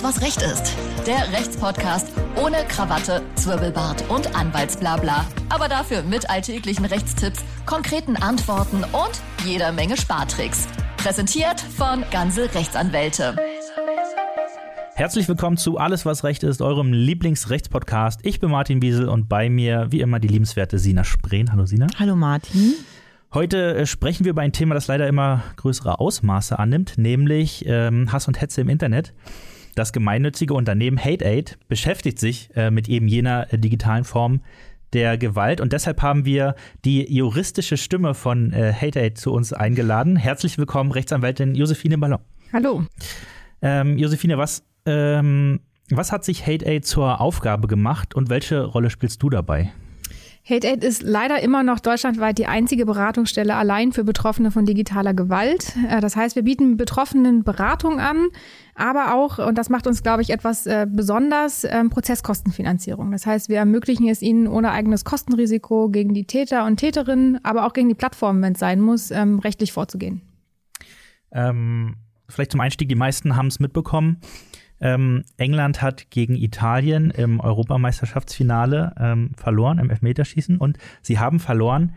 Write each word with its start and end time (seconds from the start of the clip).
Alles, 0.00 0.16
was 0.16 0.22
Recht 0.22 0.42
ist. 0.42 0.76
Der 1.06 1.30
Rechtspodcast 1.32 2.08
ohne 2.36 2.56
Krawatte, 2.68 3.22
Zwirbelbart 3.34 4.08
und 4.08 4.34
Anwaltsblabla. 4.34 5.26
Aber 5.50 5.68
dafür 5.68 6.02
mit 6.02 6.30
alltäglichen 6.30 6.86
Rechtstipps, 6.86 7.44
konkreten 7.66 8.16
Antworten 8.16 8.84
und 8.84 9.20
jeder 9.44 9.72
Menge 9.72 9.96
Spartricks. 9.96 10.68
Präsentiert 10.96 11.60
von 11.60 12.04
Ganze 12.10 12.54
Rechtsanwälte. 12.54 13.36
Herzlich 14.94 15.28
willkommen 15.28 15.56
zu 15.56 15.76
Alles, 15.76 16.06
was 16.06 16.24
Recht 16.24 16.44
ist, 16.44 16.62
eurem 16.62 16.92
Lieblingsrechtspodcast. 16.92 18.20
Ich 18.22 18.40
bin 18.40 18.50
Martin 18.50 18.80
Wiesel 18.80 19.08
und 19.08 19.28
bei 19.28 19.50
mir, 19.50 19.88
wie 19.90 20.00
immer, 20.00 20.18
die 20.18 20.28
liebenswerte 20.28 20.78
Sina 20.78 21.04
Spreen. 21.04 21.52
Hallo 21.52 21.66
Sina. 21.66 21.88
Hallo 21.98 22.16
Martin. 22.16 22.74
Heute 23.34 23.74
äh, 23.74 23.86
sprechen 23.86 24.24
wir 24.24 24.30
über 24.30 24.42
ein 24.42 24.52
Thema, 24.52 24.74
das 24.74 24.86
leider 24.86 25.06
immer 25.06 25.42
größere 25.56 26.00
Ausmaße 26.00 26.58
annimmt, 26.58 26.96
nämlich 26.96 27.64
ähm, 27.66 28.10
Hass 28.12 28.28
und 28.28 28.40
Hetze 28.40 28.62
im 28.62 28.68
Internet. 28.68 29.12
Das 29.80 29.94
gemeinnützige 29.94 30.52
Unternehmen 30.52 31.02
HateAid 31.02 31.56
beschäftigt 31.66 32.18
sich 32.18 32.50
äh, 32.54 32.70
mit 32.70 32.86
eben 32.90 33.08
jener 33.08 33.50
äh, 33.50 33.58
digitalen 33.58 34.04
Form 34.04 34.42
der 34.92 35.16
Gewalt 35.16 35.58
und 35.62 35.72
deshalb 35.72 36.02
haben 36.02 36.26
wir 36.26 36.54
die 36.84 37.10
juristische 37.10 37.78
Stimme 37.78 38.12
von 38.12 38.52
äh, 38.52 38.74
HateAid 38.74 39.16
zu 39.16 39.32
uns 39.32 39.54
eingeladen. 39.54 40.16
Herzlich 40.16 40.58
willkommen, 40.58 40.92
Rechtsanwältin 40.92 41.54
Josephine 41.54 41.96
Ballon. 41.96 42.18
Hallo. 42.52 42.84
Ähm, 43.62 43.96
Josephine, 43.96 44.36
was, 44.36 44.66
ähm, 44.84 45.60
was 45.88 46.12
hat 46.12 46.26
sich 46.26 46.46
HateAid 46.46 46.84
zur 46.84 47.18
Aufgabe 47.18 47.66
gemacht 47.66 48.14
und 48.14 48.28
welche 48.28 48.62
Rolle 48.62 48.90
spielst 48.90 49.22
du 49.22 49.30
dabei? 49.30 49.72
HateAid 50.50 50.84
ist 50.84 51.02
leider 51.02 51.40
immer 51.42 51.62
noch 51.62 51.80
deutschlandweit 51.80 52.36
die 52.38 52.46
einzige 52.46 52.84
Beratungsstelle 52.84 53.54
allein 53.54 53.92
für 53.92 54.04
Betroffene 54.04 54.50
von 54.50 54.66
digitaler 54.66 55.14
Gewalt. 55.14 55.74
Äh, 55.88 56.00
das 56.00 56.16
heißt, 56.16 56.36
wir 56.36 56.42
bieten 56.42 56.76
Betroffenen 56.76 57.44
Beratung 57.44 58.00
an, 58.00 58.28
aber 58.74 59.14
auch, 59.14 59.38
und 59.38 59.56
das 59.56 59.70
macht 59.70 59.86
uns, 59.86 60.02
glaube 60.02 60.22
ich, 60.22 60.30
etwas 60.30 60.66
äh, 60.66 60.86
besonders, 60.90 61.64
ähm, 61.64 61.90
Prozesskostenfinanzierung. 61.90 63.12
Das 63.12 63.26
heißt, 63.26 63.48
wir 63.48 63.58
ermöglichen 63.58 64.08
es 64.08 64.22
ihnen 64.22 64.46
ohne 64.46 64.72
eigenes 64.72 65.04
Kostenrisiko 65.04 65.88
gegen 65.88 66.12
die 66.12 66.26
Täter 66.26 66.66
und 66.66 66.78
Täterinnen, 66.78 67.42
aber 67.44 67.66
auch 67.66 67.72
gegen 67.72 67.88
die 67.88 67.94
Plattformen, 67.94 68.42
wenn 68.42 68.54
es 68.54 68.58
sein 68.58 68.80
muss, 68.80 69.10
ähm, 69.10 69.38
rechtlich 69.38 69.72
vorzugehen. 69.72 70.22
Ähm, 71.32 71.96
vielleicht 72.28 72.52
zum 72.52 72.60
Einstieg, 72.60 72.88
die 72.88 72.94
meisten 72.94 73.36
haben 73.36 73.46
es 73.46 73.60
mitbekommen. 73.60 74.20
Ähm, 74.80 75.24
England 75.36 75.82
hat 75.82 76.10
gegen 76.10 76.34
Italien 76.34 77.10
im 77.10 77.40
Europameisterschaftsfinale 77.40 78.94
ähm, 78.98 79.30
verloren 79.36 79.78
im 79.78 79.90
Elfmeterschießen 79.90 80.58
und 80.58 80.78
sie 81.02 81.18
haben 81.18 81.38
verloren, 81.38 81.94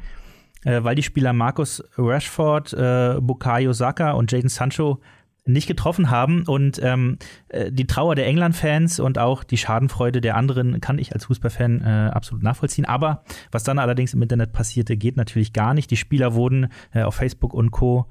äh, 0.66 0.84
weil 0.84 0.96
die 0.96 1.04
Spieler 1.04 1.34
Markus 1.34 1.84
Rashford, 1.98 2.74
äh, 2.74 3.16
Bukayo 3.22 3.74
Saka 3.74 4.12
und 4.12 4.32
Jaden 4.32 4.50
Sancho 4.50 5.00
nicht 5.46 5.68
getroffen 5.68 6.10
haben 6.10 6.44
und 6.48 6.80
ähm, 6.82 7.18
äh, 7.50 7.72
die 7.72 7.86
Trauer 7.86 8.16
der 8.16 8.28
England-Fans 8.28 9.00
und 9.00 9.20
auch 9.20 9.44
die 9.44 9.58
Schadenfreude 9.58 10.22
der 10.22 10.38
anderen 10.38 10.80
kann 10.80 11.00
ich 11.00 11.14
als 11.14 11.26
Fußballfan 11.26 11.82
äh, 11.82 12.12
absolut 12.14 12.44
nachvollziehen. 12.44 12.86
Aber 12.86 13.24
was 13.52 13.64
dann 13.64 13.80
allerdings 13.80 14.14
im 14.14 14.22
Internet 14.22 14.54
passierte, 14.54 14.96
geht 14.96 15.18
natürlich 15.18 15.52
gar 15.52 15.74
nicht. 15.74 15.92
Die 15.92 15.98
Spieler 15.98 16.34
wurden 16.34 16.70
äh, 16.94 17.04
auf 17.04 17.16
Facebook 17.16 17.54
und 17.54 17.72
Co 17.72 18.08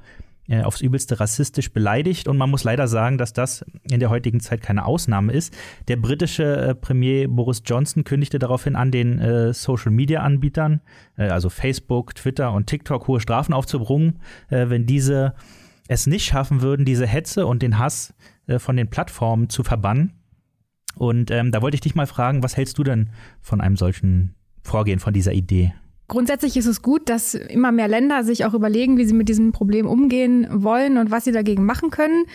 äh, 0.49 0.63
aufs 0.63 0.81
übelste 0.81 1.21
rassistisch 1.21 1.73
beleidigt. 1.73 2.27
Und 2.27 2.37
man 2.37 2.51
muss 2.51 2.65
leider 2.65 2.89
sagen, 2.89 3.17
dass 3.17 3.33
das 3.33 3.65
in 3.89 4.01
der 4.01 4.11
heutigen 4.11 4.41
Zeit 4.41 4.61
keine 4.61 4.85
Ausnahme 4.85 5.33
ist. 5.33 5.55
Der 5.89 5.97
britische 5.97 6.57
äh, 6.57 6.75
Premier 6.75 7.29
Boris 7.29 7.63
Johnson 7.65 8.03
kündigte 8.03 8.39
daraufhin 8.39 8.75
an, 8.75 8.91
den 8.91 9.19
äh, 9.21 9.55
Social-Media-Anbietern, 9.55 10.81
äh, 11.17 11.29
also 11.29 11.49
Facebook, 11.49 12.17
Twitter 12.17 12.53
und 12.53 12.67
TikTok, 12.67 13.07
hohe 13.07 13.21
Strafen 13.21 13.53
aufzubrungen, 13.53 14.19
wenn 14.49 14.87
diese 14.87 15.35
es 15.89 16.07
nicht 16.07 16.25
schaffen 16.25 16.61
würden, 16.61 16.85
diese 16.85 17.07
Hetze 17.07 17.47
und 17.47 17.63
den 17.63 17.79
Hass 17.79 18.15
von 18.59 18.77
den 18.77 18.89
Plattformen 18.89 19.49
zu 19.49 19.63
verbannen. 19.63 20.13
Und 20.95 21.31
ähm, 21.31 21.53
da 21.53 21.63
wollte 21.63 21.77
ich 21.77 21.81
dich 21.81 21.95
mal 21.95 22.07
fragen, 22.07 22.43
was 22.43 22.57
hältst 22.57 22.79
du 22.79 22.85
denn 22.85 23.11
von 23.41 23.61
einem 23.61 23.77
solchen 23.77 24.35
Vorgehen, 24.63 24.99
von 24.99 25.15
dieser 25.15 25.33
Idee? 25.33 25.73
Grundsätzlich 26.13 26.59
ist 26.59 26.67
es 26.67 26.83
gut, 26.83 27.09
dass 27.09 27.33
immer 27.33 27.73
mehr 27.73 27.89
Länder 27.89 28.23
sich 28.23 28.45
auch 28.45 28.53
überlegen, 28.53 28.99
wie 28.99 29.07
sie 29.07 29.15
mit 29.15 29.31
diesem 29.31 29.53
Problem 29.53 29.87
umgehen 29.87 30.47
wollen 30.51 30.99
und 30.99 31.11
was 31.11 31.25
sie 31.25 31.33
dagegen 31.33 31.65
machen 31.65 31.89
können. 31.89 32.27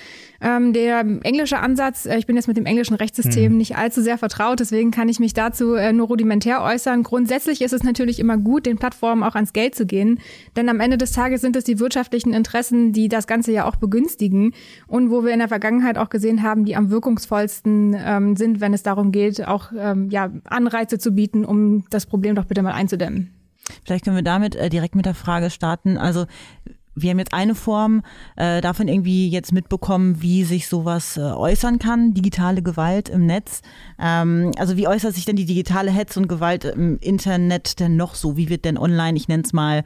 Ähm, 0.41 0.73
der 0.73 1.01
englische 1.21 1.59
Ansatz, 1.59 2.07
äh, 2.07 2.17
ich 2.17 2.25
bin 2.25 2.35
jetzt 2.35 2.47
mit 2.47 2.57
dem 2.57 2.65
englischen 2.65 2.95
Rechtssystem 2.95 3.51
hm. 3.51 3.57
nicht 3.57 3.77
allzu 3.77 4.01
sehr 4.01 4.17
vertraut, 4.17 4.61
deswegen 4.61 4.89
kann 4.89 5.09
ich 5.09 5.19
mich 5.19 5.35
dazu 5.35 5.75
äh, 5.75 5.93
nur 5.93 6.07
rudimentär 6.07 6.63
äußern. 6.63 7.03
Grundsätzlich 7.03 7.61
ist 7.61 7.71
es 7.71 7.83
natürlich 7.83 8.17
immer 8.17 8.37
gut, 8.37 8.65
den 8.65 8.79
Plattformen 8.79 9.21
auch 9.21 9.35
ans 9.35 9.53
Geld 9.53 9.75
zu 9.75 9.85
gehen, 9.85 10.21
denn 10.55 10.69
am 10.69 10.79
Ende 10.79 10.97
des 10.97 11.11
Tages 11.11 11.41
sind 11.41 11.55
es 11.55 11.63
die 11.63 11.79
wirtschaftlichen 11.79 12.33
Interessen, 12.33 12.93
die 12.93 13.09
das 13.09 13.27
Ganze 13.27 13.51
ja 13.51 13.65
auch 13.65 13.75
begünstigen 13.75 14.55
und 14.87 15.11
wo 15.11 15.23
wir 15.23 15.33
in 15.33 15.39
der 15.39 15.49
Vergangenheit 15.49 15.99
auch 15.99 16.09
gesehen 16.09 16.41
haben, 16.41 16.65
die 16.65 16.75
am 16.75 16.89
wirkungsvollsten 16.89 17.95
ähm, 17.95 18.35
sind, 18.35 18.59
wenn 18.59 18.73
es 18.73 18.81
darum 18.81 19.11
geht, 19.11 19.47
auch 19.47 19.71
ähm, 19.77 20.09
ja, 20.09 20.31
Anreize 20.45 20.97
zu 20.97 21.11
bieten, 21.11 21.45
um 21.45 21.85
das 21.91 22.07
Problem 22.07 22.33
doch 22.33 22.45
bitte 22.45 22.63
mal 22.63 22.73
einzudämmen. 22.73 23.36
Vielleicht 23.85 24.05
können 24.05 24.15
wir 24.15 24.23
damit 24.23 24.55
äh, 24.55 24.69
direkt 24.69 24.95
mit 24.95 25.05
der 25.05 25.13
Frage 25.13 25.49
starten. 25.49 25.97
Also 25.97 26.25
wir 26.97 27.11
haben 27.11 27.19
jetzt 27.19 27.33
eine 27.33 27.55
Form 27.55 28.01
äh, 28.35 28.59
davon 28.59 28.87
irgendwie 28.87 29.29
jetzt 29.29 29.53
mitbekommen, 29.53 30.21
wie 30.21 30.43
sich 30.43 30.67
sowas 30.67 31.15
äh, 31.17 31.21
äußern 31.21 31.79
kann, 31.79 32.13
digitale 32.13 32.63
Gewalt 32.63 33.07
im 33.09 33.25
Netz. 33.25 33.61
Ähm, 33.99 34.51
also 34.57 34.77
wie 34.77 34.87
äußert 34.87 35.13
sich 35.13 35.25
denn 35.25 35.35
die 35.35 35.45
digitale 35.45 35.91
Hetze 35.91 36.19
und 36.19 36.27
Gewalt 36.27 36.65
im 36.65 36.97
Internet 36.99 37.79
denn 37.79 37.95
noch 37.95 38.15
so? 38.15 38.35
Wie 38.35 38.49
wird 38.49 38.65
denn 38.65 38.77
online, 38.77 39.15
ich 39.15 39.27
nenne 39.27 39.43
es 39.43 39.53
mal, 39.53 39.83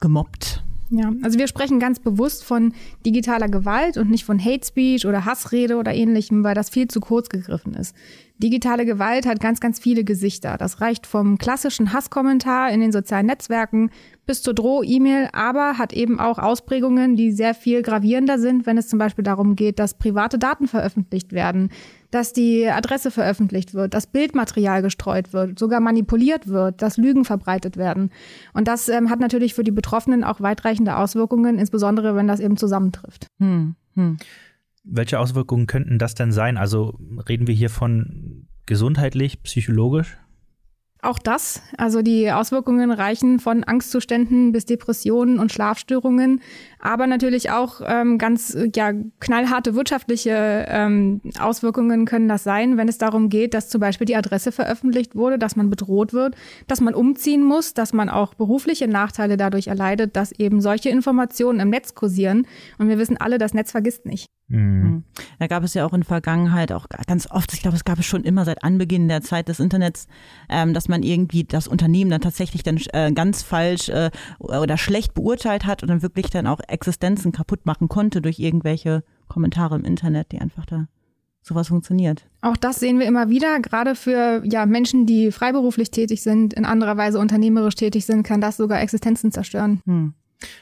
gemobbt? 0.00 0.64
Ja, 0.90 1.12
also 1.22 1.38
wir 1.38 1.46
sprechen 1.46 1.78
ganz 1.78 2.00
bewusst 2.00 2.42
von 2.42 2.74
digitaler 3.06 3.48
Gewalt 3.48 3.96
und 3.96 4.10
nicht 4.10 4.24
von 4.24 4.44
Hate 4.44 4.66
Speech 4.66 5.06
oder 5.06 5.24
Hassrede 5.24 5.76
oder 5.76 5.94
ähnlichem, 5.94 6.42
weil 6.42 6.56
das 6.56 6.68
viel 6.68 6.88
zu 6.88 6.98
kurz 6.98 7.28
gegriffen 7.28 7.74
ist. 7.74 7.94
Digitale 8.42 8.86
Gewalt 8.86 9.26
hat 9.26 9.38
ganz, 9.38 9.60
ganz 9.60 9.78
viele 9.78 10.02
Gesichter. 10.02 10.56
Das 10.56 10.80
reicht 10.80 11.06
vom 11.06 11.36
klassischen 11.36 11.92
Hasskommentar 11.92 12.70
in 12.70 12.80
den 12.80 12.90
sozialen 12.90 13.26
Netzwerken 13.26 13.90
bis 14.24 14.42
zur 14.42 14.54
Droh-E-Mail, 14.54 15.28
aber 15.32 15.76
hat 15.76 15.92
eben 15.92 16.18
auch 16.18 16.38
Ausprägungen, 16.38 17.16
die 17.16 17.32
sehr 17.32 17.52
viel 17.52 17.82
gravierender 17.82 18.38
sind, 18.38 18.64
wenn 18.64 18.78
es 18.78 18.88
zum 18.88 18.98
Beispiel 18.98 19.24
darum 19.24 19.56
geht, 19.56 19.78
dass 19.78 19.92
private 19.92 20.38
Daten 20.38 20.68
veröffentlicht 20.68 21.32
werden, 21.32 21.68
dass 22.10 22.32
die 22.32 22.66
Adresse 22.66 23.10
veröffentlicht 23.10 23.74
wird, 23.74 23.92
dass 23.92 24.06
Bildmaterial 24.06 24.80
gestreut 24.80 25.34
wird, 25.34 25.58
sogar 25.58 25.80
manipuliert 25.80 26.48
wird, 26.48 26.80
dass 26.80 26.96
Lügen 26.96 27.26
verbreitet 27.26 27.76
werden. 27.76 28.10
Und 28.54 28.68
das 28.68 28.88
ähm, 28.88 29.10
hat 29.10 29.20
natürlich 29.20 29.52
für 29.52 29.64
die 29.64 29.70
Betroffenen 29.70 30.24
auch 30.24 30.40
weitreichende 30.40 30.96
Auswirkungen, 30.96 31.58
insbesondere 31.58 32.16
wenn 32.16 32.26
das 32.26 32.40
eben 32.40 32.56
zusammentrifft. 32.56 33.26
Hm, 33.38 33.74
hm. 33.96 34.16
Welche 34.82 35.18
Auswirkungen 35.18 35.66
könnten 35.66 35.98
das 35.98 36.14
denn 36.14 36.32
sein? 36.32 36.56
Also 36.56 36.98
reden 37.28 37.46
wir 37.46 37.54
hier 37.54 37.70
von 37.70 38.48
gesundheitlich, 38.66 39.42
psychologisch? 39.42 40.16
Auch 41.02 41.18
das, 41.18 41.62
also 41.78 42.02
die 42.02 42.30
Auswirkungen 42.30 42.90
reichen 42.90 43.40
von 43.40 43.64
Angstzuständen 43.64 44.52
bis 44.52 44.66
Depressionen 44.66 45.38
und 45.38 45.50
Schlafstörungen, 45.50 46.42
aber 46.78 47.06
natürlich 47.06 47.50
auch 47.50 47.80
ähm, 47.86 48.18
ganz 48.18 48.54
ja, 48.74 48.92
knallharte 49.18 49.74
wirtschaftliche 49.74 50.66
ähm, 50.68 51.22
Auswirkungen 51.38 52.04
können 52.04 52.28
das 52.28 52.44
sein, 52.44 52.76
wenn 52.76 52.86
es 52.86 52.98
darum 52.98 53.30
geht, 53.30 53.54
dass 53.54 53.70
zum 53.70 53.80
Beispiel 53.80 54.04
die 54.04 54.16
Adresse 54.16 54.52
veröffentlicht 54.52 55.16
wurde, 55.16 55.38
dass 55.38 55.56
man 55.56 55.70
bedroht 55.70 56.12
wird, 56.12 56.34
dass 56.66 56.82
man 56.82 56.92
umziehen 56.92 57.44
muss, 57.44 57.72
dass 57.72 57.94
man 57.94 58.10
auch 58.10 58.34
berufliche 58.34 58.86
Nachteile 58.86 59.38
dadurch 59.38 59.68
erleidet, 59.68 60.16
dass 60.16 60.32
eben 60.32 60.60
solche 60.60 60.90
Informationen 60.90 61.60
im 61.60 61.70
Netz 61.70 61.94
kursieren. 61.94 62.46
Und 62.76 62.88
wir 62.88 62.98
wissen 62.98 63.16
alle, 63.16 63.38
das 63.38 63.54
Netz 63.54 63.70
vergisst 63.70 64.04
nicht. 64.04 64.26
Mhm. 64.50 64.82
mhm. 64.82 65.04
Da 65.38 65.46
gab 65.46 65.64
es 65.64 65.74
ja 65.74 65.86
auch 65.86 65.92
in 65.94 66.02
Vergangenheit 66.02 66.72
auch 66.72 66.86
ganz 67.06 67.30
oft, 67.30 67.52
ich 67.54 67.62
glaube, 67.62 67.76
es 67.76 67.84
gab 67.84 67.98
es 67.98 68.04
schon 68.04 68.24
immer 68.24 68.44
seit 68.44 68.62
Anbeginn 68.62 69.08
der 69.08 69.22
Zeit 69.22 69.48
des 69.48 69.60
Internets, 69.60 70.06
ähm, 70.48 70.74
dass 70.74 70.88
man 70.88 71.02
irgendwie 71.02 71.44
das 71.44 71.66
Unternehmen 71.66 72.10
dann 72.10 72.20
tatsächlich 72.20 72.62
dann 72.62 72.78
äh, 72.92 73.12
ganz 73.12 73.42
falsch 73.42 73.88
äh, 73.88 74.10
oder 74.38 74.76
schlecht 74.76 75.14
beurteilt 75.14 75.64
hat 75.64 75.82
und 75.82 75.88
dann 75.88 76.02
wirklich 76.02 76.30
dann 76.30 76.46
auch 76.46 76.60
Existenzen 76.68 77.32
kaputt 77.32 77.64
machen 77.64 77.88
konnte 77.88 78.20
durch 78.20 78.38
irgendwelche 78.38 79.02
Kommentare 79.28 79.76
im 79.76 79.84
Internet, 79.84 80.32
die 80.32 80.40
einfach 80.40 80.66
da 80.66 80.88
sowas 81.42 81.68
funktioniert. 81.68 82.26
Auch 82.42 82.56
das 82.56 82.80
sehen 82.80 82.98
wir 82.98 83.06
immer 83.06 83.30
wieder. 83.30 83.60
Gerade 83.60 83.94
für 83.94 84.42
ja, 84.44 84.66
Menschen, 84.66 85.06
die 85.06 85.32
freiberuflich 85.32 85.90
tätig 85.90 86.22
sind, 86.22 86.52
in 86.52 86.66
anderer 86.66 86.96
Weise 86.96 87.18
unternehmerisch 87.18 87.76
tätig 87.76 88.04
sind, 88.04 88.24
kann 88.24 88.40
das 88.42 88.58
sogar 88.58 88.80
Existenzen 88.82 89.32
zerstören. 89.32 89.80
Hm. 89.86 90.14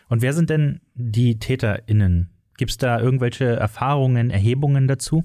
Und 0.09 0.23
wer 0.23 0.33
sind 0.33 0.51
denn 0.51 0.81
die 0.95 1.39
TäterInnen 1.39 2.31
Gibt 2.59 2.73
es 2.73 2.77
da 2.77 3.01
irgendwelche 3.01 3.45
Erfahrungen, 3.45 4.31
Erhebungen 4.31 4.89
dazu? 4.89 5.23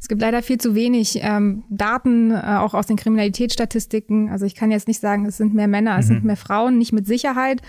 Es 0.00 0.08
gibt 0.08 0.22
leider 0.22 0.42
viel 0.42 0.56
zu 0.56 0.74
wenig 0.74 1.20
ähm, 1.22 1.62
Daten, 1.68 2.30
äh, 2.30 2.56
auch 2.58 2.72
aus 2.72 2.86
den 2.86 2.96
Kriminalitätsstatistiken. 2.96 4.30
Also 4.30 4.46
ich 4.46 4.54
kann 4.54 4.70
jetzt 4.70 4.88
nicht 4.88 4.98
sagen, 4.98 5.26
es 5.26 5.36
sind 5.36 5.54
mehr 5.54 5.68
Männer, 5.68 5.98
es 5.98 6.06
mhm. 6.06 6.14
sind 6.14 6.24
mehr 6.24 6.36
Frauen, 6.36 6.78
nicht 6.78 6.92
mit 6.92 7.06
Sicherheit. 7.06 7.60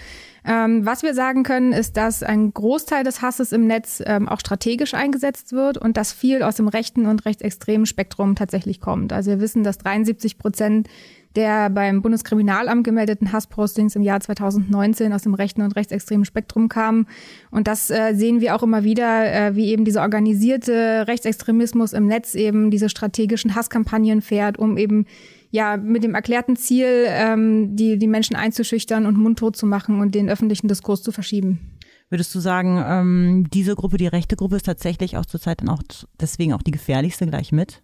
Ähm, 0.44 0.86
was 0.86 1.04
wir 1.04 1.14
sagen 1.14 1.44
können, 1.44 1.72
ist, 1.72 1.98
dass 1.98 2.24
ein 2.24 2.54
Großteil 2.54 3.04
des 3.04 3.22
Hasses 3.22 3.52
im 3.52 3.68
Netz 3.68 4.02
ähm, 4.06 4.28
auch 4.28 4.40
strategisch 4.40 4.94
eingesetzt 4.94 5.54
wird 5.54 5.78
und 5.78 5.98
dass 5.98 6.12
viel 6.14 6.42
aus 6.42 6.56
dem 6.56 6.68
rechten 6.68 7.06
und 7.06 7.26
rechtsextremen 7.26 7.86
Spektrum 7.86 8.36
tatsächlich 8.36 8.82
kommt. 8.82 9.14
Also 9.14 9.32
wir 9.32 9.40
wissen, 9.40 9.64
dass 9.64 9.78
73 9.78 10.40
Prozent 10.40 10.88
der 11.36 11.70
beim 11.70 12.02
Bundeskriminalamt 12.02 12.84
gemeldeten 12.84 13.32
Hasspostings 13.32 13.96
im 13.96 14.02
Jahr 14.02 14.20
2019 14.20 15.14
aus 15.14 15.24
dem 15.24 15.34
rechten 15.34 15.62
und 15.62 15.76
rechtsextremen 15.76 16.26
Spektrum 16.26 16.68
kamen. 16.68 17.08
Und 17.52 17.68
das 17.68 17.90
äh, 17.90 18.14
sehen 18.14 18.42
wir 18.42 18.56
auch 18.56 18.64
immer 18.64 18.84
wieder, 18.84 19.32
äh, 19.32 19.56
wie 19.56 19.70
eben 19.70 19.86
dieser 19.86 20.02
organisierte 20.02 21.06
Rechtsextremismus 21.08 21.94
im 21.94 22.08
Netz 22.08 22.36
eben 22.36 22.72
diese 22.72 22.90
strategischen 22.90 23.56
Hasskampagnen 23.56 24.22
fährt, 24.22 24.60
um 24.60 24.78
eben 24.78 25.06
ja 25.52 25.78
mit 25.78 26.04
dem 26.04 26.16
erklärten 26.16 26.56
Ziel, 26.56 27.06
ähm, 27.08 27.76
die, 27.76 27.98
die 27.98 28.08
Menschen 28.08 28.36
einzuschüchtern 28.36 29.06
und 29.06 29.18
mundtot 29.18 29.56
zu 29.56 29.66
machen 29.66 30.00
und 30.00 30.16
den 30.16 30.30
öffentlichen 30.30 30.68
Diskurs 30.68 31.04
zu 31.04 31.12
verschieben. 31.12 31.78
Würdest 32.10 32.36
du 32.36 32.40
sagen, 32.40 32.84
ähm, 32.86 33.48
diese 33.54 33.76
Gruppe, 33.76 33.98
die 33.98 34.08
rechte 34.08 34.36
Gruppe, 34.36 34.58
ist 34.58 34.66
tatsächlich 34.66 35.18
auch 35.18 35.26
zurzeit 35.26 35.62
dann 35.62 35.70
auch 35.70 35.82
deswegen 36.20 36.54
auch 36.54 36.62
die 36.62 36.72
gefährlichste 36.72 37.26
gleich 37.26 37.52
mit? 37.54 37.82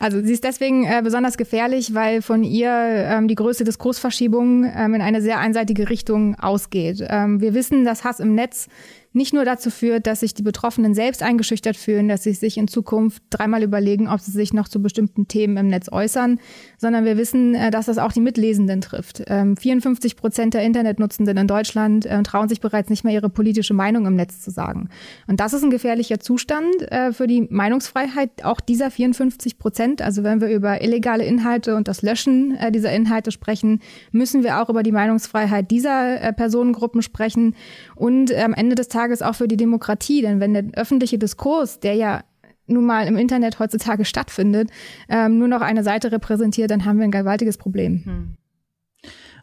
Also 0.00 0.20
sie 0.22 0.32
ist 0.32 0.44
deswegen 0.44 0.84
äh, 0.84 1.02
besonders 1.04 1.36
gefährlich, 1.36 1.94
weil 1.94 2.20
von 2.20 2.42
ihr 2.42 2.70
ähm, 2.70 3.28
die 3.28 3.34
größte 3.34 3.64
Diskursverschiebung 3.64 4.64
ähm, 4.64 4.94
in 4.94 5.00
eine 5.00 5.22
sehr 5.22 5.38
einseitige 5.38 5.88
Richtung 5.88 6.34
ausgeht. 6.38 7.04
Ähm, 7.06 7.40
wir 7.40 7.54
wissen, 7.54 7.84
dass 7.84 8.04
Hass 8.04 8.20
im 8.20 8.34
Netz 8.34 8.68
nicht 9.14 9.32
nur 9.32 9.44
dazu 9.44 9.70
führt, 9.70 10.08
dass 10.08 10.20
sich 10.20 10.34
die 10.34 10.42
Betroffenen 10.42 10.92
selbst 10.92 11.22
eingeschüchtert 11.22 11.76
fühlen, 11.76 12.08
dass 12.08 12.24
sie 12.24 12.32
sich 12.32 12.58
in 12.58 12.66
Zukunft 12.66 13.22
dreimal 13.30 13.62
überlegen, 13.62 14.08
ob 14.08 14.18
sie 14.18 14.32
sich 14.32 14.52
noch 14.52 14.66
zu 14.66 14.82
bestimmten 14.82 15.28
Themen 15.28 15.56
im 15.56 15.68
Netz 15.68 15.88
äußern, 15.90 16.40
sondern 16.78 17.04
wir 17.04 17.16
wissen, 17.16 17.54
äh, 17.54 17.70
dass 17.70 17.86
das 17.86 17.98
auch 17.98 18.12
die 18.12 18.20
Mitlesenden 18.20 18.80
trifft. 18.80 19.18
54 19.18 20.12
ähm, 20.12 20.18
Prozent 20.18 20.54
der 20.54 20.64
Internetnutzenden 20.64 21.36
in 21.36 21.46
Deutschland 21.46 22.06
äh, 22.06 22.22
trauen 22.24 22.48
sich 22.48 22.60
bereits 22.60 22.90
nicht 22.90 23.04
mehr 23.04 23.14
ihre 23.14 23.30
politische 23.30 23.72
Meinung 23.72 24.04
im 24.06 24.16
Netz 24.16 24.40
zu 24.40 24.50
sagen. 24.50 24.88
Und 25.28 25.38
das 25.38 25.52
ist 25.52 25.62
ein 25.62 25.70
gefährlicher 25.70 26.18
Zustand 26.18 26.82
äh, 26.90 27.12
für 27.12 27.28
die 27.28 27.46
Meinungsfreiheit 27.48 28.44
auch 28.44 28.60
dieser 28.60 28.90
54 28.90 29.58
Prozent. 29.58 30.02
Also 30.02 30.24
wenn 30.24 30.40
wir 30.40 30.48
über 30.48 30.82
illegale 30.82 31.24
Inhalte 31.24 31.76
und 31.76 31.86
das 31.86 32.02
Löschen 32.02 32.58
dieser 32.74 32.92
Inhalte 32.92 33.30
sprechen, 33.30 33.80
müssen 34.10 34.42
wir 34.42 34.60
auch 34.60 34.68
über 34.68 34.82
die 34.82 34.92
Meinungsfreiheit 34.92 35.70
dieser 35.70 36.32
Personengruppen 36.32 37.02
sprechen. 37.02 37.54
Und 37.94 38.34
am 38.34 38.54
Ende 38.54 38.74
des 38.74 38.88
Tages 38.88 39.03
Tages 39.04 39.22
auch 39.22 39.34
für 39.34 39.48
die 39.48 39.56
Demokratie. 39.56 40.22
Denn 40.22 40.40
wenn 40.40 40.54
der 40.54 40.64
öffentliche 40.74 41.18
Diskurs, 41.18 41.80
der 41.80 41.94
ja 41.94 42.24
nun 42.66 42.86
mal 42.86 43.06
im 43.06 43.16
Internet 43.16 43.58
heutzutage 43.58 44.04
stattfindet, 44.04 44.70
ähm, 45.08 45.38
nur 45.38 45.48
noch 45.48 45.60
eine 45.60 45.82
Seite 45.82 46.10
repräsentiert, 46.12 46.70
dann 46.70 46.84
haben 46.84 46.98
wir 46.98 47.04
ein 47.04 47.10
gewaltiges 47.10 47.58
Problem. 47.58 48.02
Hm. 48.04 48.36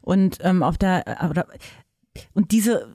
Und 0.01 0.39
ähm, 0.41 0.63
auf 0.63 0.77
der 0.79 1.07
äh, 1.07 1.29
oder, 1.29 1.45
und 2.33 2.51
diese, 2.51 2.87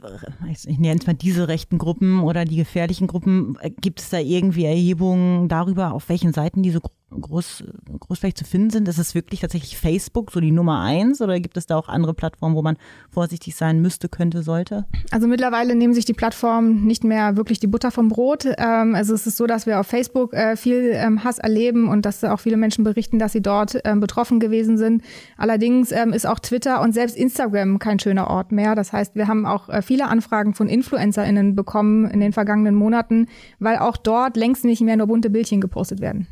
ich 0.66 0.78
nenne 0.78 0.98
es 1.00 1.06
mal 1.06 1.14
diese 1.14 1.46
rechten 1.46 1.78
Gruppen 1.78 2.20
oder 2.20 2.44
die 2.44 2.56
gefährlichen 2.56 3.06
Gruppen, 3.06 3.56
äh, 3.60 3.70
gibt 3.70 4.00
es 4.00 4.10
da 4.10 4.18
irgendwie 4.18 4.64
Erhebungen 4.64 5.48
darüber, 5.48 5.92
auf 5.92 6.08
welchen 6.08 6.32
Seiten 6.32 6.64
diese 6.64 6.80
Gruppen 6.80 6.96
groß, 7.11 7.64
großflächig 8.00 8.37
zu 8.37 8.44
finden 8.44 8.70
sind? 8.70 8.88
Ist 8.88 8.99
es 8.99 9.14
wirklich 9.14 9.41
tatsächlich 9.41 9.76
Facebook 9.76 10.31
so 10.32 10.41
die 10.41 10.50
Nummer 10.50 10.81
eins 10.81 11.20
oder 11.20 11.38
gibt 11.41 11.56
es 11.56 11.67
da 11.67 11.76
auch 11.76 11.88
andere 11.88 12.14
Plattformen, 12.14 12.56
wo 12.56 12.62
man 12.62 12.76
vorsichtig 13.11 13.55
sein 13.55 13.81
müsste, 13.81 14.08
könnte, 14.08 14.43
sollte? 14.43 14.87
Also 15.11 15.26
mittlerweile 15.29 15.75
nehmen 15.75 15.94
sich 15.94 16.05
die 16.05 16.12
Plattformen 16.12 16.85
nicht 16.85 17.05
mehr 17.05 17.37
wirklich 17.37 17.61
die 17.61 17.67
Butter 17.67 17.91
vom 17.91 18.08
Brot. 18.08 18.47
Ähm, 18.58 18.94
also 18.94 19.14
es 19.14 19.26
ist 19.26 19.37
so, 19.37 19.47
dass 19.47 19.67
wir 19.67 19.81
auf 19.81 19.87
Facebook 19.87 20.32
äh, 20.35 20.56
viel 20.56 20.91
ähm, 20.94 21.23
Hass 21.23 21.38
erleben 21.38 21.88
und 21.88 22.05
dass 22.05 22.25
auch 22.25 22.41
viele 22.41 22.56
Menschen 22.56 22.85
berichten, 22.85 23.19
dass 23.19 23.32
sie 23.32 23.43
dort 23.43 23.79
ähm, 23.85 24.00
betroffen 24.00 24.41
gewesen 24.41 24.79
sind. 24.79 25.02
Allerdings 25.37 25.93
ist 26.12 26.26
auch 26.26 26.38
Twitter 26.38 26.81
und 26.81 26.93
selbst 26.93 27.17
Instagram 27.17 27.79
kein 27.79 27.99
schöner 27.99 28.29
Ort 28.29 28.52
mehr. 28.52 28.75
Das 28.75 28.93
heißt, 28.93 29.14
wir 29.14 29.29
haben 29.29 29.47
auch 29.47 29.69
äh, 29.69 29.82
viele 29.82 30.09
Anfragen 30.09 30.55
von 30.55 30.69
InfluencerInnen 30.69 31.55
bekommen 31.55 32.11
in 32.11 32.20
den 32.20 32.32
vergangenen 32.32 32.75
Monaten, 32.75 33.26
weil 33.59 33.79
auch 33.79 33.97
dort 33.97 34.37
längst 34.37 34.64
nicht 34.64 34.82
mehr 34.82 34.97
nur 34.97 35.06
bunte 35.06 35.31
Bildchen 35.31 35.61
gepostet 35.61 36.00
werden. 36.00 36.26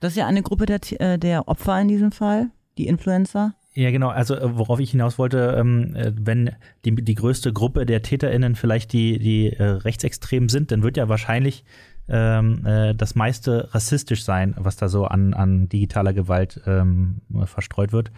Das 0.00 0.12
ist 0.12 0.18
ja 0.18 0.26
eine 0.26 0.42
Gruppe 0.42 0.66
der, 0.66 0.80
äh, 1.00 1.18
der 1.18 1.48
Opfer 1.48 1.80
in 1.80 1.88
diesem 1.88 2.12
Fall, 2.12 2.50
die 2.78 2.86
Influencer. 2.86 3.54
Ja, 3.74 3.90
genau. 3.90 4.08
Also 4.08 4.34
äh, 4.34 4.56
worauf 4.56 4.80
ich 4.80 4.90
hinaus 4.90 5.18
wollte, 5.18 5.54
ähm, 5.58 5.94
äh, 5.94 6.12
wenn 6.18 6.50
die, 6.84 6.94
die 6.94 7.14
größte 7.14 7.52
Gruppe 7.52 7.86
der 7.86 8.02
TäterInnen 8.02 8.56
vielleicht 8.56 8.92
die, 8.92 9.18
die 9.18 9.48
Rechtsextremen 9.48 10.48
sind, 10.48 10.72
dann 10.72 10.82
wird 10.82 10.96
ja 10.96 11.08
wahrscheinlich 11.08 11.64
ähm, 12.08 12.64
äh, 12.64 12.94
das 12.94 13.14
meiste 13.14 13.68
rassistisch 13.74 14.24
sein, 14.24 14.54
was 14.58 14.76
da 14.76 14.88
so 14.88 15.06
an, 15.06 15.34
an 15.34 15.68
digitaler 15.68 16.12
Gewalt 16.12 16.60
ähm, 16.66 17.20
verstreut 17.44 17.92
wird. 17.92 18.12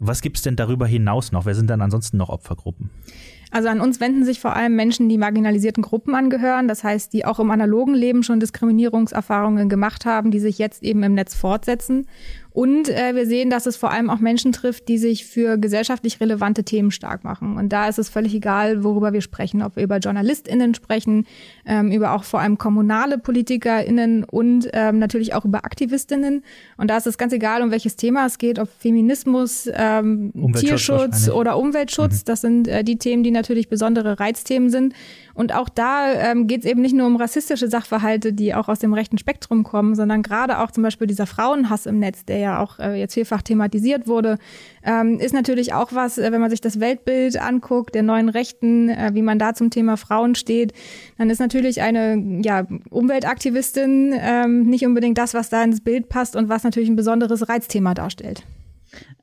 Was 0.00 0.22
gibt 0.22 0.38
es 0.38 0.42
denn 0.42 0.56
darüber 0.56 0.86
hinaus 0.86 1.30
noch? 1.30 1.44
Wer 1.44 1.54
sind 1.54 1.68
dann 1.68 1.82
ansonsten 1.82 2.16
noch 2.16 2.30
Opfergruppen? 2.30 2.88
Also 3.50 3.68
an 3.68 3.80
uns 3.80 4.00
wenden 4.00 4.24
sich 4.24 4.40
vor 4.40 4.56
allem 4.56 4.74
Menschen, 4.76 5.08
die 5.08 5.18
marginalisierten 5.18 5.82
Gruppen 5.82 6.14
angehören, 6.14 6.68
das 6.68 6.84
heißt, 6.84 7.12
die 7.12 7.24
auch 7.24 7.38
im 7.38 7.50
analogen 7.50 7.94
Leben 7.94 8.22
schon 8.22 8.40
Diskriminierungserfahrungen 8.40 9.68
gemacht 9.68 10.06
haben, 10.06 10.30
die 10.30 10.38
sich 10.38 10.58
jetzt 10.58 10.82
eben 10.82 11.02
im 11.02 11.14
Netz 11.14 11.34
fortsetzen. 11.34 12.06
Und 12.52 12.88
äh, 12.88 13.14
wir 13.14 13.26
sehen, 13.26 13.48
dass 13.48 13.66
es 13.66 13.76
vor 13.76 13.90
allem 13.90 14.10
auch 14.10 14.18
Menschen 14.18 14.52
trifft, 14.52 14.88
die 14.88 14.98
sich 14.98 15.24
für 15.24 15.56
gesellschaftlich 15.56 16.20
relevante 16.20 16.64
Themen 16.64 16.90
stark 16.90 17.22
machen. 17.22 17.56
Und 17.56 17.70
da 17.70 17.88
ist 17.88 17.98
es 17.98 18.08
völlig 18.08 18.34
egal, 18.34 18.82
worüber 18.82 19.12
wir 19.12 19.20
sprechen, 19.20 19.62
ob 19.62 19.76
wir 19.76 19.84
über 19.84 19.98
JournalistInnen 19.98 20.74
sprechen, 20.74 21.26
ähm, 21.64 21.92
über 21.92 22.12
auch 22.12 22.24
vor 22.24 22.40
allem 22.40 22.58
kommunale 22.58 23.18
PolitikerInnen 23.18 24.24
und 24.24 24.68
ähm, 24.72 24.98
natürlich 24.98 25.34
auch 25.34 25.44
über 25.44 25.64
AktivistInnen. 25.64 26.42
Und 26.76 26.90
da 26.90 26.96
ist 26.96 27.06
es 27.06 27.18
ganz 27.18 27.32
egal, 27.32 27.62
um 27.62 27.70
welches 27.70 27.96
Thema 27.96 28.26
es 28.26 28.38
geht, 28.38 28.58
ob 28.58 28.68
Feminismus, 28.78 29.68
ähm, 29.72 30.32
Tierschutz 30.54 31.28
oder 31.28 31.56
Umweltschutz. 31.56 32.20
Mhm. 32.20 32.24
Das 32.24 32.40
sind 32.40 32.68
äh, 32.68 32.82
die 32.82 32.96
Themen, 32.96 33.22
die 33.22 33.30
natürlich 33.30 33.68
besondere 33.68 34.18
Reizthemen 34.18 34.70
sind. 34.70 34.94
Und 35.40 35.54
auch 35.54 35.70
da 35.70 36.12
ähm, 36.12 36.46
geht 36.46 36.66
es 36.66 36.70
eben 36.70 36.82
nicht 36.82 36.94
nur 36.94 37.06
um 37.06 37.16
rassistische 37.16 37.70
Sachverhalte, 37.70 38.34
die 38.34 38.54
auch 38.54 38.68
aus 38.68 38.78
dem 38.78 38.92
rechten 38.92 39.16
Spektrum 39.16 39.62
kommen, 39.62 39.94
sondern 39.94 40.20
gerade 40.20 40.58
auch 40.58 40.70
zum 40.70 40.82
Beispiel 40.82 41.06
dieser 41.06 41.24
Frauenhass 41.24 41.86
im 41.86 41.98
Netz, 41.98 42.26
der 42.26 42.36
ja 42.36 42.62
auch 42.62 42.78
äh, 42.78 43.00
jetzt 43.00 43.14
vielfach 43.14 43.40
thematisiert 43.40 44.06
wurde, 44.06 44.36
ähm, 44.84 45.18
ist 45.18 45.32
natürlich 45.32 45.72
auch 45.72 45.94
was, 45.94 46.18
äh, 46.18 46.30
wenn 46.30 46.42
man 46.42 46.50
sich 46.50 46.60
das 46.60 46.78
Weltbild 46.78 47.40
anguckt, 47.40 47.94
der 47.94 48.02
neuen 48.02 48.28
Rechten, 48.28 48.90
äh, 48.90 49.12
wie 49.14 49.22
man 49.22 49.38
da 49.38 49.54
zum 49.54 49.70
Thema 49.70 49.96
Frauen 49.96 50.34
steht, 50.34 50.74
dann 51.16 51.30
ist 51.30 51.38
natürlich 51.38 51.80
eine 51.80 52.42
ja, 52.42 52.66
Umweltaktivistin 52.90 54.14
ähm, 54.20 54.64
nicht 54.64 54.84
unbedingt 54.84 55.16
das, 55.16 55.32
was 55.32 55.48
da 55.48 55.64
ins 55.64 55.80
Bild 55.80 56.10
passt 56.10 56.36
und 56.36 56.50
was 56.50 56.64
natürlich 56.64 56.90
ein 56.90 56.96
besonderes 56.96 57.48
Reizthema 57.48 57.94
darstellt. 57.94 58.44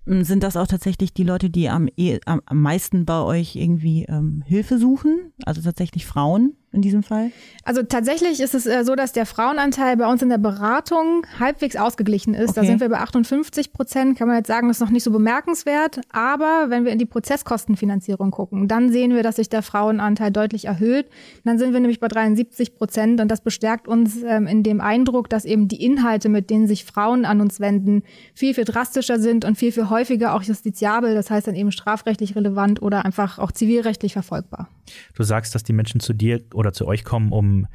Ähm, 0.08 0.24
sind 0.24 0.44
das 0.44 0.58
auch 0.58 0.68
tatsächlich 0.68 1.14
die 1.14 1.24
Leute, 1.24 1.50
die 1.50 1.70
am, 1.70 1.88
eh, 1.98 2.20
am, 2.26 2.42
am 2.46 2.62
meisten 2.62 3.06
bei 3.06 3.22
euch 3.22 3.56
irgendwie 3.56 4.06
ähm, 4.06 4.44
Hilfe 4.46 4.78
suchen? 4.78 5.34
Also 5.46 5.62
tatsächlich 5.62 6.06
Frauen? 6.06 6.56
In 6.78 6.82
diesem 6.82 7.04
Fall? 7.04 7.32
Also 7.64 7.84
tatsächlich 7.84 8.40
ist 8.40 8.56
es 8.56 8.66
äh, 8.66 8.86
so, 8.86 8.96
dass 8.96 9.12
der 9.12 9.26
Frauenanteil 9.26 9.98
bei 9.98 10.08
uns 10.08 10.22
in 10.22 10.30
der 10.30 10.38
Beratung 10.38 11.26
halbwegs 11.38 11.76
ausgeglichen 11.76 12.34
ist. 12.34 12.52
Okay. 12.52 12.62
Da 12.62 12.66
sind 12.66 12.80
wir 12.80 12.88
bei 12.88 13.00
58 13.00 13.74
Prozent. 13.74 14.18
Kann 14.18 14.28
man 14.28 14.38
jetzt 14.38 14.48
sagen, 14.48 14.70
das 14.70 14.78
ist 14.78 14.82
noch 14.82 14.92
nicht 14.92 15.04
so 15.04 15.12
bemerkenswert. 15.12 16.00
Aber 16.12 16.68
wenn 16.70 16.86
wir 16.86 16.94
in 16.94 17.00
die 17.00 17.06
Prozesskostenfinanzierung 17.06 18.32
gucken, 18.32 18.68
dann 18.68 18.92
sehen 18.92 19.14
wir, 19.14 19.24
dass 19.24 19.36
sich 19.36 19.50
der 19.50 19.64
Frauenanteil 19.64 20.32
deutlich 20.32 20.66
erhöht. 20.66 21.08
Dann 21.44 21.58
sind 21.58 21.74
wir 21.74 21.80
nämlich 21.80 22.00
bei 22.00 22.08
73 22.08 22.76
Prozent 22.76 23.20
und 23.20 23.28
das 23.28 23.42
bestärkt 23.42 23.88
uns 23.88 24.22
ähm, 24.24 24.48
in 24.48 24.64
dem 24.64 24.80
Eindruck, 24.80 25.30
dass 25.30 25.44
eben 25.44 25.68
die 25.68 25.84
Inhalte, 25.84 26.30
mit 26.30 26.50
denen 26.50 26.68
sich 26.68 26.86
Frauen 26.86 27.26
an 27.26 27.42
uns 27.42 27.60
wenden, 27.60 28.04
viel, 28.34 28.54
viel 28.54 28.66
drastischer 28.66 29.20
sind 29.20 29.44
und 29.44 29.58
viel, 29.58 29.72
viel 29.72 29.90
häufiger 29.90 30.36
auch 30.36 30.44
justiziabel. 30.44 31.16
Das 31.16 31.32
heißt 31.32 31.48
dann 31.48 31.56
eben 31.56 31.72
strafrechtlich 31.72 32.36
relevant 32.36 32.82
oder 32.82 33.04
einfach 33.04 33.40
auch 33.40 33.52
zivilrechtlich 33.52 34.14
verfolgbar. 34.14 34.70
Du 35.16 35.24
sagst, 35.24 35.56
dass 35.56 35.64
die 35.64 35.74
Menschen 35.74 36.00
zu 36.00 36.14
dir 36.14 36.42
oder 36.54 36.67
zu 36.74 36.88
euch 36.88 37.04
kommen, 37.04 37.32
um, 37.32 37.68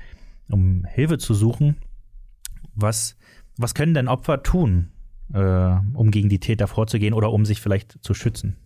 um 0.51 0.85
Hilfe 0.85 1.19
zu 1.19 1.35
suchen. 1.35 1.77
Was, 2.75 3.17
was 3.57 3.75
können 3.75 3.95
denn 3.95 4.09
Opfer 4.09 4.43
tun, 4.43 4.91
äh, 5.33 5.77
um 5.95 6.11
gegen 6.11 6.29
die 6.29 6.41
Täter 6.41 6.67
vorzugehen 6.67 7.15
oder 7.15 7.33
um 7.33 7.45
sich 7.45 7.61
vielleicht 7.61 8.03
zu 8.03 8.15
schützen? 8.15 8.57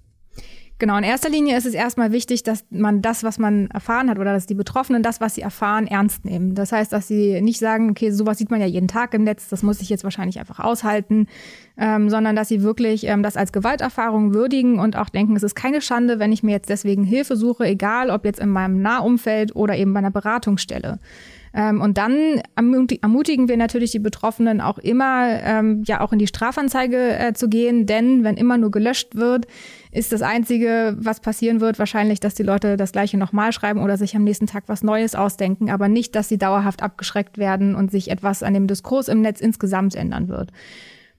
Genau, 0.78 0.98
in 0.98 1.04
erster 1.04 1.30
Linie 1.30 1.56
ist 1.56 1.64
es 1.64 1.72
erstmal 1.72 2.12
wichtig, 2.12 2.42
dass 2.42 2.66
man 2.68 3.00
das, 3.00 3.24
was 3.24 3.38
man 3.38 3.68
erfahren 3.68 4.10
hat 4.10 4.18
oder 4.18 4.34
dass 4.34 4.44
die 4.44 4.54
Betroffenen 4.54 5.02
das, 5.02 5.22
was 5.22 5.34
sie 5.34 5.40
erfahren, 5.40 5.86
ernst 5.86 6.26
nehmen. 6.26 6.54
Das 6.54 6.70
heißt, 6.70 6.92
dass 6.92 7.08
sie 7.08 7.40
nicht 7.40 7.58
sagen, 7.58 7.88
okay, 7.90 8.10
sowas 8.10 8.36
sieht 8.36 8.50
man 8.50 8.60
ja 8.60 8.66
jeden 8.66 8.86
Tag 8.86 9.14
im 9.14 9.24
Netz, 9.24 9.48
das 9.48 9.62
muss 9.62 9.80
ich 9.80 9.88
jetzt 9.88 10.04
wahrscheinlich 10.04 10.38
einfach 10.38 10.60
aushalten, 10.60 11.28
ähm, 11.78 12.10
sondern 12.10 12.36
dass 12.36 12.48
sie 12.48 12.62
wirklich 12.62 13.06
ähm, 13.06 13.22
das 13.22 13.38
als 13.38 13.52
Gewalterfahrung 13.52 14.34
würdigen 14.34 14.78
und 14.78 14.96
auch 14.96 15.08
denken, 15.08 15.34
es 15.34 15.42
ist 15.42 15.54
keine 15.54 15.80
Schande, 15.80 16.18
wenn 16.18 16.30
ich 16.30 16.42
mir 16.42 16.52
jetzt 16.52 16.68
deswegen 16.68 17.04
Hilfe 17.04 17.36
suche, 17.36 17.64
egal 17.64 18.10
ob 18.10 18.26
jetzt 18.26 18.40
in 18.40 18.50
meinem 18.50 18.82
Nahumfeld 18.82 19.56
oder 19.56 19.76
eben 19.76 19.94
bei 19.94 20.00
einer 20.00 20.10
Beratungsstelle. 20.10 20.98
Ähm, 21.56 21.80
und 21.80 21.96
dann 21.96 22.42
ermutigen 22.54 23.48
wir 23.48 23.56
natürlich 23.56 23.90
die 23.90 23.98
Betroffenen 23.98 24.60
auch 24.60 24.76
immer, 24.76 25.40
ähm, 25.42 25.82
ja 25.86 26.02
auch 26.02 26.12
in 26.12 26.18
die 26.18 26.26
Strafanzeige 26.26 27.18
äh, 27.18 27.32
zu 27.32 27.48
gehen, 27.48 27.86
denn 27.86 28.24
wenn 28.24 28.36
immer 28.36 28.58
nur 28.58 28.70
gelöscht 28.70 29.16
wird, 29.16 29.46
ist 29.96 30.12
das 30.12 30.20
Einzige, 30.22 30.94
was 30.98 31.20
passieren 31.20 31.60
wird, 31.60 31.78
wahrscheinlich, 31.78 32.20
dass 32.20 32.34
die 32.34 32.42
Leute 32.42 32.76
das 32.76 32.92
Gleiche 32.92 33.16
nochmal 33.16 33.52
schreiben 33.52 33.82
oder 33.82 33.96
sich 33.96 34.14
am 34.14 34.24
nächsten 34.24 34.46
Tag 34.46 34.64
was 34.66 34.82
Neues 34.82 35.14
ausdenken, 35.14 35.70
aber 35.70 35.88
nicht, 35.88 36.14
dass 36.14 36.28
sie 36.28 36.36
dauerhaft 36.36 36.82
abgeschreckt 36.82 37.38
werden 37.38 37.74
und 37.74 37.90
sich 37.90 38.10
etwas 38.10 38.42
an 38.42 38.52
dem 38.52 38.66
Diskurs 38.66 39.08
im 39.08 39.22
Netz 39.22 39.40
insgesamt 39.40 39.94
ändern 39.94 40.28
wird. 40.28 40.52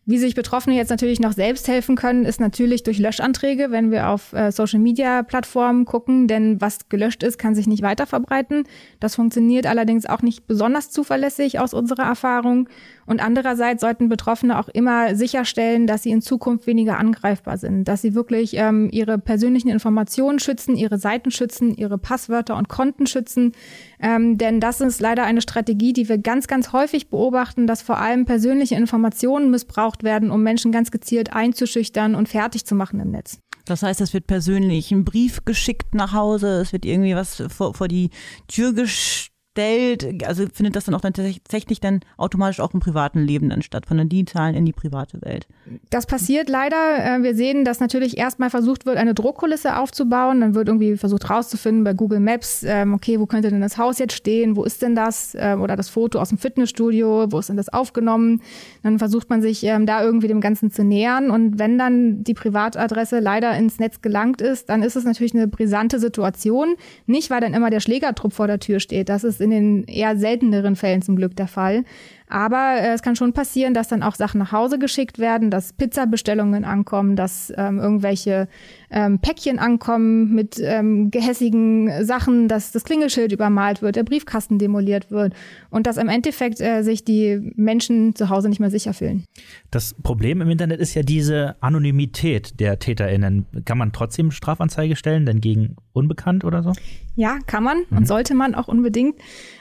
Wie 0.09 0.19
sich 0.19 0.35
Betroffene 0.35 0.77
jetzt 0.77 0.87
natürlich 0.87 1.19
noch 1.19 1.33
selbst 1.33 1.67
helfen 1.67 1.97
können, 1.97 2.23
ist 2.23 2.39
natürlich 2.39 2.81
durch 2.81 2.97
Löschanträge, 2.97 3.71
wenn 3.71 3.91
wir 3.91 4.07
auf 4.07 4.31
äh, 4.31 4.53
Social-Media-Plattformen 4.53 5.83
gucken. 5.83 6.29
Denn 6.29 6.61
was 6.61 6.87
gelöscht 6.87 7.23
ist, 7.23 7.37
kann 7.37 7.55
sich 7.55 7.67
nicht 7.67 7.83
weiter 7.83 8.05
verbreiten. 8.05 8.63
Das 9.01 9.15
funktioniert 9.15 9.67
allerdings 9.67 10.05
auch 10.05 10.21
nicht 10.21 10.47
besonders 10.47 10.91
zuverlässig 10.91 11.59
aus 11.59 11.73
unserer 11.73 12.03
Erfahrung. 12.03 12.69
Und 13.05 13.21
andererseits 13.21 13.81
sollten 13.81 14.07
Betroffene 14.07 14.57
auch 14.57 14.69
immer 14.69 15.13
sicherstellen, 15.13 15.87
dass 15.87 16.03
sie 16.03 16.11
in 16.11 16.21
Zukunft 16.21 16.67
weniger 16.67 16.97
angreifbar 16.97 17.57
sind, 17.57 17.83
dass 17.89 18.01
sie 18.01 18.15
wirklich 18.15 18.53
ähm, 18.55 18.87
ihre 18.89 19.17
persönlichen 19.17 19.67
Informationen 19.67 20.39
schützen, 20.39 20.77
ihre 20.77 20.99
Seiten 20.99 21.31
schützen, 21.31 21.75
ihre 21.75 21.97
Passwörter 21.97 22.55
und 22.55 22.69
Konten 22.69 23.07
schützen. 23.07 23.51
Ähm, 23.99 24.37
denn 24.37 24.59
das 24.59 24.81
ist 24.81 25.01
leider 25.01 25.23
eine 25.23 25.41
Strategie, 25.41 25.93
die 25.93 26.07
wir 26.07 26.17
ganz, 26.17 26.47
ganz 26.47 26.71
häufig 26.71 27.09
beobachten, 27.09 27.67
dass 27.67 27.81
vor 27.81 27.97
allem 27.97 28.25
persönliche 28.25 28.75
Informationen 28.75 29.49
missbraucht 29.49 30.03
werden, 30.03 30.29
um 30.29 30.43
Menschen 30.43 30.71
ganz 30.71 30.91
gezielt 30.91 31.33
einzuschüchtern 31.33 32.15
und 32.15 32.29
fertig 32.29 32.65
zu 32.65 32.75
machen 32.75 32.99
im 32.99 33.11
Netz. 33.11 33.39
Das 33.65 33.83
heißt, 33.83 33.99
es 34.01 34.13
wird 34.13 34.27
persönlich 34.27 34.91
ein 34.91 35.03
Brief 35.03 35.43
geschickt 35.43 35.93
nach 35.93 36.13
Hause, 36.13 36.61
es 36.61 36.71
wird 36.71 36.85
irgendwie 36.85 37.15
was 37.15 37.43
vor, 37.49 37.73
vor 37.73 37.87
die 37.87 38.11
Tür 38.47 38.73
gestellt 38.73 39.31
stellt, 39.57 40.23
also 40.27 40.45
findet 40.53 40.75
das 40.75 40.85
dann 40.85 40.93
auch 40.93 41.01
dann 41.01 41.13
tatsächlich 41.13 41.79
dann 41.79 42.01
automatisch 42.17 42.59
auch 42.59 42.73
im 42.75 42.79
privaten 42.79 43.19
Leben 43.19 43.49
dann 43.49 43.63
statt, 43.63 43.87
von 43.87 43.97
der 43.97 44.05
digitalen 44.05 44.55
in 44.55 44.65
die 44.65 44.71
private 44.71 45.19
Welt. 45.23 45.47
Das 45.89 46.05
passiert 46.05 46.47
leider. 46.47 46.77
Äh, 46.99 47.23
wir 47.23 47.35
sehen, 47.35 47.65
dass 47.65 47.79
natürlich 47.79 48.17
erstmal 48.17 48.51
versucht 48.51 48.85
wird, 48.85 48.97
eine 48.97 49.15
Druckkulisse 49.15 49.77
aufzubauen. 49.77 50.41
Dann 50.41 50.53
wird 50.53 50.67
irgendwie 50.67 50.95
versucht 50.95 51.29
rauszufinden 51.29 51.83
bei 51.83 51.93
Google 51.93 52.19
Maps, 52.19 52.63
ähm, 52.63 52.93
okay, 52.93 53.19
wo 53.19 53.25
könnte 53.25 53.49
denn 53.49 53.61
das 53.61 53.79
Haus 53.79 53.97
jetzt 53.97 54.13
stehen? 54.13 54.55
Wo 54.55 54.63
ist 54.63 54.83
denn 54.83 54.95
das? 54.95 55.35
Ähm, 55.39 55.61
oder 55.61 55.75
das 55.75 55.89
Foto 55.89 56.19
aus 56.19 56.29
dem 56.29 56.37
Fitnessstudio, 56.37 57.31
wo 57.31 57.39
ist 57.39 57.49
denn 57.49 57.57
das 57.57 57.69
aufgenommen? 57.69 58.41
Dann 58.83 58.99
versucht 58.99 59.29
man 59.29 59.41
sich 59.41 59.63
ähm, 59.63 59.87
da 59.87 60.03
irgendwie 60.03 60.27
dem 60.27 60.41
Ganzen 60.41 60.69
zu 60.69 60.83
nähern. 60.83 61.31
Und 61.31 61.57
wenn 61.57 61.79
dann 61.79 62.23
die 62.23 62.35
Privatadresse 62.35 63.19
leider 63.19 63.57
ins 63.57 63.79
Netz 63.79 64.01
gelangt 64.01 64.41
ist, 64.41 64.69
dann 64.69 64.83
ist 64.83 64.95
es 64.95 65.03
natürlich 65.03 65.33
eine 65.33 65.47
brisante 65.47 65.99
Situation. 65.99 66.75
Nicht, 67.07 67.31
weil 67.31 67.41
dann 67.41 67.55
immer 67.55 67.71
der 67.71 67.79
Schlägertrupp 67.79 68.33
vor 68.33 68.45
der 68.45 68.59
Tür 68.59 68.79
steht. 68.79 69.09
Das 69.09 69.23
ist 69.23 69.41
in 69.51 69.83
den 69.83 69.83
eher 69.85 70.17
selteneren 70.17 70.75
Fällen 70.75 71.01
zum 71.01 71.15
Glück 71.15 71.35
der 71.35 71.47
Fall. 71.47 71.83
Aber 72.29 72.75
äh, 72.79 72.93
es 72.93 73.01
kann 73.01 73.15
schon 73.15 73.33
passieren, 73.33 73.73
dass 73.73 73.87
dann 73.87 74.03
auch 74.03 74.15
Sachen 74.15 74.39
nach 74.39 74.51
Hause 74.51 74.79
geschickt 74.79 75.17
werden, 75.17 75.49
dass 75.49 75.73
Pizzabestellungen 75.73 76.65
ankommen, 76.65 77.15
dass 77.15 77.53
ähm, 77.55 77.79
irgendwelche 77.79 78.47
ähm, 78.89 79.19
Päckchen 79.19 79.59
ankommen 79.59 80.33
mit 80.33 80.59
ähm, 80.61 81.09
gehässigen 81.09 82.05
Sachen, 82.05 82.47
dass 82.47 82.71
das 82.71 82.83
Klingelschild 82.83 83.31
übermalt 83.31 83.81
wird, 83.81 83.95
der 83.95 84.03
Briefkasten 84.03 84.59
demoliert 84.59 85.09
wird 85.09 85.33
und 85.69 85.87
dass 85.87 85.97
im 85.97 86.09
Endeffekt 86.09 86.59
äh, 86.59 86.83
sich 86.83 87.05
die 87.05 87.53
Menschen 87.55 88.15
zu 88.15 88.29
Hause 88.29 88.49
nicht 88.49 88.59
mehr 88.59 88.71
sicher 88.71 88.93
fühlen. 88.93 89.23
Das 89.71 89.93
Problem 89.93 90.41
im 90.41 90.49
Internet 90.49 90.79
ist 90.79 90.93
ja 90.95 91.03
diese 91.03 91.55
Anonymität 91.61 92.59
der 92.59 92.79
TäterInnen. 92.79 93.45
Kann 93.65 93.77
man 93.77 93.93
trotzdem 93.93 94.31
Strafanzeige 94.31 94.95
stellen, 94.95 95.25
denn 95.25 95.39
gegen 95.39 95.75
unbekannt 95.93 96.43
oder 96.43 96.61
so? 96.61 96.73
Ja, 97.15 97.39
kann 97.47 97.63
man 97.63 97.77
mhm. 97.89 97.97
und 97.97 98.07
sollte 98.07 98.35
man 98.35 98.53
auch 98.53 98.67
unbedingt. 98.67 99.15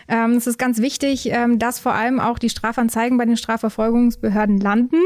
Ähm, 0.08 0.32
es 0.32 0.46
ist 0.46 0.58
ganz 0.58 0.80
wichtig, 0.80 1.30
ähm, 1.30 1.58
dass 1.58 1.78
vor 1.78 1.92
allem 1.92 2.20
auch 2.20 2.38
die 2.38 2.50
Strafanzeigen 2.50 3.18
bei 3.18 3.24
den 3.24 3.36
Strafverfolgungsbehörden 3.36 4.58
landen. 4.58 5.00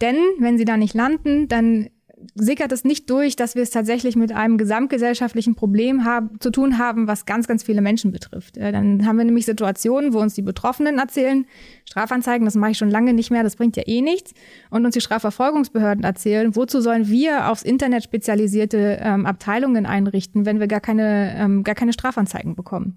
Denn 0.00 0.16
wenn 0.38 0.58
sie 0.58 0.64
da 0.64 0.76
nicht 0.76 0.94
landen, 0.94 1.48
dann 1.48 1.88
sickert 2.34 2.72
es 2.72 2.84
nicht 2.84 3.10
durch, 3.10 3.36
dass 3.36 3.54
wir 3.54 3.62
es 3.62 3.70
tatsächlich 3.70 4.16
mit 4.16 4.32
einem 4.32 4.58
gesamtgesellschaftlichen 4.58 5.54
Problem 5.54 6.04
haben, 6.04 6.40
zu 6.40 6.50
tun 6.50 6.78
haben, 6.78 7.06
was 7.06 7.26
ganz, 7.26 7.48
ganz 7.48 7.62
viele 7.62 7.82
Menschen 7.82 8.12
betrifft. 8.12 8.56
Äh, 8.56 8.72
dann 8.72 9.06
haben 9.06 9.18
wir 9.18 9.24
nämlich 9.24 9.46
Situationen, 9.46 10.12
wo 10.12 10.20
uns 10.20 10.34
die 10.34 10.42
Betroffenen 10.42 10.98
erzählen, 10.98 11.46
Strafanzeigen, 11.92 12.44
das 12.44 12.54
mache 12.54 12.72
ich 12.72 12.78
schon 12.78 12.90
lange 12.90 13.12
nicht 13.12 13.30
mehr, 13.30 13.42
das 13.42 13.56
bringt 13.56 13.76
ja 13.76 13.82
eh 13.86 14.00
nichts. 14.00 14.32
Und 14.70 14.84
uns 14.84 14.94
die 14.94 15.00
Strafverfolgungsbehörden 15.00 16.04
erzählen, 16.04 16.56
wozu 16.56 16.80
sollen 16.80 17.08
wir 17.08 17.50
aufs 17.50 17.62
Internet 17.62 18.02
spezialisierte 18.02 18.98
ähm, 19.00 19.26
Abteilungen 19.26 19.86
einrichten, 19.86 20.46
wenn 20.46 20.58
wir 20.58 20.68
gar 20.68 20.80
keine, 20.80 21.34
ähm, 21.36 21.64
gar 21.64 21.74
keine 21.74 21.92
Strafanzeigen 21.92 22.56
bekommen. 22.56 22.96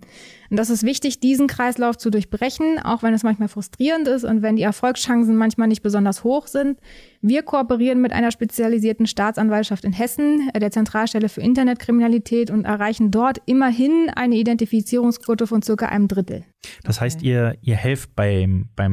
Und 0.50 0.58
das 0.58 0.70
ist 0.70 0.84
wichtig, 0.84 1.20
diesen 1.20 1.48
Kreislauf 1.48 1.98
zu 1.98 2.10
durchbrechen, 2.10 2.80
auch 2.80 3.04
wenn 3.04 3.14
es 3.14 3.24
manchmal 3.24 3.48
frustrierend 3.48 4.08
ist 4.08 4.24
und 4.24 4.42
wenn 4.42 4.56
die 4.56 4.62
Erfolgschancen 4.62 5.36
manchmal 5.36 5.68
nicht 5.68 5.82
besonders 5.82 6.24
hoch 6.24 6.48
sind. 6.48 6.80
Wir 7.22 7.42
kooperieren 7.42 8.02
mit 8.02 8.14
einer 8.14 8.32
spezialisierten 8.32 9.08
Staatsanwaltschaft 9.08 9.84
in 9.84 9.94
Hessen, 9.94 10.50
äh, 10.54 10.60
der 10.60 10.72
Zentralstelle 10.72 11.28
für 11.28 11.42
Internetkriminalität 11.42 12.50
und 12.52 12.66
erreichen 12.66 13.12
dort 13.12 13.42
immerhin 13.46 14.10
eine 14.16 14.36
Identifizierungsquote 14.36 15.48
von 15.48 15.62
circa 15.62 15.88
einem 15.88 16.08
Drittel. 16.08 16.46
Das 16.84 17.02
heißt, 17.02 17.22
ihr, 17.24 17.58
ihr 17.62 17.76
helft 17.76 18.16
beim, 18.16 18.70
beim 18.76 18.85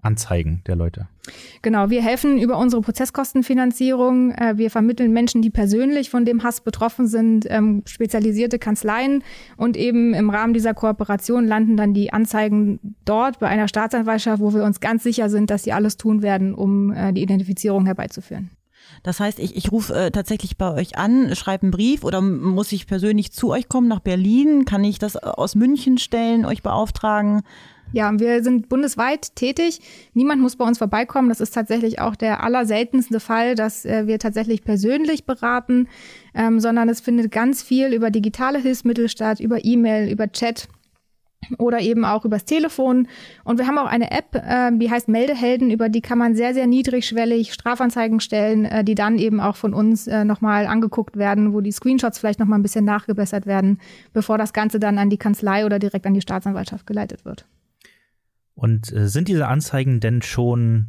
Anzeigen 0.00 0.62
der 0.66 0.76
Leute. 0.76 1.08
Genau, 1.60 1.90
wir 1.90 2.02
helfen 2.02 2.38
über 2.38 2.56
unsere 2.56 2.82
Prozesskostenfinanzierung. 2.82 4.30
Äh, 4.32 4.56
wir 4.56 4.70
vermitteln 4.70 5.12
Menschen, 5.12 5.42
die 5.42 5.50
persönlich 5.50 6.08
von 6.08 6.24
dem 6.24 6.42
Hass 6.42 6.60
betroffen 6.60 7.06
sind, 7.06 7.46
ähm, 7.48 7.82
spezialisierte 7.84 8.58
Kanzleien 8.58 9.24
und 9.56 9.76
eben 9.76 10.14
im 10.14 10.30
Rahmen 10.30 10.54
dieser 10.54 10.72
Kooperation 10.72 11.46
landen 11.46 11.76
dann 11.76 11.94
die 11.94 12.12
Anzeigen 12.12 12.78
dort 13.04 13.40
bei 13.40 13.48
einer 13.48 13.68
Staatsanwaltschaft, 13.68 14.40
wo 14.40 14.54
wir 14.54 14.64
uns 14.64 14.80
ganz 14.80 15.02
sicher 15.02 15.28
sind, 15.28 15.50
dass 15.50 15.64
sie 15.64 15.72
alles 15.72 15.96
tun 15.96 16.22
werden, 16.22 16.54
um 16.54 16.92
äh, 16.92 17.12
die 17.12 17.22
Identifizierung 17.22 17.84
herbeizuführen. 17.84 18.50
Das 19.02 19.20
heißt, 19.20 19.38
ich, 19.38 19.56
ich 19.56 19.70
rufe 19.70 19.94
äh, 19.94 20.10
tatsächlich 20.10 20.56
bei 20.56 20.72
euch 20.72 20.96
an, 20.96 21.34
schreibe 21.34 21.64
einen 21.64 21.70
Brief 21.72 22.04
oder 22.04 22.20
muss 22.20 22.72
ich 22.72 22.86
persönlich 22.86 23.32
zu 23.32 23.50
euch 23.50 23.68
kommen 23.68 23.88
nach 23.88 24.00
Berlin? 24.00 24.64
Kann 24.64 24.84
ich 24.84 24.98
das 24.98 25.16
aus 25.16 25.54
München 25.54 25.98
stellen, 25.98 26.44
euch 26.44 26.62
beauftragen? 26.62 27.42
Ja, 27.92 28.12
wir 28.18 28.42
sind 28.42 28.68
bundesweit 28.68 29.34
tätig. 29.34 29.80
Niemand 30.12 30.42
muss 30.42 30.56
bei 30.56 30.64
uns 30.66 30.78
vorbeikommen. 30.78 31.30
Das 31.30 31.40
ist 31.40 31.54
tatsächlich 31.54 32.00
auch 32.00 32.16
der 32.16 32.42
allerseltenste 32.42 33.18
Fall, 33.18 33.54
dass 33.54 33.84
äh, 33.84 34.06
wir 34.06 34.18
tatsächlich 34.18 34.62
persönlich 34.62 35.24
beraten, 35.24 35.88
ähm, 36.34 36.60
sondern 36.60 36.88
es 36.90 37.00
findet 37.00 37.32
ganz 37.32 37.62
viel 37.62 37.94
über 37.94 38.10
digitale 38.10 38.58
Hilfsmittel 38.58 39.08
statt, 39.08 39.40
über 39.40 39.64
E-Mail, 39.64 40.10
über 40.10 40.30
Chat 40.30 40.68
oder 41.56 41.80
eben 41.80 42.04
auch 42.04 42.24
übers 42.24 42.44
Telefon. 42.44 43.08
Und 43.44 43.58
wir 43.58 43.66
haben 43.66 43.78
auch 43.78 43.86
eine 43.86 44.10
App, 44.10 44.34
äh, 44.34 44.70
die 44.76 44.90
heißt 44.90 45.08
Meldehelden, 45.08 45.70
über 45.70 45.88
die 45.88 46.02
kann 46.02 46.18
man 46.18 46.34
sehr, 46.34 46.52
sehr 46.52 46.66
niedrigschwellig 46.66 47.54
Strafanzeigen 47.54 48.20
stellen, 48.20 48.66
äh, 48.66 48.84
die 48.84 48.94
dann 48.94 49.18
eben 49.18 49.40
auch 49.40 49.56
von 49.56 49.72
uns 49.72 50.06
äh, 50.06 50.24
nochmal 50.24 50.66
angeguckt 50.66 51.16
werden, 51.16 51.54
wo 51.54 51.62
die 51.62 51.72
Screenshots 51.72 52.18
vielleicht 52.18 52.40
nochmal 52.40 52.58
ein 52.58 52.62
bisschen 52.62 52.84
nachgebessert 52.84 53.46
werden, 53.46 53.80
bevor 54.12 54.36
das 54.36 54.52
Ganze 54.52 54.78
dann 54.78 54.98
an 54.98 55.08
die 55.08 55.16
Kanzlei 55.16 55.64
oder 55.64 55.78
direkt 55.78 56.06
an 56.06 56.14
die 56.14 56.20
Staatsanwaltschaft 56.20 56.86
geleitet 56.86 57.24
wird. 57.24 57.46
Und 58.58 58.92
äh, 58.92 59.08
sind 59.08 59.28
diese 59.28 59.46
Anzeigen 59.46 60.00
denn 60.00 60.20
schon 60.20 60.88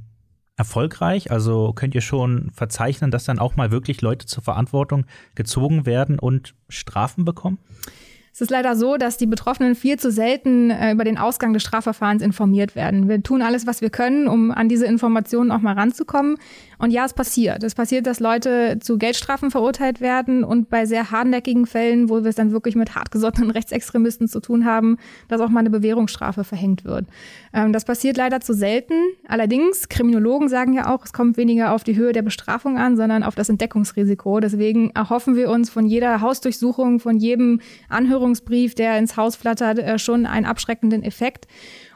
erfolgreich? 0.57 1.29
Also 1.29 1.71
könnt 1.73 1.93
ihr 1.93 2.01
schon 2.01 2.49
verzeichnen, 2.51 3.11
dass 3.11 3.25
dann 3.25 3.37
auch 3.37 3.55
mal 3.55 3.69
wirklich 3.69 4.01
Leute 4.01 4.25
zur 4.25 4.41
Verantwortung 4.41 5.05
gezogen 5.35 5.85
werden 5.85 6.17
und 6.17 6.55
Strafen 6.67 7.25
bekommen? 7.25 7.59
Es 8.33 8.41
ist 8.41 8.49
leider 8.49 8.75
so, 8.75 8.97
dass 8.97 9.17
die 9.17 9.27
Betroffenen 9.27 9.75
viel 9.75 9.99
zu 9.99 10.11
selten 10.11 10.71
äh, 10.71 10.93
über 10.93 11.03
den 11.03 11.19
Ausgang 11.19 11.53
des 11.53 11.61
Strafverfahrens 11.61 12.23
informiert 12.23 12.75
werden. 12.75 13.07
Wir 13.07 13.21
tun 13.21 13.43
alles, 13.43 13.67
was 13.67 13.81
wir 13.81 13.91
können, 13.91 14.27
um 14.27 14.49
an 14.49 14.67
diese 14.67 14.87
Informationen 14.87 15.51
auch 15.51 15.61
mal 15.61 15.73
ranzukommen. 15.73 16.37
Und 16.79 16.91
ja, 16.91 17.03
es 17.03 17.13
passiert. 17.13 17.61
Es 17.63 17.75
passiert, 17.75 18.07
dass 18.07 18.21
Leute 18.21 18.79
zu 18.79 18.97
Geldstrafen 18.97 19.51
verurteilt 19.51 19.99
werden 19.99 20.45
und 20.45 20.69
bei 20.69 20.85
sehr 20.85 21.11
hartnäckigen 21.11 21.65
Fällen, 21.65 22.09
wo 22.09 22.23
wir 22.23 22.29
es 22.29 22.35
dann 22.35 22.53
wirklich 22.53 22.75
mit 22.75 22.95
hartgesottenen 22.95 23.51
Rechtsextremisten 23.51 24.29
zu 24.29 24.39
tun 24.39 24.63
haben, 24.63 24.97
dass 25.27 25.41
auch 25.41 25.49
mal 25.49 25.59
eine 25.59 25.69
Bewährungsstrafe 25.69 26.45
verhängt 26.45 26.85
wird. 26.85 27.05
Ähm, 27.53 27.73
das 27.73 27.83
passiert 27.83 28.15
leider 28.15 28.39
zu 28.39 28.53
selten. 28.53 28.93
Allerdings, 29.27 29.89
Kriminologen 29.89 30.47
sagen 30.47 30.73
ja 30.73 30.93
auch, 30.93 31.03
es 31.03 31.11
kommt 31.11 31.35
weniger 31.35 31.73
auf 31.73 31.83
die 31.83 31.97
Höhe 31.97 32.13
der 32.13 32.21
Bestrafung 32.21 32.77
an, 32.77 32.95
sondern 32.95 33.23
auf 33.23 33.35
das 33.35 33.49
Entdeckungsrisiko. 33.49 34.39
Deswegen 34.39 34.91
erhoffen 34.91 35.35
wir 35.35 35.49
uns 35.49 35.69
von 35.69 35.85
jeder 35.85 36.21
Hausdurchsuchung, 36.21 37.01
von 37.01 37.17
jedem 37.17 37.59
Anhörungsbrief, 37.89 38.73
der 38.73 38.97
ins 38.97 39.17
Haus 39.17 39.35
flattert, 39.35 39.79
äh, 39.79 39.99
schon 39.99 40.25
einen 40.25 40.45
abschreckenden 40.45 41.03
Effekt. 41.03 41.45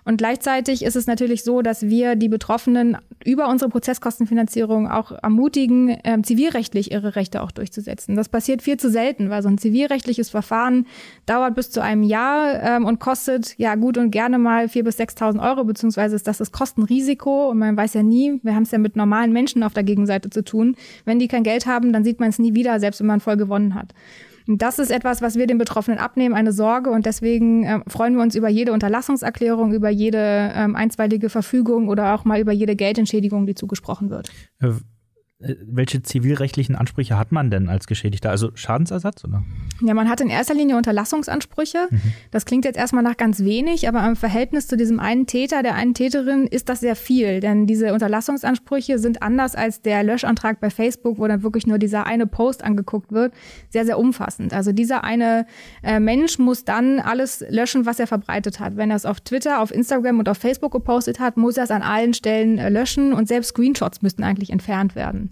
Und 0.05 0.17
gleichzeitig 0.17 0.83
ist 0.83 0.95
es 0.95 1.07
natürlich 1.07 1.43
so, 1.43 1.61
dass 1.61 1.83
wir 1.83 2.15
die 2.15 2.29
Betroffenen 2.29 2.97
über 3.23 3.47
unsere 3.47 3.69
Prozesskostenfinanzierung 3.69 4.89
auch 4.89 5.11
ermutigen, 5.11 5.97
ähm, 6.03 6.23
zivilrechtlich 6.23 6.91
ihre 6.91 7.15
Rechte 7.15 7.41
auch 7.41 7.51
durchzusetzen. 7.51 8.15
Das 8.15 8.27
passiert 8.29 8.61
viel 8.61 8.77
zu 8.77 8.89
selten, 8.89 9.29
weil 9.29 9.41
so 9.41 9.49
ein 9.49 9.57
zivilrechtliches 9.57 10.29
Verfahren 10.29 10.85
dauert 11.25 11.55
bis 11.55 11.71
zu 11.71 11.81
einem 11.81 12.03
Jahr 12.03 12.61
ähm, 12.61 12.85
und 12.85 12.99
kostet 12.99 13.57
ja 13.57 13.75
gut 13.75 13.97
und 13.97 14.11
gerne 14.11 14.37
mal 14.37 14.65
4.000 14.65 14.83
bis 14.83 14.99
6.000 14.99 15.41
Euro, 15.41 15.63
beziehungsweise 15.63 16.15
ist 16.15 16.27
das 16.27 16.37
das 16.37 16.51
Kostenrisiko 16.51 17.49
und 17.49 17.59
man 17.59 17.77
weiß 17.77 17.93
ja 17.93 18.03
nie, 18.03 18.39
wir 18.43 18.55
haben 18.55 18.63
es 18.63 18.71
ja 18.71 18.77
mit 18.77 18.95
normalen 18.95 19.31
Menschen 19.31 19.63
auf 19.63 19.73
der 19.73 19.83
Gegenseite 19.83 20.29
zu 20.29 20.43
tun. 20.43 20.75
Wenn 21.05 21.19
die 21.19 21.27
kein 21.29 21.43
Geld 21.43 21.65
haben, 21.65 21.93
dann 21.93 22.03
sieht 22.03 22.19
man 22.19 22.29
es 22.29 22.39
nie 22.39 22.53
wieder, 22.53 22.79
selbst 22.79 22.99
wenn 22.99 23.07
man 23.07 23.21
voll 23.21 23.37
gewonnen 23.37 23.75
hat. 23.75 23.93
Das 24.47 24.79
ist 24.79 24.91
etwas, 24.91 25.21
was 25.21 25.35
wir 25.35 25.47
den 25.47 25.57
Betroffenen 25.57 25.99
abnehmen, 25.99 26.35
eine 26.35 26.51
Sorge. 26.51 26.89
Und 26.89 27.05
deswegen 27.05 27.63
äh, 27.63 27.79
freuen 27.87 28.15
wir 28.15 28.21
uns 28.21 28.35
über 28.35 28.49
jede 28.49 28.73
Unterlassungserklärung, 28.73 29.73
über 29.73 29.89
jede 29.89 30.51
ähm, 30.55 30.75
einstweilige 30.75 31.29
Verfügung 31.29 31.87
oder 31.87 32.13
auch 32.13 32.25
mal 32.25 32.39
über 32.39 32.51
jede 32.51 32.75
Geldentschädigung, 32.75 33.45
die 33.45 33.55
zugesprochen 33.55 34.09
wird. 34.09 34.29
Äh, 35.43 35.55
welche 35.65 36.01
zivilrechtlichen 36.01 36.75
Ansprüche 36.75 37.17
hat 37.17 37.31
man 37.31 37.51
denn 37.51 37.69
als 37.69 37.87
Geschädigter? 37.87 38.29
Also 38.29 38.51
Schadensersatz, 38.55 39.23
oder? 39.25 39.43
Ja, 39.81 39.93
man 39.93 40.09
hat 40.09 40.21
in 40.21 40.29
erster 40.29 40.53
Linie 40.53 40.77
Unterlassungsansprüche. 40.77 41.87
Mhm. 41.89 42.01
Das 42.31 42.45
klingt 42.45 42.65
jetzt 42.65 42.77
erstmal 42.77 43.03
nach 43.03 43.17
ganz 43.17 43.43
wenig, 43.43 43.87
aber 43.87 44.05
im 44.07 44.15
Verhältnis 44.15 44.67
zu 44.67 44.77
diesem 44.77 44.99
einen 44.99 45.27
Täter, 45.27 45.63
der 45.63 45.75
einen 45.75 45.93
Täterin, 45.93 46.47
ist 46.47 46.69
das 46.69 46.79
sehr 46.79 46.95
viel. 46.95 47.39
Denn 47.39 47.67
diese 47.67 47.93
Unterlassungsansprüche 47.93 48.99
sind 48.99 49.21
anders 49.21 49.55
als 49.55 49.81
der 49.81 50.03
Löschantrag 50.03 50.59
bei 50.59 50.69
Facebook, 50.69 51.17
wo 51.19 51.27
dann 51.27 51.43
wirklich 51.43 51.67
nur 51.67 51.77
dieser 51.77 52.05
eine 52.05 52.27
Post 52.27 52.63
angeguckt 52.63 53.11
wird, 53.11 53.33
sehr, 53.69 53.85
sehr 53.85 53.99
umfassend. 53.99 54.53
Also 54.53 54.71
dieser 54.71 55.03
eine 55.03 55.45
äh, 55.83 55.99
Mensch 55.99 56.39
muss 56.39 56.63
dann 56.63 56.99
alles 56.99 57.43
löschen, 57.49 57.85
was 57.85 57.99
er 57.99 58.07
verbreitet 58.07 58.59
hat. 58.59 58.77
Wenn 58.77 58.89
er 58.89 58.95
es 58.95 59.05
auf 59.05 59.19
Twitter, 59.19 59.61
auf 59.61 59.71
Instagram 59.71 60.19
und 60.19 60.29
auf 60.29 60.37
Facebook 60.37 60.71
gepostet 60.71 61.19
hat, 61.19 61.37
muss 61.37 61.57
er 61.57 61.65
es 61.65 61.71
an 61.71 61.81
allen 61.81 62.13
Stellen 62.13 62.57
äh, 62.57 62.69
löschen 62.69 63.13
und 63.13 63.27
selbst 63.27 63.49
Screenshots 63.49 64.01
müssten 64.01 64.23
eigentlich 64.23 64.51
entfernt 64.51 64.95
werden. 64.95 65.29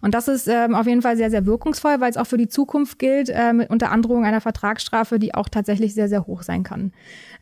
Und 0.00 0.14
das 0.14 0.28
ist 0.28 0.48
ähm, 0.48 0.74
auf 0.74 0.86
jeden 0.86 1.02
Fall 1.02 1.16
sehr, 1.16 1.30
sehr 1.30 1.46
wirkungsvoll, 1.46 2.00
weil 2.00 2.10
es 2.10 2.16
auch 2.16 2.26
für 2.26 2.36
die 2.36 2.48
Zukunft 2.48 2.98
gilt, 2.98 3.28
äh, 3.28 3.66
unter 3.68 3.90
Androhung 3.90 4.24
einer 4.24 4.40
Vertragsstrafe, 4.40 5.18
die 5.18 5.34
auch 5.34 5.48
tatsächlich 5.48 5.94
sehr, 5.94 6.08
sehr 6.08 6.26
hoch 6.26 6.42
sein 6.42 6.62
kann. 6.62 6.92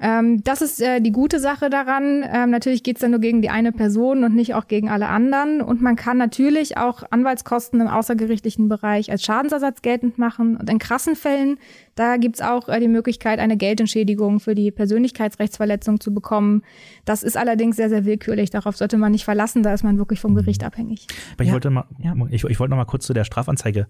Ähm, 0.01 0.43
das 0.45 0.63
ist 0.63 0.81
äh, 0.83 1.01
die 1.01 1.13
gute 1.13 1.41
Sache 1.41 1.71
daran. 1.71 2.25
Ähm, 2.31 2.51
natürlich 2.51 2.83
geht 2.83 2.97
es 2.97 3.01
dann 3.01 3.11
nur 3.11 3.21
gegen 3.21 3.43
die 3.43 3.51
eine 3.51 3.73
Person 3.73 4.25
und 4.25 4.35
nicht 4.35 4.55
auch 4.55 4.67
gegen 4.67 4.89
alle 4.89 5.09
anderen. 5.09 5.61
Und 5.61 5.83
man 5.83 5.97
kann 5.97 6.17
natürlich 6.19 6.77
auch 6.77 7.03
Anwaltskosten 7.11 7.81
im 7.81 7.89
außergerichtlichen 7.89 8.69
Bereich 8.69 9.11
als 9.11 9.23
Schadensersatz 9.23 9.83
geltend 9.83 10.19
machen. 10.19 10.57
Und 10.57 10.69
in 10.71 10.79
krassen 10.79 11.17
Fällen, 11.17 11.59
da 11.95 12.17
gibt's 12.17 12.41
auch 12.41 12.69
äh, 12.69 12.81
die 12.81 12.89
Möglichkeit, 12.89 13.39
eine 13.39 13.57
Geldentschädigung 13.57 14.41
für 14.41 14.55
die 14.55 14.71
Persönlichkeitsrechtsverletzung 14.71 16.01
zu 16.01 16.13
bekommen. 16.13 16.63
Das 17.05 17.23
ist 17.23 17.37
allerdings 17.37 17.77
sehr, 17.77 17.89
sehr 17.89 18.05
willkürlich. 18.05 18.51
Darauf 18.51 18.77
sollte 18.77 18.97
man 18.97 19.13
nicht 19.13 19.25
verlassen. 19.25 19.63
Da 19.63 19.73
ist 19.73 19.85
man 19.85 19.99
wirklich 19.99 20.21
vom 20.21 20.35
Gericht 20.35 20.65
abhängig. 20.65 21.07
Aber 21.35 21.45
ich 21.45 21.49
ja. 21.49 21.55
wollte 21.55 21.71
mal, 21.71 21.85
ja. 22.03 22.15
ich, 22.31 22.44
ich 22.49 22.61
wollte 22.61 22.71
noch 22.71 22.77
mal 22.77 22.85
kurz 22.85 23.07
zu 23.07 23.15
der 23.15 23.25
Strafanzeige 23.25 23.87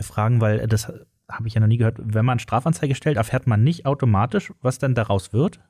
fragen, 0.00 0.40
weil 0.40 0.66
das 0.66 0.92
habe 1.30 1.48
ich 1.48 1.54
ja 1.54 1.60
noch 1.60 1.68
nie 1.68 1.78
gehört, 1.78 1.98
wenn 2.00 2.24
man 2.24 2.38
Strafanzeige 2.38 2.94
stellt, 2.94 3.16
erfährt 3.16 3.46
man 3.46 3.64
nicht 3.64 3.86
automatisch, 3.86 4.52
was 4.60 4.78
denn 4.78 4.94
daraus 4.94 5.32
wird? 5.32 5.60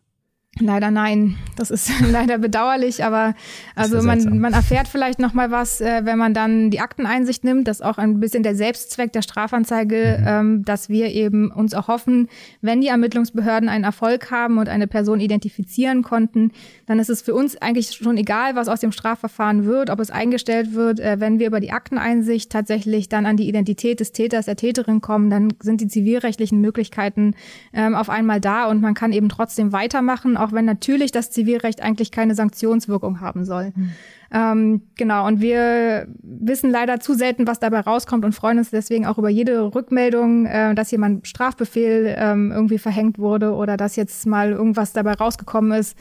Leider 0.61 0.93
nein. 0.93 1.37
Das 1.57 1.71
ist 1.73 1.91
leider 2.13 2.39
bedauerlich, 2.39 3.05
aber 3.05 3.35
also 3.75 4.01
man, 4.03 4.39
man 4.39 4.53
erfährt 4.53 4.87
vielleicht 4.87 5.19
noch 5.19 5.35
mal 5.35 5.51
was, 5.51 5.81
äh, 5.81 6.03
wenn 6.05 6.17
man 6.17 6.33
dann 6.33 6.71
die 6.71 6.79
Akteneinsicht 6.79 7.43
nimmt. 7.43 7.67
Das 7.67 7.79
ist 7.79 7.85
auch 7.85 7.99
ein 7.99 8.21
bisschen 8.21 8.45
der 8.45 8.55
Selbstzweck 8.55 9.13
der 9.13 9.23
Strafanzeige, 9.23 10.19
mhm. 10.21 10.27
ähm, 10.27 10.65
dass 10.65 10.89
wir 10.89 11.09
eben 11.09 11.51
uns 11.51 11.73
erhoffen, 11.73 12.29
wenn 12.61 12.81
die 12.81 12.87
Ermittlungsbehörden 12.87 13.69
einen 13.69 13.83
Erfolg 13.83 14.31
haben 14.31 14.59
und 14.59 14.69
eine 14.69 14.87
Person 14.87 15.19
identifizieren 15.19 16.03
konnten, 16.03 16.53
dann 16.87 17.01
ist 17.01 17.11
es 17.11 17.23
für 17.23 17.35
uns 17.35 17.57
eigentlich 17.57 17.91
schon 17.91 18.17
egal, 18.17 18.55
was 18.55 18.69
aus 18.69 18.81
dem 18.81 18.93
Strafverfahren 18.93 19.65
wird, 19.65 19.91
ob 19.91 19.99
es 19.99 20.13
eingestellt 20.13 20.75
wird. 20.75 21.01
Äh, 21.01 21.19
wenn 21.19 21.41
wir 21.41 21.49
über 21.49 21.59
die 21.59 21.73
Akteneinsicht 21.73 22.51
tatsächlich 22.51 23.09
dann 23.09 23.27
an 23.27 23.37
die 23.37 23.49
Identität 23.49 23.99
des 23.99 24.13
Täters, 24.13 24.47
der 24.47 24.57
Täterin 24.57 25.01
kommen, 25.01 25.31
dann 25.31 25.53
sind 25.61 25.81
die 25.81 25.89
zivilrechtlichen 25.89 26.61
Möglichkeiten 26.61 27.35
ähm, 27.73 27.97
auf 27.97 28.09
einmal 28.09 28.41
da 28.41 28.67
und 28.67 28.81
man 28.81 28.95
kann 28.95 29.13
eben 29.13 29.29
trotzdem 29.29 29.73
weitermachen 29.73 30.37
auch 30.45 30.53
wenn 30.53 30.65
natürlich 30.65 31.13
das 31.13 31.31
Zivilrecht 31.31 31.83
eigentlich 31.83 32.11
keine 32.11 32.35
Sanktionswirkung 32.35 33.21
haben 33.21 33.45
soll. 33.45 33.73
Mhm. 33.75 33.93
Ähm, 34.33 34.83
genau, 34.97 35.27
und 35.27 35.41
wir 35.41 36.09
wissen 36.23 36.71
leider 36.71 37.01
zu 37.01 37.15
selten, 37.15 37.47
was 37.47 37.61
dabei 37.61 37.81
rauskommt 37.81 38.25
und 38.25 38.35
freuen 38.35 38.59
uns 38.59 38.71
deswegen 38.71 39.07
auch 39.07 39.19
über 39.19 39.29
jede 39.29 39.75
Rückmeldung, 39.75 40.47
äh, 40.47 40.75
dass 40.75 40.91
jemand 40.91 41.27
Strafbefehl 41.27 42.15
ähm, 42.19 42.51
irgendwie 42.53 42.79
verhängt 42.79 43.19
wurde 43.19 43.53
oder 43.53 43.77
dass 43.77 43.97
jetzt 43.97 44.27
mal 44.27 44.53
irgendwas 44.53 44.93
dabei 44.93 45.13
rausgekommen 45.13 45.73
ist, 45.73 45.97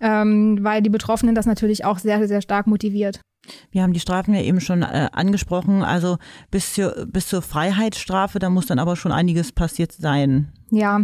ähm, 0.00 0.58
weil 0.62 0.82
die 0.82 0.90
Betroffenen 0.90 1.34
das 1.34 1.46
natürlich 1.46 1.84
auch 1.84 1.98
sehr, 1.98 2.26
sehr 2.26 2.42
stark 2.42 2.66
motiviert. 2.66 3.20
Wir 3.70 3.82
haben 3.82 3.92
die 3.92 4.00
Strafen 4.00 4.34
ja 4.34 4.40
eben 4.40 4.60
schon 4.60 4.82
äh, 4.82 5.08
angesprochen. 5.12 5.82
Also 5.82 6.18
bis 6.50 6.74
zur, 6.74 7.06
bis 7.06 7.28
zur 7.28 7.42
Freiheitsstrafe, 7.42 8.38
da 8.38 8.50
muss 8.50 8.66
dann 8.66 8.78
aber 8.78 8.96
schon 8.96 9.12
einiges 9.12 9.52
passiert 9.52 9.92
sein. 9.92 10.52
Ja, 10.70 11.02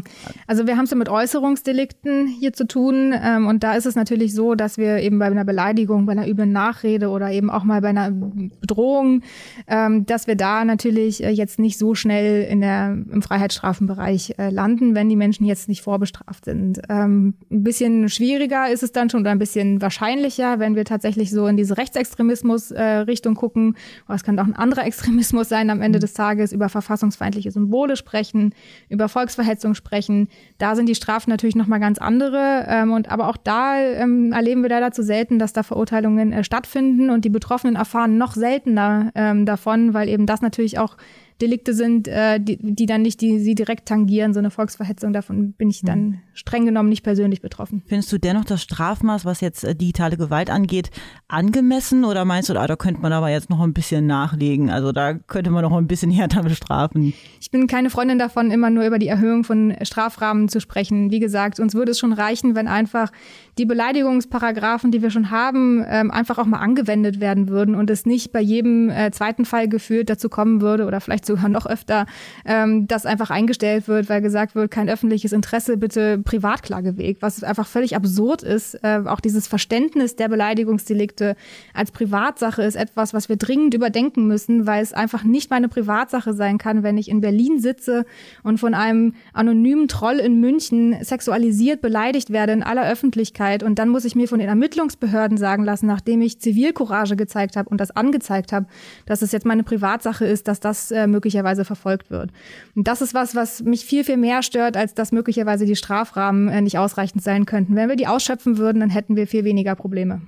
also 0.49 0.66
wir 0.66 0.76
haben 0.76 0.85
es 0.85 0.90
ja 0.90 0.97
mit 0.97 1.09
Äußerungsdelikten 1.09 2.26
hier 2.26 2.52
zu 2.52 2.66
tun 2.66 3.14
ähm, 3.14 3.47
und 3.47 3.62
da 3.62 3.75
ist 3.75 3.87
es 3.87 3.95
natürlich 3.95 4.35
so, 4.35 4.57
dass 4.57 4.76
wir 4.76 4.99
eben 4.99 5.21
bei 5.21 5.26
einer 5.26 5.45
Beleidigung, 5.45 6.04
bei 6.04 6.12
einer 6.12 6.26
üblen 6.26 6.50
Nachrede 6.50 7.11
oder 7.11 7.31
eben 7.31 7.49
auch 7.49 7.62
mal 7.62 7.81
bei 7.81 7.90
einer 7.90 8.11
Bedrohung, 8.11 9.23
ähm, 9.69 10.04
dass 10.04 10.26
wir 10.26 10.35
da 10.35 10.64
natürlich 10.64 11.23
äh, 11.23 11.31
jetzt 11.31 11.61
nicht 11.61 11.78
so 11.78 11.95
schnell 11.95 12.42
in 12.42 12.61
der, 12.61 12.88
im 12.90 13.23
Freiheitsstrafenbereich 13.23 14.35
äh, 14.38 14.50
landen, 14.50 14.97
wenn 14.97 15.09
die 15.09 15.14
Menschen 15.14 15.47
jetzt 15.47 15.69
nicht 15.69 15.83
vorbestraft 15.83 16.45
sind. 16.45 16.83
Ähm, 16.88 17.35
ein 17.49 17.62
bisschen 17.62 18.09
schwieriger 18.09 18.69
ist 18.69 18.83
es 18.83 18.90
dann 18.90 19.11
schon 19.11 19.21
oder 19.21 19.31
ein 19.31 19.38
bisschen 19.38 19.81
wahrscheinlicher, 19.81 20.59
wenn 20.59 20.75
wir 20.75 20.85
tatsächlich 20.85 21.31
so 21.31 21.47
in 21.47 21.57
diese 21.57 21.78
Rechtsextremismus-Richtung 21.78 23.35
äh, 23.35 23.37
gucken. 23.37 23.76
Oder 24.09 24.16
es 24.16 24.25
kann 24.25 24.37
auch 24.40 24.45
ein 24.45 24.57
anderer 24.57 24.85
Extremismus 24.87 25.49
sein 25.49 25.71
am 25.71 25.81
Ende 25.83 25.99
mhm. 25.99 26.00
des 26.00 26.14
Tages, 26.14 26.52
über 26.52 26.69
verfassungsfeindliche 26.69 27.52
Symbole 27.52 27.95
sprechen, 27.95 28.54
über 28.88 29.09
Volksverhältnisse 29.09 29.51
Verhetzung 29.52 29.75
sprechen. 29.75 30.28
Da 30.59 30.75
sind 30.75 30.88
die 30.88 30.94
Strafen 30.94 31.30
natürlich 31.30 31.56
nochmal 31.56 31.80
ganz 31.80 31.99
andere. 31.99 32.64
Ähm, 32.68 32.92
und 32.92 33.11
aber 33.11 33.28
auch 33.28 33.37
da 33.37 33.78
ähm, 33.78 34.32
erleben 34.32 34.62
wir 34.62 34.71
leider 34.71 34.92
zu 34.92 35.02
selten, 35.02 35.38
dass 35.38 35.52
da 35.52 35.62
Verurteilungen 35.62 36.32
äh, 36.32 36.42
stattfinden 36.42 37.11
und 37.11 37.25
die 37.25 37.30
Betroffenen 37.30 37.76
erfahren 37.76 38.16
noch 38.16 38.32
seltener 38.32 39.12
ähm, 39.14 39.44
davon, 39.44 39.93
weil 39.93 40.08
eben 40.08 40.26
das 40.26 40.41
natürlich 40.41 40.78
auch 40.78 40.97
Delikte 41.43 41.75
sind, 41.75 42.07
äh, 42.07 42.39
die, 42.41 42.57
die 42.61 42.87
dann 42.87 43.02
nicht 43.02 43.21
die, 43.21 43.41
sie 43.41 43.55
direkt 43.55 43.87
tangieren, 43.87 44.33
so 44.33 44.39
eine 44.39 44.50
Volksverhetzung, 44.50 45.13
davon 45.13 45.52
bin 45.52 45.69
ich 45.69 45.83
dann 45.83 46.00
mhm. 46.00 46.21
streng 46.33 46.65
genommen 46.65 46.89
nicht 46.89 47.02
persönlich 47.02 47.43
betroffen. 47.43 47.83
Findest 47.87 48.13
du 48.13 48.19
dennoch 48.19 48.45
das 48.45 48.63
Strafmaß, 48.63 49.25
was 49.25 49.41
jetzt 49.41 49.65
äh, 49.65 49.75
digitale 49.75 50.17
Gewalt 50.17 50.49
angeht, 50.49 50.91
angemessen 51.26 52.05
oder 52.05 52.25
meinst 52.25 52.49
du, 52.49 52.59
ah, 52.59 52.67
da 52.67 52.76
könnte 52.76 53.02
man 53.02 53.13
aber 53.13 53.28
jetzt 53.28 53.50
noch 53.50 53.61
ein 53.61 53.75
bisschen 53.75 54.07
nachlegen? 54.07 54.71
Also 54.71 54.93
da 54.93 55.15
könnte 55.15 55.50
man 55.50 55.63
noch 55.63 55.76
ein 55.76 55.89
bisschen 55.89 56.11
härter 56.13 56.45
bestrafen. 56.45 57.13
Ich 57.41 57.50
bin 57.50 57.67
keine 57.67 57.91
Freundin 57.91 58.19
davon, 58.19 58.52
immer 58.52 58.71
nur 58.71 58.87
über 58.87 59.00
die 59.00 59.09
Erhöhung 59.09 59.43
von 59.43 59.75
Strafrahmen 59.83 60.49
zu 60.49 60.61
sprechen. 60.61 61.11
Wie 61.11 61.21
gesagt, 61.21 61.59
uns 61.59 61.75
würde 61.75 61.91
es 61.91 61.99
schon 61.99 62.13
reichen, 62.13 62.55
wenn 62.55 62.69
einfach 62.69 63.11
die 63.58 63.67
Beleidigungsparagraphen, 63.67 64.91
die 64.91 65.02
wir 65.02 65.10
schon 65.10 65.30
haben, 65.30 65.84
ähm, 65.86 66.10
einfach 66.10 66.38
auch 66.38 66.47
mal 66.47 66.60
angewendet 66.60 67.21
werden 67.21 67.49
würden 67.49 67.75
und 67.75 67.91
es 67.91 68.06
nicht 68.06 68.32
bei 68.32 68.41
jedem 68.41 68.88
äh, 68.88 69.10
zweiten 69.10 69.45
Fall 69.45 69.69
geführt 69.69 70.08
dazu 70.08 70.30
kommen 70.30 70.62
würde 70.62 70.86
oder 70.86 71.00
vielleicht 71.02 71.26
sogar 71.26 71.50
noch 71.50 71.67
öfter, 71.67 72.06
ähm, 72.47 72.88
dass 72.88 73.04
einfach 73.04 73.28
eingestellt 73.28 73.88
wird, 73.88 74.08
weil 74.08 74.23
gesagt 74.23 74.54
wird, 74.54 74.71
kein 74.71 74.88
öffentliches 74.88 75.32
Interesse, 75.32 75.76
bitte 75.76 76.17
Privatklageweg, 76.19 77.19
was 77.21 77.45
einfach 77.45 77.67
völlig 77.67 77.95
absurd 77.95 78.43
ist. 78.43 78.75
Äh, 78.82 79.02
auch 79.04 79.21
dieses 79.21 79.49
Verständnis 79.49 80.17
der 80.17 80.28
Beleidigungsdelikte 80.28 81.36
als 81.75 81.91
Privatsache 81.91 82.62
ist 82.62 82.76
etwas, 82.76 83.12
was 83.12 83.28
wir 83.28 83.36
dringend 83.36 83.75
überdenken 83.75 84.26
müssen, 84.26 84.67
weil 84.67 84.82
es 84.82 84.95
einfach 84.95 85.25
nicht 85.25 85.50
meine 85.50 85.69
Privatsache 85.69 86.32
sein 86.32 86.56
kann, 86.56 86.82
wenn 86.82 86.97
ich 86.97 87.10
in 87.10 87.21
Berlin 87.21 87.60
sitze 87.60 88.06
und 88.43 88.58
von 88.58 88.73
einem 88.73 89.15
anonymen 89.34 89.88
Troll 89.88 90.17
in 90.17 90.41
München 90.41 90.97
sexualisiert 91.02 91.82
beleidigt 91.82 92.30
werde 92.30 92.54
in 92.54 92.62
aller 92.62 92.88
Öffentlichkeit 92.88 93.42
Öffentlichkeit 93.43 93.63
und 93.63 93.78
dann 93.78 93.89
muss 93.89 94.05
ich 94.05 94.15
mir 94.15 94.28
von 94.28 94.39
den 94.39 94.49
Ermittlungsbehörden 94.49 95.37
sagen 95.37 95.65
lassen, 95.65 95.87
nachdem 95.87 96.23
ich 96.23 96.41
Zivilcourage 96.41 97.17
gezeigt 97.17 97.57
habe 97.57 97.69
und 97.69 97.81
das 97.81 97.91
angezeigt 97.91 98.52
habe, 98.52 98.67
dass 99.07 99.23
es 99.23 99.33
jetzt 99.33 99.47
meine 99.47 99.63
Privatsache 99.65 100.25
ist, 100.25 100.49
dass 100.49 100.61
das 100.61 100.91
äh, 100.91 101.07
möglicherweise 101.07 101.65
verfolgt 101.65 102.11
wird. 102.11 102.31
Und 102.75 102.89
das 102.89 103.02
ist 103.02 103.15
was, 103.15 103.35
was 103.35 103.63
mich 103.63 103.85
viel, 103.85 104.05
viel 104.05 104.17
mehr 104.17 104.43
stört, 104.43 104.76
als 104.76 104.95
dass 104.95 105.13
möglicherweise 105.13 105.67
die 105.67 105.76
Strafrahmen 105.76 106.49
äh, 106.49 106.61
nicht 106.61 106.78
ausreichend 106.78 107.23
sein 107.23 107.47
könnten. 107.47 107.76
Wenn 107.76 107.89
wir 107.89 107.97
die 107.97 108.07
ausschöpfen 108.07 108.59
würden, 108.59 108.81
dann 108.81 108.91
hätten 108.91 109.17
wir 109.17 109.26
viel 109.26 109.45
weniger 109.45 109.75
Probleme. 109.75 110.23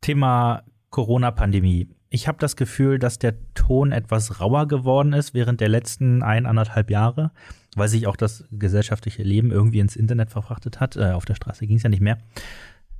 Thema 0.00 0.62
Corona-Pandemie. 0.90 1.88
Ich 2.10 2.28
habe 2.28 2.38
das 2.38 2.56
Gefühl, 2.56 2.98
dass 2.98 3.18
der 3.18 3.34
Ton 3.54 3.92
etwas 3.92 4.40
rauer 4.40 4.68
geworden 4.68 5.14
ist 5.14 5.32
während 5.32 5.60
der 5.60 5.70
letzten 5.70 6.22
ein, 6.22 6.44
anderthalb 6.44 6.90
Jahre 6.90 7.30
weil 7.76 7.88
sich 7.88 8.06
auch 8.06 8.16
das 8.16 8.44
gesellschaftliche 8.50 9.22
Leben 9.22 9.50
irgendwie 9.50 9.80
ins 9.80 9.96
Internet 9.96 10.30
verfrachtet 10.30 10.80
hat. 10.80 10.96
Äh, 10.96 11.12
auf 11.12 11.24
der 11.24 11.34
Straße 11.34 11.66
ging 11.66 11.76
es 11.76 11.82
ja 11.82 11.90
nicht 11.90 12.02
mehr. 12.02 12.18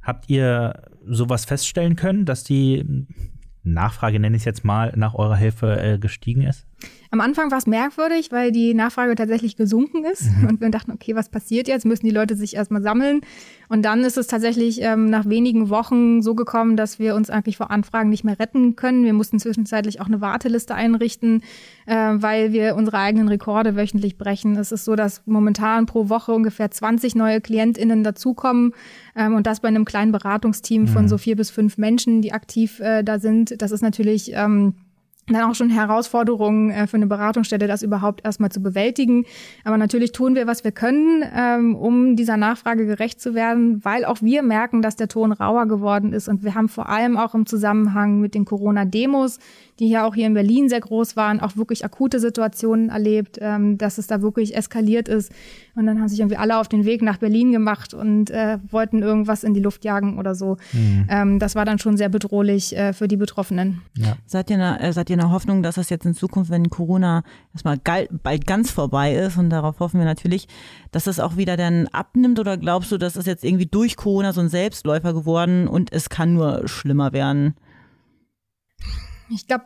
Habt 0.00 0.28
ihr 0.28 0.82
sowas 1.06 1.44
feststellen 1.44 1.96
können, 1.96 2.24
dass 2.24 2.44
die 2.44 3.06
Nachfrage, 3.62 4.18
nenne 4.18 4.36
ich 4.36 4.42
es 4.42 4.46
jetzt 4.46 4.64
mal, 4.64 4.92
nach 4.96 5.14
eurer 5.14 5.36
Hilfe 5.36 5.80
äh, 5.80 5.98
gestiegen 5.98 6.42
ist? 6.42 6.66
Am 7.12 7.20
Anfang 7.20 7.50
war 7.50 7.58
es 7.58 7.66
merkwürdig, 7.66 8.32
weil 8.32 8.52
die 8.52 8.72
Nachfrage 8.72 9.14
tatsächlich 9.14 9.56
gesunken 9.56 10.02
ist 10.06 10.30
mhm. 10.34 10.48
und 10.48 10.60
wir 10.62 10.70
dachten, 10.70 10.92
okay, 10.92 11.14
was 11.14 11.28
passiert 11.28 11.68
jetzt? 11.68 11.84
Müssen 11.84 12.06
die 12.06 12.10
Leute 12.10 12.36
sich 12.36 12.56
erstmal 12.56 12.80
sammeln? 12.80 13.20
Und 13.68 13.82
dann 13.82 14.02
ist 14.02 14.16
es 14.16 14.28
tatsächlich 14.28 14.80
ähm, 14.80 15.10
nach 15.10 15.28
wenigen 15.28 15.68
Wochen 15.68 16.22
so 16.22 16.34
gekommen, 16.34 16.74
dass 16.74 16.98
wir 16.98 17.14
uns 17.14 17.28
eigentlich 17.28 17.58
vor 17.58 17.70
Anfragen 17.70 18.08
nicht 18.08 18.24
mehr 18.24 18.38
retten 18.38 18.76
können. 18.76 19.04
Wir 19.04 19.12
mussten 19.12 19.38
zwischenzeitlich 19.38 20.00
auch 20.00 20.06
eine 20.06 20.22
Warteliste 20.22 20.74
einrichten, 20.74 21.42
äh, 21.84 21.94
weil 21.94 22.54
wir 22.54 22.76
unsere 22.76 22.96
eigenen 22.96 23.28
Rekorde 23.28 23.76
wöchentlich 23.76 24.16
brechen. 24.16 24.56
Es 24.56 24.72
ist 24.72 24.86
so, 24.86 24.96
dass 24.96 25.20
momentan 25.26 25.84
pro 25.84 26.08
Woche 26.08 26.32
ungefähr 26.32 26.70
20 26.70 27.14
neue 27.14 27.42
KlientInnen 27.42 28.04
dazukommen 28.04 28.72
ähm, 29.14 29.34
und 29.34 29.46
das 29.46 29.60
bei 29.60 29.68
einem 29.68 29.84
kleinen 29.84 30.12
Beratungsteam 30.12 30.84
mhm. 30.84 30.88
von 30.88 31.08
so 31.08 31.18
vier 31.18 31.36
bis 31.36 31.50
fünf 31.50 31.76
Menschen, 31.76 32.22
die 32.22 32.32
aktiv 32.32 32.80
äh, 32.80 33.02
da 33.02 33.18
sind. 33.18 33.60
Das 33.60 33.70
ist 33.70 33.82
natürlich 33.82 34.32
ähm, 34.32 34.76
dann 35.32 35.50
auch 35.50 35.54
schon 35.54 35.70
Herausforderungen 35.70 36.70
äh, 36.70 36.86
für 36.86 36.96
eine 36.96 37.06
Beratungsstelle, 37.06 37.66
das 37.66 37.82
überhaupt 37.82 38.24
erstmal 38.24 38.50
zu 38.50 38.62
bewältigen. 38.62 39.24
Aber 39.64 39.76
natürlich 39.76 40.12
tun 40.12 40.34
wir, 40.34 40.46
was 40.46 40.64
wir 40.64 40.72
können, 40.72 41.24
ähm, 41.34 41.74
um 41.74 42.16
dieser 42.16 42.36
Nachfrage 42.36 42.86
gerecht 42.86 43.20
zu 43.20 43.34
werden, 43.34 43.84
weil 43.84 44.04
auch 44.04 44.22
wir 44.22 44.42
merken, 44.42 44.82
dass 44.82 44.96
der 44.96 45.08
Ton 45.08 45.32
rauer 45.32 45.66
geworden 45.66 46.12
ist. 46.12 46.28
Und 46.28 46.42
wir 46.44 46.54
haben 46.54 46.68
vor 46.68 46.88
allem 46.88 47.16
auch 47.16 47.34
im 47.34 47.46
Zusammenhang 47.46 48.20
mit 48.20 48.34
den 48.34 48.44
Corona-Demos, 48.44 49.38
die 49.78 49.88
ja 49.88 50.06
auch 50.06 50.14
hier 50.14 50.26
in 50.26 50.34
Berlin 50.34 50.68
sehr 50.68 50.80
groß 50.80 51.16
waren, 51.16 51.40
auch 51.40 51.56
wirklich 51.56 51.84
akute 51.84 52.20
Situationen 52.20 52.90
erlebt, 52.90 53.38
ähm, 53.40 53.78
dass 53.78 53.98
es 53.98 54.06
da 54.06 54.20
wirklich 54.20 54.54
eskaliert 54.54 55.08
ist. 55.08 55.32
Und 55.74 55.86
dann 55.86 55.98
haben 55.98 56.08
sich 56.08 56.20
irgendwie 56.20 56.36
alle 56.36 56.58
auf 56.58 56.68
den 56.68 56.84
Weg 56.84 57.00
nach 57.00 57.16
Berlin 57.16 57.52
gemacht 57.52 57.94
und 57.94 58.30
äh, 58.30 58.58
wollten 58.70 59.02
irgendwas 59.02 59.44
in 59.44 59.54
die 59.54 59.60
Luft 59.60 59.84
jagen 59.84 60.18
oder 60.18 60.34
so. 60.34 60.58
Mhm. 60.72 61.06
Ähm, 61.08 61.38
das 61.38 61.54
war 61.54 61.64
dann 61.64 61.78
schon 61.78 61.96
sehr 61.96 62.10
bedrohlich 62.10 62.76
äh, 62.76 62.92
für 62.92 63.08
die 63.08 63.16
Betroffenen. 63.16 63.80
Ja. 63.96 64.16
Seid, 64.26 64.50
ihr 64.50 64.56
eine, 64.56 64.80
äh, 64.80 64.92
seid 64.92 65.08
ihr 65.08 65.14
in 65.14 65.20
der 65.20 65.30
Hoffnung, 65.30 65.62
dass 65.62 65.76
das 65.76 65.88
jetzt 65.88 66.04
in 66.04 66.14
Zukunft, 66.14 66.50
wenn 66.50 66.68
Corona 66.68 67.22
erstmal 67.54 67.78
bald 68.22 68.46
ganz 68.46 68.70
vorbei 68.70 69.14
ist, 69.14 69.38
und 69.38 69.50
darauf 69.50 69.80
hoffen 69.80 69.98
wir 69.98 70.04
natürlich, 70.04 70.48
dass 70.90 71.04
das 71.04 71.18
auch 71.18 71.36
wieder 71.36 71.56
dann 71.56 71.88
abnimmt? 71.88 72.38
Oder 72.38 72.58
glaubst 72.58 72.92
du, 72.92 72.98
dass 72.98 73.14
das 73.14 73.24
jetzt 73.24 73.42
irgendwie 73.42 73.66
durch 73.66 73.96
Corona 73.96 74.32
so 74.34 74.42
ein 74.42 74.48
Selbstläufer 74.48 75.14
geworden 75.14 75.66
und 75.66 75.92
es 75.92 76.10
kann 76.10 76.34
nur 76.34 76.68
schlimmer 76.68 77.12
werden? 77.14 77.54
Ich 79.34 79.46
glaube, 79.46 79.64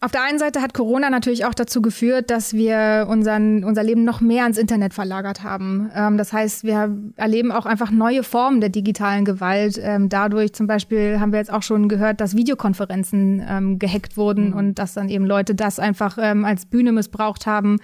auf 0.00 0.12
der 0.12 0.22
einen 0.22 0.38
Seite 0.38 0.62
hat 0.62 0.74
Corona 0.74 1.10
natürlich 1.10 1.44
auch 1.44 1.54
dazu 1.54 1.82
geführt, 1.82 2.30
dass 2.30 2.52
wir 2.52 3.08
unseren, 3.10 3.64
unser 3.64 3.82
Leben 3.82 4.04
noch 4.04 4.20
mehr 4.20 4.44
ans 4.44 4.56
Internet 4.56 4.94
verlagert 4.94 5.42
haben. 5.42 5.90
Ähm, 5.92 6.16
das 6.16 6.32
heißt, 6.32 6.62
wir 6.62 6.96
erleben 7.16 7.50
auch 7.50 7.66
einfach 7.66 7.90
neue 7.90 8.22
Formen 8.22 8.60
der 8.60 8.70
digitalen 8.70 9.24
Gewalt. 9.24 9.78
Ähm, 9.82 10.08
dadurch 10.08 10.52
zum 10.52 10.68
Beispiel 10.68 11.18
haben 11.18 11.32
wir 11.32 11.40
jetzt 11.40 11.52
auch 11.52 11.64
schon 11.64 11.88
gehört, 11.88 12.20
dass 12.20 12.36
Videokonferenzen 12.36 13.44
ähm, 13.48 13.78
gehackt 13.80 14.16
wurden 14.16 14.50
mhm. 14.50 14.56
und 14.56 14.78
dass 14.78 14.94
dann 14.94 15.08
eben 15.08 15.26
Leute 15.26 15.56
das 15.56 15.80
einfach 15.80 16.16
ähm, 16.20 16.44
als 16.44 16.66
Bühne 16.66 16.92
missbraucht 16.92 17.46
haben. 17.46 17.78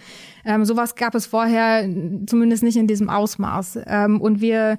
Ähm, 0.45 0.65
sowas 0.65 0.95
gab 0.95 1.17
es 1.17 1.27
vorher 1.27 1.89
zumindest 2.27 2.63
nicht 2.63 2.77
in 2.77 2.87
diesem 2.87 3.11
Ausmaß. 3.11 3.81
Ähm, 3.87 4.21
und 4.21 4.41
wir 4.41 4.79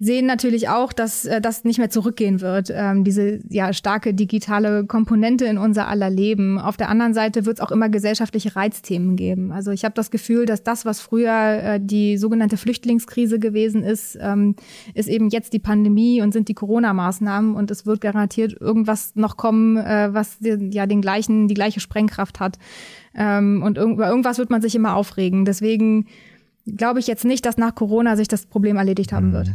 sehen 0.00 0.26
natürlich 0.26 0.68
auch, 0.68 0.92
dass 0.92 1.24
äh, 1.24 1.40
das 1.40 1.64
nicht 1.64 1.78
mehr 1.78 1.90
zurückgehen 1.90 2.40
wird, 2.40 2.70
ähm, 2.72 3.02
diese 3.02 3.40
ja 3.48 3.72
starke 3.72 4.14
digitale 4.14 4.84
Komponente 4.86 5.44
in 5.46 5.58
unser 5.58 5.88
aller 5.88 6.08
Leben. 6.08 6.58
Auf 6.58 6.76
der 6.76 6.88
anderen 6.88 7.14
Seite 7.14 7.46
wird 7.46 7.58
es 7.58 7.64
auch 7.64 7.72
immer 7.72 7.88
gesellschaftliche 7.88 8.54
Reizthemen 8.54 9.16
geben. 9.16 9.50
Also 9.50 9.72
ich 9.72 9.84
habe 9.84 9.94
das 9.94 10.12
Gefühl, 10.12 10.46
dass 10.46 10.62
das, 10.62 10.84
was 10.84 11.00
früher 11.00 11.32
äh, 11.32 11.80
die 11.82 12.16
sogenannte 12.16 12.56
Flüchtlingskrise 12.56 13.40
gewesen 13.40 13.82
ist, 13.82 14.16
ähm, 14.20 14.54
ist 14.94 15.08
eben 15.08 15.30
jetzt 15.30 15.52
die 15.52 15.58
Pandemie 15.58 16.22
und 16.22 16.32
sind 16.32 16.48
die 16.48 16.54
Corona-Maßnahmen 16.54 17.56
und 17.56 17.70
es 17.72 17.84
wird 17.84 18.00
garantiert 18.00 18.52
irgendwas 18.60 19.16
noch 19.16 19.36
kommen, 19.36 19.78
äh, 19.78 20.10
was 20.12 20.38
ja 20.40 20.86
den 20.86 21.00
gleichen, 21.00 21.48
die 21.48 21.54
gleiche 21.54 21.80
Sprengkraft 21.80 22.38
hat. 22.38 22.58
Ähm, 23.16 23.64
und 23.64 23.78
über 23.78 24.08
irgendwas 24.08 24.38
wird 24.38 24.50
man 24.50 24.62
sich 24.62 24.76
immer 24.76 24.94
aufregen. 24.94 25.44
Deswegen 25.44 26.06
glaube 26.66 27.00
ich 27.00 27.08
jetzt 27.08 27.24
nicht, 27.24 27.44
dass 27.44 27.56
nach 27.56 27.74
Corona 27.74 28.16
sich 28.16 28.28
das 28.28 28.46
Problem 28.46 28.76
erledigt 28.76 29.12
haben 29.12 29.30
mhm. 29.30 29.32
wird. 29.32 29.48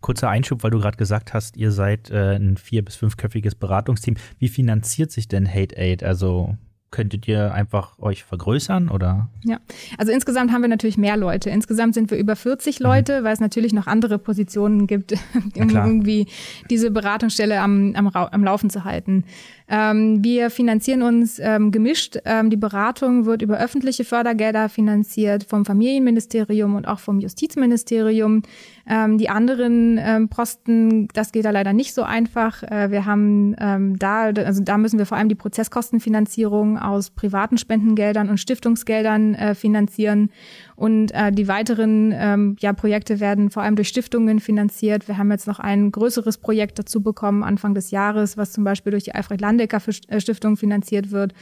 Kurzer 0.00 0.28
Einschub, 0.28 0.62
weil 0.62 0.70
du 0.70 0.78
gerade 0.78 0.96
gesagt 0.96 1.34
hast, 1.34 1.56
ihr 1.56 1.72
seid 1.72 2.10
äh, 2.10 2.36
ein 2.36 2.56
vier- 2.56 2.84
bis 2.84 2.96
fünfköpfiges 2.96 3.54
Beratungsteam. 3.56 4.16
Wie 4.38 4.48
finanziert 4.48 5.10
sich 5.10 5.28
denn 5.28 5.48
Hate 5.48 5.76
Aid? 5.76 6.04
Also 6.04 6.56
könntet 6.90 7.28
ihr 7.28 7.52
einfach 7.52 7.98
euch 7.98 8.24
vergrößern 8.24 8.88
oder? 8.88 9.28
Ja, 9.44 9.58
also 9.98 10.10
insgesamt 10.10 10.52
haben 10.52 10.62
wir 10.62 10.68
natürlich 10.68 10.96
mehr 10.96 11.16
Leute. 11.16 11.50
Insgesamt 11.50 11.94
sind 11.94 12.10
wir 12.10 12.18
über 12.18 12.34
40 12.34 12.80
mhm. 12.80 12.86
Leute, 12.86 13.20
mhm. 13.20 13.24
weil 13.24 13.32
es 13.34 13.40
natürlich 13.40 13.72
noch 13.72 13.86
andere 13.86 14.18
Positionen 14.18 14.86
gibt, 14.86 15.12
um 15.54 15.68
irgendwie 15.68 16.26
diese 16.70 16.90
Beratungsstelle 16.90 17.60
am, 17.60 17.94
am, 17.94 18.08
am 18.08 18.44
Laufen 18.44 18.70
zu 18.70 18.84
halten. 18.84 19.24
Ähm, 19.68 20.24
wir 20.24 20.50
finanzieren 20.50 21.02
uns 21.02 21.38
ähm, 21.38 21.70
gemischt. 21.70 22.18
Ähm, 22.24 22.48
die 22.48 22.56
Beratung 22.56 23.26
wird 23.26 23.42
über 23.42 23.58
öffentliche 23.58 24.04
Fördergelder 24.04 24.68
finanziert 24.68 25.44
vom 25.44 25.64
Familienministerium 25.64 26.74
und 26.74 26.88
auch 26.88 27.00
vom 27.00 27.20
Justizministerium. 27.20 28.42
Ähm, 28.88 29.18
die 29.18 29.28
anderen 29.28 29.98
ähm, 30.00 30.28
Posten, 30.30 31.08
das 31.08 31.32
geht 31.32 31.44
da 31.44 31.50
leider 31.50 31.74
nicht 31.74 31.92
so 31.92 32.02
einfach. 32.02 32.62
Äh, 32.62 32.90
wir 32.90 33.04
haben 33.04 33.54
ähm, 33.58 33.98
da, 33.98 34.24
also 34.24 34.62
da 34.62 34.78
müssen 34.78 34.98
wir 34.98 35.04
vor 35.04 35.18
allem 35.18 35.28
die 35.28 35.34
Prozesskostenfinanzierung 35.34 36.78
aus 36.78 37.10
privaten 37.10 37.58
Spendengeldern 37.58 38.30
und 38.30 38.38
Stiftungsgeldern 38.38 39.34
äh, 39.34 39.54
finanzieren. 39.54 40.30
Und 40.78 41.10
äh, 41.10 41.32
die 41.32 41.48
weiteren 41.48 42.14
ähm, 42.14 42.56
ja, 42.60 42.72
Projekte 42.72 43.18
werden 43.18 43.50
vor 43.50 43.64
allem 43.64 43.74
durch 43.74 43.88
Stiftungen 43.88 44.38
finanziert. 44.38 45.08
Wir 45.08 45.18
haben 45.18 45.28
jetzt 45.32 45.48
noch 45.48 45.58
ein 45.58 45.90
größeres 45.90 46.38
Projekt 46.38 46.78
dazu 46.78 47.02
bekommen, 47.02 47.42
Anfang 47.42 47.74
des 47.74 47.90
Jahres, 47.90 48.36
was 48.36 48.52
zum 48.52 48.62
Beispiel 48.62 48.92
durch 48.92 49.02
die 49.02 49.12
Alfred 49.12 49.40
Landecker 49.40 49.82
äh, 50.06 50.20
Stiftung 50.20 50.56
finanziert 50.56 51.10
wird. 51.10 51.34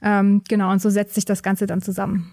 Ähm, 0.00 0.42
genau, 0.48 0.70
und 0.70 0.80
so 0.80 0.90
setzt 0.90 1.16
sich 1.16 1.24
das 1.24 1.42
Ganze 1.42 1.66
dann 1.66 1.82
zusammen. 1.82 2.30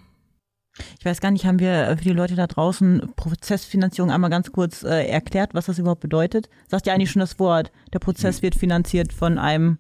Ich 1.00 1.06
weiß 1.06 1.20
gar 1.20 1.32
nicht, 1.32 1.46
haben 1.46 1.60
wir 1.60 1.96
für 1.98 2.04
die 2.04 2.14
Leute 2.14 2.36
da 2.36 2.46
draußen 2.46 3.10
Prozessfinanzierung 3.16 4.12
einmal 4.12 4.30
ganz 4.30 4.52
kurz 4.52 4.84
äh, 4.84 5.08
erklärt, 5.08 5.56
was 5.56 5.66
das 5.66 5.80
überhaupt 5.80 6.02
bedeutet? 6.02 6.48
Sagt 6.68 6.86
ja 6.86 6.94
eigentlich 6.94 7.10
schon 7.10 7.22
das 7.22 7.40
Wort, 7.40 7.72
der 7.92 8.00
Prozess 8.00 8.44
wird 8.44 8.54
finanziert 8.54 9.14
von 9.14 9.40
einem 9.40 9.80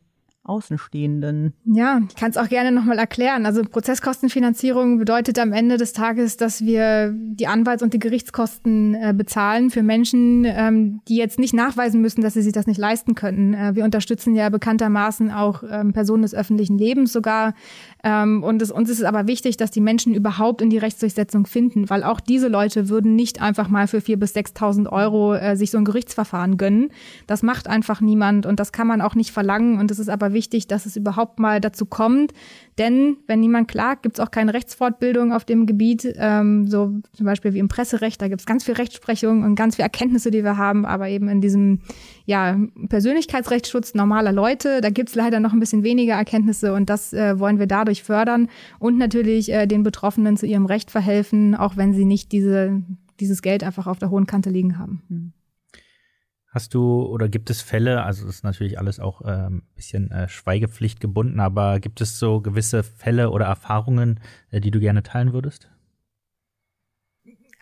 Außenstehenden. 0.51 1.53
Ja, 1.63 2.01
ich 2.09 2.15
kann 2.15 2.29
es 2.31 2.37
auch 2.37 2.49
gerne 2.49 2.73
nochmal 2.73 2.99
erklären. 2.99 3.45
Also 3.45 3.63
Prozesskostenfinanzierung 3.63 4.99
bedeutet 4.99 5.39
am 5.39 5.53
Ende 5.53 5.77
des 5.77 5.93
Tages, 5.93 6.35
dass 6.35 6.65
wir 6.65 7.13
die 7.15 7.47
Anwalts- 7.47 7.81
und 7.81 7.93
die 7.93 7.99
Gerichtskosten 7.99 8.93
äh, 8.95 9.13
bezahlen 9.15 9.69
für 9.69 9.81
Menschen, 9.81 10.43
ähm, 10.45 10.99
die 11.07 11.15
jetzt 11.15 11.39
nicht 11.39 11.53
nachweisen 11.53 12.01
müssen, 12.01 12.21
dass 12.21 12.33
sie 12.33 12.41
sich 12.41 12.51
das 12.51 12.67
nicht 12.67 12.77
leisten 12.77 13.15
können. 13.15 13.53
Äh, 13.53 13.75
wir 13.75 13.85
unterstützen 13.85 14.35
ja 14.35 14.49
bekanntermaßen 14.49 15.31
auch 15.31 15.63
ähm, 15.69 15.93
Personen 15.93 16.23
des 16.23 16.35
öffentlichen 16.35 16.77
Lebens 16.77 17.13
sogar. 17.13 17.53
Ähm, 18.03 18.43
und 18.43 18.61
es, 18.61 18.71
uns 18.71 18.89
ist 18.89 18.99
es 18.99 19.05
aber 19.05 19.27
wichtig, 19.27 19.55
dass 19.55 19.71
die 19.71 19.79
Menschen 19.79 20.13
überhaupt 20.13 20.61
in 20.61 20.69
die 20.69 20.79
Rechtsdurchsetzung 20.79 21.45
finden, 21.45 21.89
weil 21.89 22.03
auch 22.03 22.19
diese 22.19 22.49
Leute 22.49 22.89
würden 22.89 23.15
nicht 23.15 23.41
einfach 23.41 23.69
mal 23.69 23.87
für 23.87 23.99
4.000 23.99 24.17
bis 24.17 24.35
6.000 24.35 24.91
Euro 24.91 25.33
äh, 25.33 25.55
sich 25.55 25.71
so 25.71 25.77
ein 25.77 25.85
Gerichtsverfahren 25.85 26.57
gönnen. 26.57 26.89
Das 27.25 27.41
macht 27.41 27.69
einfach 27.69 28.01
niemand 28.01 28.45
und 28.45 28.59
das 28.59 28.73
kann 28.73 28.87
man 28.87 28.99
auch 28.99 29.15
nicht 29.15 29.31
verlangen. 29.31 29.79
Und 29.79 29.91
es 29.91 29.99
ist 29.99 30.09
aber 30.09 30.33
wichtig, 30.33 30.40
dass 30.49 30.85
es 30.85 30.95
überhaupt 30.95 31.39
mal 31.39 31.61
dazu 31.61 31.85
kommt. 31.85 32.33
Denn 32.77 33.17
wenn 33.27 33.39
niemand 33.41 33.67
klagt, 33.67 34.03
gibt 34.03 34.17
es 34.17 34.19
auch 34.19 34.31
keine 34.31 34.53
Rechtsfortbildung 34.53 35.33
auf 35.33 35.45
dem 35.45 35.65
Gebiet, 35.65 36.13
ähm, 36.17 36.67
so 36.67 36.93
zum 37.13 37.25
Beispiel 37.25 37.53
wie 37.53 37.59
im 37.59 37.67
Presserecht. 37.67 38.21
Da 38.21 38.27
gibt 38.27 38.41
es 38.41 38.45
ganz 38.45 38.63
viel 38.63 38.73
Rechtsprechung 38.75 39.43
und 39.43 39.55
ganz 39.55 39.75
viel 39.75 39.83
Erkenntnisse, 39.83 40.31
die 40.31 40.43
wir 40.43 40.57
haben, 40.57 40.85
aber 40.85 41.09
eben 41.09 41.27
in 41.27 41.41
diesem 41.41 41.79
ja, 42.25 42.57
Persönlichkeitsrechtsschutz 42.89 43.93
normaler 43.93 44.31
Leute, 44.31 44.81
da 44.81 44.89
gibt 44.89 45.09
es 45.09 45.15
leider 45.15 45.39
noch 45.39 45.53
ein 45.53 45.59
bisschen 45.59 45.83
weniger 45.83 46.13
Erkenntnisse 46.13 46.73
und 46.73 46.89
das 46.89 47.13
äh, 47.13 47.39
wollen 47.39 47.59
wir 47.59 47.67
dadurch 47.67 48.03
fördern 48.03 48.47
und 48.79 48.97
natürlich 48.97 49.51
äh, 49.51 49.67
den 49.67 49.83
Betroffenen 49.83 50.37
zu 50.37 50.45
ihrem 50.45 50.65
Recht 50.65 50.91
verhelfen, 50.91 51.55
auch 51.55 51.77
wenn 51.77 51.93
sie 51.93 52.05
nicht 52.05 52.31
diese, 52.31 52.81
dieses 53.19 53.41
Geld 53.41 53.63
einfach 53.63 53.87
auf 53.87 53.99
der 53.99 54.09
hohen 54.09 54.25
Kante 54.25 54.49
liegen 54.49 54.79
haben. 54.79 55.01
Mhm. 55.09 55.33
Hast 56.51 56.73
du 56.73 57.03
oder 57.03 57.29
gibt 57.29 57.49
es 57.49 57.61
Fälle, 57.61 58.03
also 58.03 58.27
ist 58.27 58.43
natürlich 58.43 58.77
alles 58.77 58.99
auch 58.99 59.21
ein 59.21 59.45
ähm, 59.45 59.63
bisschen 59.73 60.11
äh, 60.11 60.27
Schweigepflicht 60.27 60.99
gebunden, 60.99 61.39
aber 61.39 61.79
gibt 61.79 62.01
es 62.01 62.19
so 62.19 62.41
gewisse 62.41 62.83
Fälle 62.83 63.29
oder 63.29 63.45
Erfahrungen, 63.45 64.19
äh, 64.49 64.59
die 64.59 64.69
du 64.69 64.81
gerne 64.81 65.01
teilen 65.01 65.31
würdest? 65.31 65.69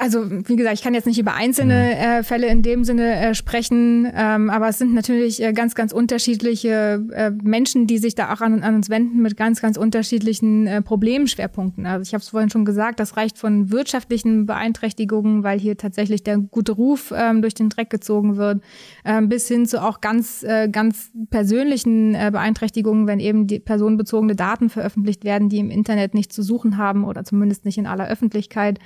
Also 0.01 0.25
wie 0.31 0.55
gesagt, 0.55 0.75
ich 0.75 0.81
kann 0.81 0.93
jetzt 0.93 1.07
nicht 1.07 1.19
über 1.19 1.33
einzelne 1.33 1.73
mhm. 1.73 2.19
äh, 2.19 2.23
Fälle 2.23 2.47
in 2.47 2.61
dem 2.61 2.85
Sinne 2.85 3.15
äh, 3.17 3.35
sprechen, 3.35 4.09
ähm, 4.15 4.49
aber 4.49 4.69
es 4.69 4.77
sind 4.77 4.93
natürlich 4.93 5.43
äh, 5.43 5.51
ganz, 5.51 5.75
ganz 5.75 5.91
unterschiedliche 5.91 7.05
äh, 7.11 7.31
Menschen, 7.31 7.85
die 7.85 7.97
sich 7.97 8.15
da 8.15 8.33
auch 8.33 8.39
an, 8.39 8.63
an, 8.63 8.75
uns 8.75 8.89
wenden 8.89 9.21
mit 9.21 9.35
ganz, 9.35 9.61
ganz 9.61 9.75
unterschiedlichen 9.75 10.67
äh, 10.67 10.81
Problemschwerpunkten. 10.81 11.85
Also 11.85 12.03
ich 12.03 12.13
habe 12.13 12.21
es 12.21 12.29
vorhin 12.29 12.49
schon 12.49 12.63
gesagt, 12.63 13.01
das 13.01 13.17
reicht 13.17 13.37
von 13.37 13.71
wirtschaftlichen 13.71 14.45
Beeinträchtigungen, 14.45 15.43
weil 15.43 15.59
hier 15.59 15.75
tatsächlich 15.75 16.23
der 16.23 16.37
gute 16.37 16.71
Ruf 16.71 17.13
ähm, 17.13 17.41
durch 17.41 17.53
den 17.53 17.67
Dreck 17.67 17.89
gezogen 17.89 18.37
wird, 18.37 18.61
ähm, 19.03 19.27
bis 19.27 19.49
hin 19.49 19.65
zu 19.65 19.83
auch 19.83 19.99
ganz, 19.99 20.43
äh, 20.43 20.69
ganz 20.69 21.11
persönlichen 21.29 22.15
äh, 22.15 22.29
Beeinträchtigungen, 22.31 23.05
wenn 23.05 23.19
eben 23.19 23.47
die 23.47 23.59
personenbezogene 23.59 24.37
Daten 24.37 24.69
veröffentlicht 24.69 25.25
werden, 25.25 25.49
die 25.49 25.59
im 25.59 25.69
Internet 25.69 26.13
nicht 26.13 26.31
zu 26.31 26.41
suchen 26.41 26.77
haben 26.77 27.03
oder 27.03 27.25
zumindest 27.25 27.65
nicht 27.65 27.77
in 27.77 27.85
aller 27.85 28.07
Öffentlichkeit. 28.07 28.79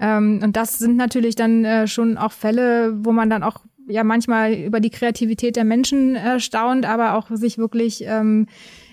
Ähm, 0.00 0.40
und 0.42 0.56
das 0.56 0.78
sind 0.78 0.96
natürlich 0.96 1.34
dann 1.34 1.64
äh, 1.64 1.86
schon 1.86 2.16
auch 2.16 2.32
Fälle, 2.32 2.94
wo 3.04 3.12
man 3.12 3.30
dann 3.30 3.42
auch 3.42 3.60
ja 3.86 4.04
manchmal 4.04 4.54
über 4.54 4.80
die 4.80 4.90
Kreativität 4.90 5.56
der 5.56 5.64
Menschen 5.64 6.16
äh, 6.16 6.40
staunt, 6.40 6.86
aber 6.86 7.14
auch 7.14 7.28
sich 7.30 7.58
wirklich 7.58 8.04
ähm, 8.06 8.46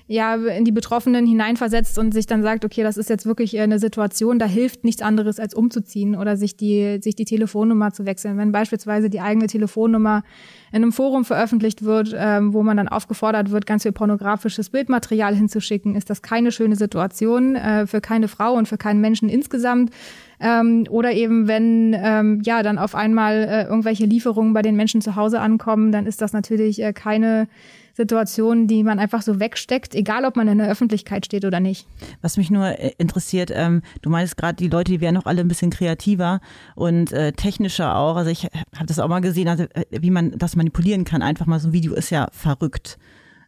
ja 0.08 0.36
in 0.36 0.66
die 0.66 0.74
Betroffenen 0.74 1.26
hineinversetzt 1.26 1.98
und 1.98 2.14
sich 2.14 2.26
dann 2.26 2.44
sagt, 2.44 2.66
okay, 2.66 2.84
das 2.84 2.98
ist 2.98 3.10
jetzt 3.10 3.26
wirklich 3.26 3.58
eine 3.60 3.80
Situation, 3.80 4.40
da 4.40 4.46
hilft 4.46 4.84
nichts 4.84 5.02
anderes 5.02 5.40
als 5.40 5.54
umzuziehen 5.54 6.16
oder 6.16 6.36
sich 6.36 6.58
die 6.58 7.00
sich 7.02 7.16
die 7.16 7.26
Telefonnummer 7.26 7.94
zu 7.94 8.06
wechseln. 8.06 8.38
Wenn 8.38 8.52
beispielsweise 8.52 9.10
die 9.10 9.22
eigene 9.22 9.48
Telefonnummer 9.48 10.24
in 10.72 10.84
einem 10.84 10.92
Forum 10.92 11.26
veröffentlicht 11.26 11.84
wird, 11.84 12.16
ähm, 12.18 12.54
wo 12.54 12.64
man 12.64 12.78
dann 12.78 12.88
aufgefordert 12.88 13.52
wird, 13.52 13.66
ganz 13.66 13.84
viel 13.84 13.92
pornografisches 13.92 14.70
Bildmaterial 14.70 15.36
hinzuschicken, 15.36 15.96
ist 15.96 16.10
das 16.10 16.22
keine 16.22 16.52
schöne 16.52 16.76
Situation 16.76 17.56
äh, 17.56 17.88
für 17.88 18.02
keine 18.02 18.28
Frau 18.28 18.54
und 18.54 18.68
für 18.68 18.78
keinen 18.78 19.02
Menschen 19.02 19.30
insgesamt. 19.30 19.92
Ähm, 20.40 20.86
oder 20.90 21.12
eben, 21.12 21.48
wenn 21.48 21.96
ähm, 21.98 22.42
ja 22.44 22.64
dann 22.64 22.80
auf 22.80 22.96
einmal 22.96 23.44
äh, 23.44 23.64
irgendwelche 23.66 24.06
Lieferungen 24.06 24.54
bei 24.54 24.62
den 24.62 24.76
Menschen 24.76 25.02
zu 25.02 25.16
Hause 25.16 25.40
ankommen, 25.40 25.92
dann 25.92 26.08
ist 26.08 26.22
das 26.22 26.34
natürlich 26.34 26.82
äh, 26.82 26.94
keine 26.94 27.48
Situation, 27.94 28.68
die 28.68 28.84
man 28.84 29.00
einfach 29.00 29.22
so 29.22 29.40
wegsteckt, 29.40 29.96
egal 29.96 30.26
ob 30.26 30.36
man 30.36 30.48
in 30.48 30.58
der 30.58 30.70
Öffentlichkeit 30.70 31.26
steht 31.26 31.46
oder 31.46 31.60
nicht. 31.60 31.88
Was 32.22 32.38
mich 32.38 32.50
nur 32.50 32.68
äh, 32.80 32.94
interessiert, 32.98 33.52
ähm, 33.54 33.82
du 34.02 34.10
meinst 34.10 34.38
gerade, 34.38 34.56
die 34.56 34.70
Leute, 34.70 34.92
die 34.92 35.02
wären 35.02 35.16
noch 35.16 35.26
alle 35.26 35.42
ein 35.42 35.48
bisschen 35.48 35.72
kreativer 35.72 36.42
und 36.76 37.12
äh, 37.12 37.34
technischer 37.34 37.96
auch. 37.96 38.16
Also 38.16 38.30
ich 38.30 38.46
habe 38.76 38.86
das 38.88 39.00
auch 39.00 39.08
mal 39.08 39.20
gesehen, 39.20 39.48
also 39.48 39.64
äh, 39.64 39.86
wie 39.92 40.12
man 40.12 40.32
das 40.38 40.56
manipulieren 40.62 41.06
kann. 41.06 41.22
Einfach 41.22 41.48
mal 41.48 41.60
so 41.60 41.70
ein 41.70 41.74
Video 41.74 41.94
ist 41.94 42.12
ja 42.12 42.28
verrückt. 42.32 42.98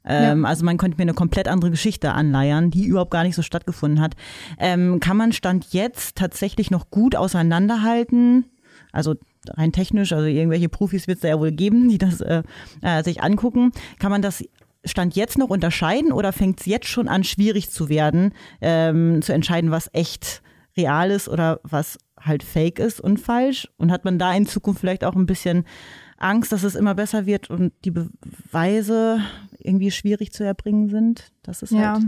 Ähm, 0.05 0.43
ja. 0.43 0.49
Also 0.49 0.65
man 0.65 0.77
könnte 0.77 0.97
mir 0.97 1.03
eine 1.03 1.13
komplett 1.13 1.47
andere 1.47 1.71
Geschichte 1.71 2.11
anleiern, 2.11 2.71
die 2.71 2.85
überhaupt 2.85 3.11
gar 3.11 3.23
nicht 3.23 3.35
so 3.35 3.41
stattgefunden 3.41 4.01
hat. 4.01 4.15
Ähm, 4.59 4.99
kann 4.99 5.15
man 5.15 5.31
Stand 5.31 5.67
jetzt 5.71 6.17
tatsächlich 6.17 6.71
noch 6.71 6.89
gut 6.89 7.15
auseinanderhalten? 7.15 8.45
Also 8.91 9.15
rein 9.49 9.71
technisch, 9.71 10.11
also 10.11 10.25
irgendwelche 10.25 10.69
Profis 10.69 11.07
wird 11.07 11.17
es 11.17 11.21
da 11.21 11.29
ja 11.29 11.39
wohl 11.39 11.51
geben, 11.51 11.87
die 11.89 11.97
das 11.97 12.19
äh, 12.21 12.43
äh, 12.81 13.03
sich 13.03 13.21
angucken. 13.21 13.71
Kann 13.99 14.11
man 14.11 14.21
das 14.21 14.43
Stand 14.85 15.15
jetzt 15.15 15.37
noch 15.37 15.49
unterscheiden 15.49 16.11
oder 16.11 16.33
fängt 16.33 16.59
es 16.59 16.65
jetzt 16.65 16.87
schon 16.87 17.07
an, 17.07 17.23
schwierig 17.23 17.71
zu 17.71 17.87
werden, 17.87 18.33
ähm, 18.59 19.21
zu 19.21 19.33
entscheiden, 19.33 19.71
was 19.71 19.89
echt 19.93 20.41
real 20.75 21.11
ist 21.11 21.29
oder 21.29 21.61
was 21.63 21.97
halt 22.19 22.43
fake 22.43 22.79
ist 22.79 22.99
und 22.99 23.19
falsch? 23.19 23.69
Und 23.77 23.91
hat 23.91 24.03
man 24.03 24.19
da 24.19 24.33
in 24.33 24.45
Zukunft 24.45 24.81
vielleicht 24.81 25.05
auch 25.05 25.15
ein 25.15 25.25
bisschen 25.25 25.65
Angst, 26.23 26.51
dass 26.51 26.63
es 26.63 26.75
immer 26.75 26.95
besser 26.95 27.25
wird 27.25 27.49
und 27.49 27.73
die 27.85 27.91
Beweise 27.91 29.21
irgendwie 29.59 29.91
schwierig 29.91 30.33
zu 30.33 30.43
erbringen 30.43 30.89
sind? 30.89 31.31
Das 31.43 31.61
ist 31.61 31.71
ja. 31.71 31.93
Halt 31.93 32.03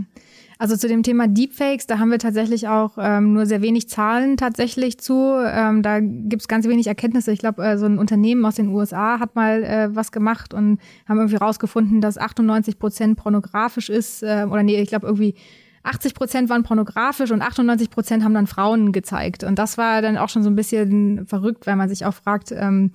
also 0.58 0.74
zu 0.76 0.88
dem 0.88 1.02
Thema 1.02 1.28
Deepfakes, 1.28 1.86
da 1.86 1.98
haben 1.98 2.10
wir 2.10 2.18
tatsächlich 2.18 2.66
auch 2.66 2.96
ähm, 2.98 3.34
nur 3.34 3.44
sehr 3.44 3.60
wenig 3.60 3.90
Zahlen 3.90 4.38
tatsächlich 4.38 4.98
zu. 4.98 5.34
Ähm, 5.44 5.82
da 5.82 6.00
gibt 6.00 6.40
es 6.40 6.48
ganz 6.48 6.66
wenig 6.66 6.86
Erkenntnisse. 6.86 7.30
Ich 7.30 7.40
glaube, 7.40 7.62
äh, 7.62 7.76
so 7.76 7.84
ein 7.84 7.98
Unternehmen 7.98 8.44
aus 8.46 8.54
den 8.54 8.68
USA 8.68 9.20
hat 9.20 9.34
mal 9.34 9.62
äh, 9.62 9.94
was 9.94 10.12
gemacht 10.12 10.54
und 10.54 10.78
haben 11.06 11.18
irgendwie 11.18 11.36
rausgefunden, 11.36 12.00
dass 12.00 12.16
98 12.16 12.78
Prozent 12.78 13.18
pornografisch 13.18 13.90
ist. 13.90 14.22
Äh, 14.22 14.46
oder 14.50 14.62
nee, 14.62 14.80
ich 14.80 14.88
glaube 14.88 15.06
irgendwie 15.06 15.34
80 15.82 16.14
Prozent 16.14 16.48
waren 16.48 16.62
pornografisch 16.62 17.30
und 17.30 17.42
98 17.42 17.90
Prozent 17.90 18.24
haben 18.24 18.34
dann 18.34 18.46
Frauen 18.46 18.92
gezeigt. 18.92 19.44
Und 19.44 19.58
das 19.58 19.76
war 19.76 20.00
dann 20.00 20.16
auch 20.16 20.30
schon 20.30 20.42
so 20.42 20.48
ein 20.48 20.56
bisschen 20.56 21.26
verrückt, 21.26 21.66
weil 21.66 21.76
man 21.76 21.90
sich 21.90 22.06
auch 22.06 22.14
fragt, 22.14 22.50
ähm, 22.50 22.92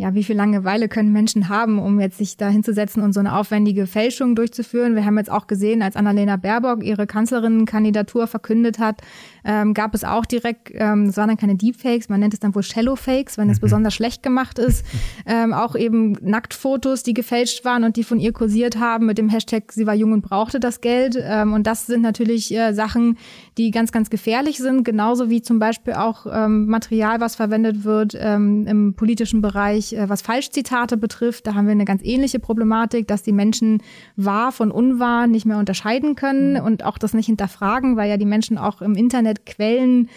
ja, 0.00 0.14
wie 0.14 0.24
viel 0.24 0.34
Langeweile 0.34 0.88
können 0.88 1.12
Menschen 1.12 1.50
haben, 1.50 1.78
um 1.78 2.00
jetzt 2.00 2.16
sich 2.16 2.38
da 2.38 2.48
hinzusetzen 2.48 3.02
und 3.02 3.12
so 3.12 3.20
eine 3.20 3.36
aufwendige 3.36 3.86
Fälschung 3.86 4.34
durchzuführen? 4.34 4.94
Wir 4.94 5.04
haben 5.04 5.18
jetzt 5.18 5.30
auch 5.30 5.46
gesehen, 5.46 5.82
als 5.82 5.94
Annalena 5.94 6.38
Baerbock 6.38 6.82
ihre 6.82 7.06
Kanzlerinnenkandidatur 7.06 8.26
verkündet 8.26 8.78
hat, 8.78 9.02
ähm, 9.44 9.74
gab 9.74 9.94
es 9.94 10.04
auch 10.04 10.26
direkt, 10.26 10.70
ähm, 10.74 11.06
das 11.06 11.16
waren 11.16 11.28
dann 11.28 11.36
keine 11.36 11.56
Deepfakes, 11.56 12.08
man 12.08 12.20
nennt 12.20 12.34
es 12.34 12.40
dann 12.40 12.54
wohl 12.54 12.62
Shallowfakes, 12.62 13.38
wenn 13.38 13.50
es 13.50 13.58
mhm. 13.58 13.62
besonders 13.62 13.94
schlecht 13.94 14.22
gemacht 14.22 14.58
ist, 14.58 14.84
ähm, 15.26 15.52
auch 15.52 15.76
eben 15.76 16.12
Nacktfotos, 16.20 17.02
die 17.02 17.14
gefälscht 17.14 17.64
waren 17.64 17.84
und 17.84 17.96
die 17.96 18.04
von 18.04 18.18
ihr 18.18 18.32
kursiert 18.32 18.78
haben 18.78 19.06
mit 19.06 19.18
dem 19.18 19.28
Hashtag, 19.28 19.72
sie 19.72 19.86
war 19.86 19.94
jung 19.94 20.12
und 20.12 20.22
brauchte 20.22 20.60
das 20.60 20.80
Geld. 20.80 21.16
Ähm, 21.20 21.52
und 21.52 21.66
das 21.66 21.86
sind 21.86 22.02
natürlich 22.02 22.54
äh, 22.54 22.72
Sachen, 22.72 23.18
die 23.58 23.70
ganz, 23.70 23.92
ganz 23.92 24.10
gefährlich 24.10 24.58
sind, 24.58 24.84
genauso 24.84 25.30
wie 25.30 25.42
zum 25.42 25.58
Beispiel 25.58 25.94
auch 25.94 26.26
ähm, 26.30 26.66
Material, 26.66 27.20
was 27.20 27.36
verwendet 27.36 27.84
wird 27.84 28.16
ähm, 28.18 28.66
im 28.66 28.94
politischen 28.94 29.42
Bereich, 29.42 29.92
äh, 29.92 30.08
was 30.08 30.22
Falschzitate 30.22 30.96
betrifft. 30.96 31.46
Da 31.46 31.54
haben 31.54 31.66
wir 31.66 31.72
eine 31.72 31.84
ganz 31.84 32.02
ähnliche 32.04 32.38
Problematik, 32.38 33.06
dass 33.08 33.22
die 33.22 33.32
Menschen 33.32 33.82
wahr 34.16 34.52
von 34.52 34.70
unwahr 34.70 35.26
nicht 35.26 35.46
mehr 35.46 35.58
unterscheiden 35.58 36.14
können 36.14 36.54
mhm. 36.54 36.64
und 36.64 36.84
auch 36.84 36.98
das 36.98 37.14
nicht 37.14 37.26
hinterfragen, 37.26 37.96
weil 37.96 38.08
ja 38.08 38.16
die 38.16 38.26
Menschen 38.26 38.58
auch 38.58 38.82
im 38.82 38.94
Internet 38.94 39.29
Quellen 39.34 40.08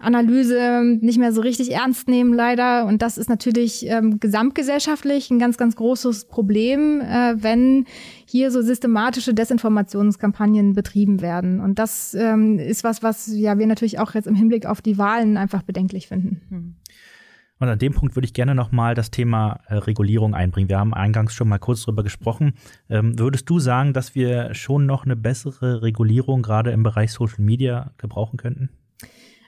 Analyse 0.00 0.82
nicht 1.00 1.18
mehr 1.18 1.32
so 1.32 1.42
richtig 1.42 1.72
ernst 1.72 2.08
nehmen, 2.08 2.32
leider. 2.32 2.86
Und 2.86 3.02
das 3.02 3.18
ist 3.18 3.28
natürlich 3.28 3.86
ähm, 3.86 4.18
gesamtgesellschaftlich 4.18 5.30
ein 5.30 5.38
ganz, 5.38 5.58
ganz 5.58 5.76
großes 5.76 6.26
Problem, 6.26 7.00
äh, 7.00 7.34
wenn 7.36 7.84
hier 8.24 8.50
so 8.50 8.62
systematische 8.62 9.34
Desinformationskampagnen 9.34 10.72
betrieben 10.72 11.20
werden. 11.20 11.60
Und 11.60 11.78
das 11.78 12.14
ähm, 12.14 12.58
ist 12.58 12.82
was, 12.82 13.02
was 13.02 13.30
ja 13.32 13.58
wir 13.58 13.66
natürlich 13.66 13.98
auch 13.98 14.14
jetzt 14.14 14.26
im 14.26 14.34
Hinblick 14.34 14.66
auf 14.66 14.80
die 14.80 14.98
Wahlen 14.98 15.36
einfach 15.36 15.62
bedenklich 15.62 16.08
finden. 16.08 16.40
Hm. 16.48 16.74
Und 17.60 17.68
an 17.68 17.78
dem 17.78 17.92
Punkt 17.92 18.16
würde 18.16 18.24
ich 18.24 18.32
gerne 18.32 18.54
nochmal 18.54 18.94
das 18.94 19.10
Thema 19.10 19.60
äh, 19.66 19.74
Regulierung 19.74 20.34
einbringen. 20.34 20.70
Wir 20.70 20.78
haben 20.78 20.94
eingangs 20.94 21.34
schon 21.34 21.48
mal 21.48 21.58
kurz 21.58 21.84
darüber 21.84 22.02
gesprochen. 22.02 22.54
Ähm, 22.88 23.18
würdest 23.18 23.48
du 23.48 23.58
sagen, 23.58 23.92
dass 23.92 24.14
wir 24.14 24.54
schon 24.54 24.86
noch 24.86 25.04
eine 25.04 25.14
bessere 25.14 25.82
Regulierung 25.82 26.42
gerade 26.42 26.70
im 26.70 26.82
Bereich 26.82 27.12
Social 27.12 27.44
Media 27.44 27.92
gebrauchen 27.98 28.38
könnten? 28.38 28.70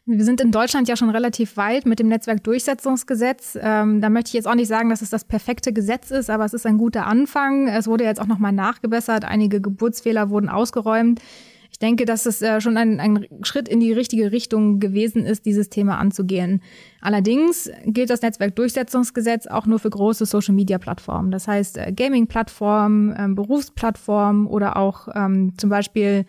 Wir 0.04 0.24
sind 0.24 0.40
in 0.40 0.50
Deutschland 0.50 0.88
ja 0.88 0.96
schon 0.96 1.10
relativ 1.10 1.56
weit 1.56 1.86
mit 1.86 2.00
dem 2.00 2.08
Netzwerkdurchsetzungsgesetz. 2.08 3.56
Ähm, 3.60 4.00
da 4.00 4.10
möchte 4.10 4.28
ich 4.28 4.34
jetzt 4.34 4.48
auch 4.48 4.56
nicht 4.56 4.68
sagen, 4.68 4.90
dass 4.90 5.00
es 5.00 5.10
das 5.10 5.24
perfekte 5.24 5.72
Gesetz 5.72 6.10
ist, 6.10 6.28
aber 6.28 6.44
es 6.44 6.52
ist 6.52 6.66
ein 6.66 6.76
guter 6.76 7.06
Anfang. 7.06 7.68
Es 7.68 7.86
wurde 7.86 8.04
jetzt 8.04 8.20
auch 8.20 8.26
nochmal 8.26 8.52
nachgebessert. 8.52 9.24
Einige 9.24 9.60
Geburtsfehler 9.60 10.28
wurden 10.28 10.48
ausgeräumt. 10.48 11.20
Ich 11.82 11.88
denke, 11.88 12.04
dass 12.04 12.26
es 12.26 12.40
äh, 12.42 12.60
schon 12.60 12.76
ein, 12.76 13.00
ein 13.00 13.26
Schritt 13.42 13.68
in 13.68 13.80
die 13.80 13.92
richtige 13.92 14.30
Richtung 14.30 14.78
gewesen 14.78 15.26
ist, 15.26 15.46
dieses 15.46 15.68
Thema 15.68 15.98
anzugehen. 15.98 16.62
Allerdings 17.00 17.68
gilt 17.86 18.08
das 18.08 18.22
Netzwerkdurchsetzungsgesetz 18.22 19.48
auch 19.48 19.66
nur 19.66 19.80
für 19.80 19.90
große 19.90 20.24
Social-Media-Plattformen. 20.24 21.32
Das 21.32 21.48
heißt 21.48 21.78
äh, 21.78 21.92
Gaming-Plattformen, 21.92 23.10
äh, 23.10 23.34
Berufsplattformen 23.34 24.46
oder 24.46 24.76
auch 24.76 25.08
ähm, 25.12 25.54
zum 25.56 25.70
Beispiel 25.70 26.24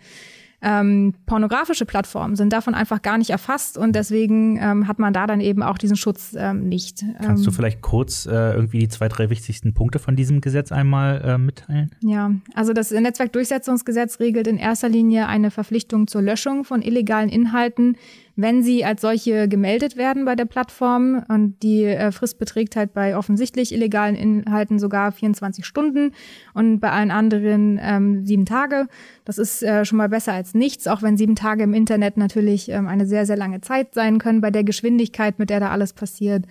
ähm, 0.64 1.14
pornografische 1.26 1.84
Plattformen 1.84 2.36
sind 2.36 2.52
davon 2.52 2.74
einfach 2.74 3.02
gar 3.02 3.18
nicht 3.18 3.28
erfasst 3.28 3.76
und 3.76 3.94
deswegen 3.94 4.56
ähm, 4.56 4.88
hat 4.88 4.98
man 4.98 5.12
da 5.12 5.26
dann 5.26 5.40
eben 5.40 5.62
auch 5.62 5.76
diesen 5.76 5.96
Schutz 5.96 6.34
ähm, 6.36 6.68
nicht. 6.68 7.04
Kannst 7.20 7.44
du 7.44 7.50
ähm, 7.50 7.54
vielleicht 7.54 7.82
kurz 7.82 8.24
äh, 8.24 8.54
irgendwie 8.54 8.78
die 8.78 8.88
zwei, 8.88 9.08
drei 9.08 9.28
wichtigsten 9.28 9.74
Punkte 9.74 9.98
von 9.98 10.16
diesem 10.16 10.40
Gesetz 10.40 10.72
einmal 10.72 11.20
äh, 11.20 11.36
mitteilen? 11.36 11.90
Ja, 12.00 12.30
also 12.54 12.72
das 12.72 12.90
Netzwerkdurchsetzungsgesetz 12.90 14.20
regelt 14.20 14.46
in 14.46 14.56
erster 14.56 14.88
Linie 14.88 15.28
eine 15.28 15.50
Verpflichtung 15.50 16.06
zur 16.06 16.22
Löschung 16.22 16.64
von 16.64 16.80
illegalen 16.80 17.28
Inhalten, 17.28 17.96
wenn 18.36 18.62
sie 18.62 18.84
als 18.84 19.02
solche 19.02 19.48
gemeldet 19.48 19.96
werden 19.96 20.24
bei 20.24 20.34
der 20.34 20.44
Plattform. 20.44 21.24
Und 21.28 21.62
die 21.62 21.84
äh, 21.84 22.10
Frist 22.12 22.38
beträgt 22.38 22.76
halt 22.76 22.92
bei 22.92 23.16
offensichtlich 23.16 23.72
illegalen 23.72 24.14
Inhalten 24.14 24.78
sogar 24.78 25.12
24 25.12 25.64
Stunden 25.64 26.12
und 26.52 26.80
bei 26.80 26.90
allen 26.90 27.10
anderen 27.10 27.78
ähm, 27.82 28.24
sieben 28.24 28.46
Tage. 28.46 28.86
Das 29.24 29.38
ist 29.38 29.62
äh, 29.62 29.84
schon 29.84 29.98
mal 29.98 30.08
besser 30.08 30.32
als 30.32 30.54
nichts, 30.54 30.86
auch 30.86 31.02
wenn 31.02 31.16
sieben 31.16 31.36
Tage 31.36 31.64
im 31.64 31.74
Internet 31.74 32.16
natürlich 32.16 32.68
ähm, 32.68 32.88
eine 32.88 33.06
sehr, 33.06 33.26
sehr 33.26 33.36
lange 33.36 33.60
Zeit 33.60 33.94
sein 33.94 34.18
können 34.18 34.40
bei 34.40 34.50
der 34.50 34.64
Geschwindigkeit, 34.64 35.38
mit 35.38 35.50
der 35.50 35.60
da 35.60 35.70
alles 35.70 35.92
passiert. 35.92 36.44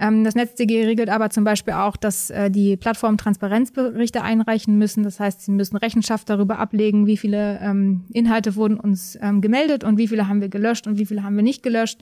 Ähm, 0.00 0.24
das 0.24 0.34
NetzDG 0.34 0.86
regelt 0.86 1.10
aber 1.10 1.28
zum 1.30 1.44
Beispiel 1.44 1.74
auch, 1.74 1.96
dass 1.96 2.30
äh, 2.30 2.50
die 2.50 2.76
Plattformen 2.76 3.18
Transparenzberichte 3.18 4.22
einreichen 4.22 4.78
müssen. 4.78 5.02
Das 5.02 5.20
heißt, 5.20 5.42
sie 5.42 5.50
müssen 5.52 5.76
Rechenschaft 5.76 6.30
darüber 6.30 6.58
ablegen, 6.58 7.06
wie 7.06 7.18
viele 7.18 7.60
ähm, 7.60 8.04
Inhalte 8.12 8.56
wurden 8.56 8.80
uns 8.80 9.18
ähm, 9.20 9.42
gemeldet 9.42 9.84
und 9.84 9.98
wie 9.98 10.08
viele 10.08 10.26
haben 10.26 10.40
wir 10.40 10.48
gelöscht 10.48 10.86
und 10.86 10.98
wie 10.98 11.04
viele 11.04 11.22
haben 11.22 11.36
wir 11.36 11.42
nicht 11.42 11.62
gelöscht. 11.62 12.00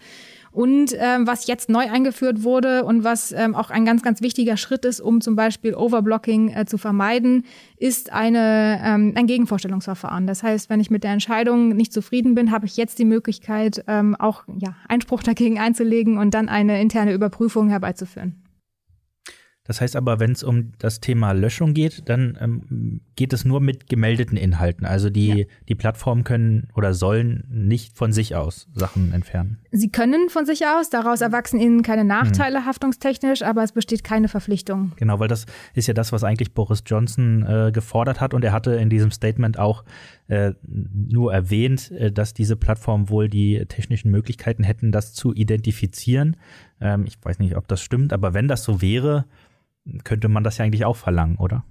Und 0.58 0.92
ähm, 0.98 1.24
was 1.24 1.46
jetzt 1.46 1.68
neu 1.68 1.88
eingeführt 1.88 2.42
wurde 2.42 2.82
und 2.84 3.04
was 3.04 3.30
ähm, 3.30 3.54
auch 3.54 3.70
ein 3.70 3.84
ganz, 3.84 4.02
ganz 4.02 4.22
wichtiger 4.22 4.56
Schritt 4.56 4.84
ist, 4.84 4.98
um 4.98 5.20
zum 5.20 5.36
Beispiel 5.36 5.72
Overblocking 5.72 6.48
äh, 6.48 6.66
zu 6.66 6.78
vermeiden, 6.78 7.44
ist 7.76 8.12
eine, 8.12 8.80
ähm, 8.84 9.12
ein 9.14 9.28
Gegenvorstellungsverfahren. 9.28 10.26
Das 10.26 10.42
heißt, 10.42 10.68
wenn 10.68 10.80
ich 10.80 10.90
mit 10.90 11.04
der 11.04 11.12
Entscheidung 11.12 11.76
nicht 11.76 11.92
zufrieden 11.92 12.34
bin, 12.34 12.50
habe 12.50 12.66
ich 12.66 12.76
jetzt 12.76 12.98
die 12.98 13.04
Möglichkeit, 13.04 13.84
ähm, 13.86 14.16
auch 14.16 14.42
ja, 14.58 14.74
Einspruch 14.88 15.22
dagegen 15.22 15.60
einzulegen 15.60 16.18
und 16.18 16.34
dann 16.34 16.48
eine 16.48 16.80
interne 16.80 17.12
Überprüfung 17.12 17.68
herbeizuführen. 17.68 18.34
Das 19.68 19.82
heißt 19.82 19.96
aber, 19.96 20.18
wenn 20.18 20.32
es 20.32 20.42
um 20.42 20.72
das 20.78 21.00
Thema 21.00 21.32
Löschung 21.32 21.74
geht, 21.74 22.08
dann 22.08 22.38
ähm, 22.40 23.00
geht 23.16 23.34
es 23.34 23.44
nur 23.44 23.60
mit 23.60 23.86
gemeldeten 23.86 24.38
Inhalten. 24.38 24.86
Also 24.86 25.10
die, 25.10 25.28
ja. 25.28 25.44
die 25.68 25.74
Plattformen 25.74 26.24
können 26.24 26.68
oder 26.74 26.94
sollen 26.94 27.44
nicht 27.50 27.94
von 27.94 28.10
sich 28.10 28.34
aus 28.34 28.66
Sachen 28.72 29.12
entfernen. 29.12 29.58
Sie 29.70 29.90
können 29.90 30.30
von 30.30 30.46
sich 30.46 30.66
aus, 30.66 30.88
daraus 30.88 31.20
erwachsen 31.20 31.60
ihnen 31.60 31.82
keine 31.82 32.04
Nachteile 32.04 32.60
mhm. 32.60 32.64
haftungstechnisch, 32.64 33.42
aber 33.42 33.62
es 33.62 33.72
besteht 33.72 34.04
keine 34.04 34.28
Verpflichtung. 34.28 34.92
Genau, 34.96 35.20
weil 35.20 35.28
das 35.28 35.44
ist 35.74 35.86
ja 35.86 35.92
das, 35.92 36.12
was 36.12 36.24
eigentlich 36.24 36.54
Boris 36.54 36.82
Johnson 36.86 37.44
äh, 37.46 37.70
gefordert 37.70 38.22
hat 38.22 38.32
und 38.32 38.42
er 38.44 38.52
hatte 38.52 38.72
in 38.72 38.88
diesem 38.88 39.10
Statement 39.10 39.58
auch 39.58 39.84
äh, 40.28 40.54
nur 40.66 41.34
erwähnt, 41.34 41.90
äh, 41.90 42.10
dass 42.10 42.32
diese 42.32 42.56
Plattformen 42.56 43.10
wohl 43.10 43.28
die 43.28 43.62
technischen 43.68 44.10
Möglichkeiten 44.10 44.62
hätten, 44.62 44.92
das 44.92 45.12
zu 45.12 45.34
identifizieren. 45.34 46.38
Ähm, 46.80 47.04
ich 47.06 47.18
weiß 47.22 47.38
nicht, 47.38 47.54
ob 47.54 47.68
das 47.68 47.82
stimmt, 47.82 48.14
aber 48.14 48.32
wenn 48.32 48.48
das 48.48 48.64
so 48.64 48.80
wäre, 48.80 49.26
könnte 50.04 50.28
man 50.28 50.44
das 50.44 50.58
ja 50.58 50.64
eigentlich 50.64 50.84
auch 50.84 50.96
verlangen, 50.96 51.36
oder? 51.36 51.64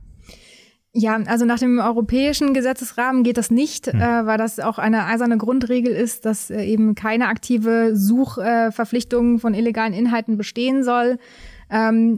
Ja, 0.93 1.19
also 1.27 1.45
nach 1.45 1.59
dem 1.59 1.79
europäischen 1.79 2.53
Gesetzesrahmen 2.53 3.23
geht 3.23 3.37
das 3.37 3.51
nicht, 3.51 3.87
hm. 3.87 3.99
äh, 3.99 4.25
weil 4.25 4.37
das 4.37 4.59
auch 4.59 4.79
eine 4.79 5.05
eiserne 5.05 5.37
Grundregel 5.37 5.93
ist, 5.93 6.25
dass 6.25 6.49
äh, 6.49 6.63
eben 6.63 6.95
keine 6.95 7.27
aktive 7.27 7.95
Suchverpflichtung 7.95 9.35
äh, 9.35 9.39
von 9.39 9.53
illegalen 9.53 9.93
Inhalten 9.93 10.37
bestehen 10.37 10.83
soll. 10.83 11.19
Ähm, 11.69 12.17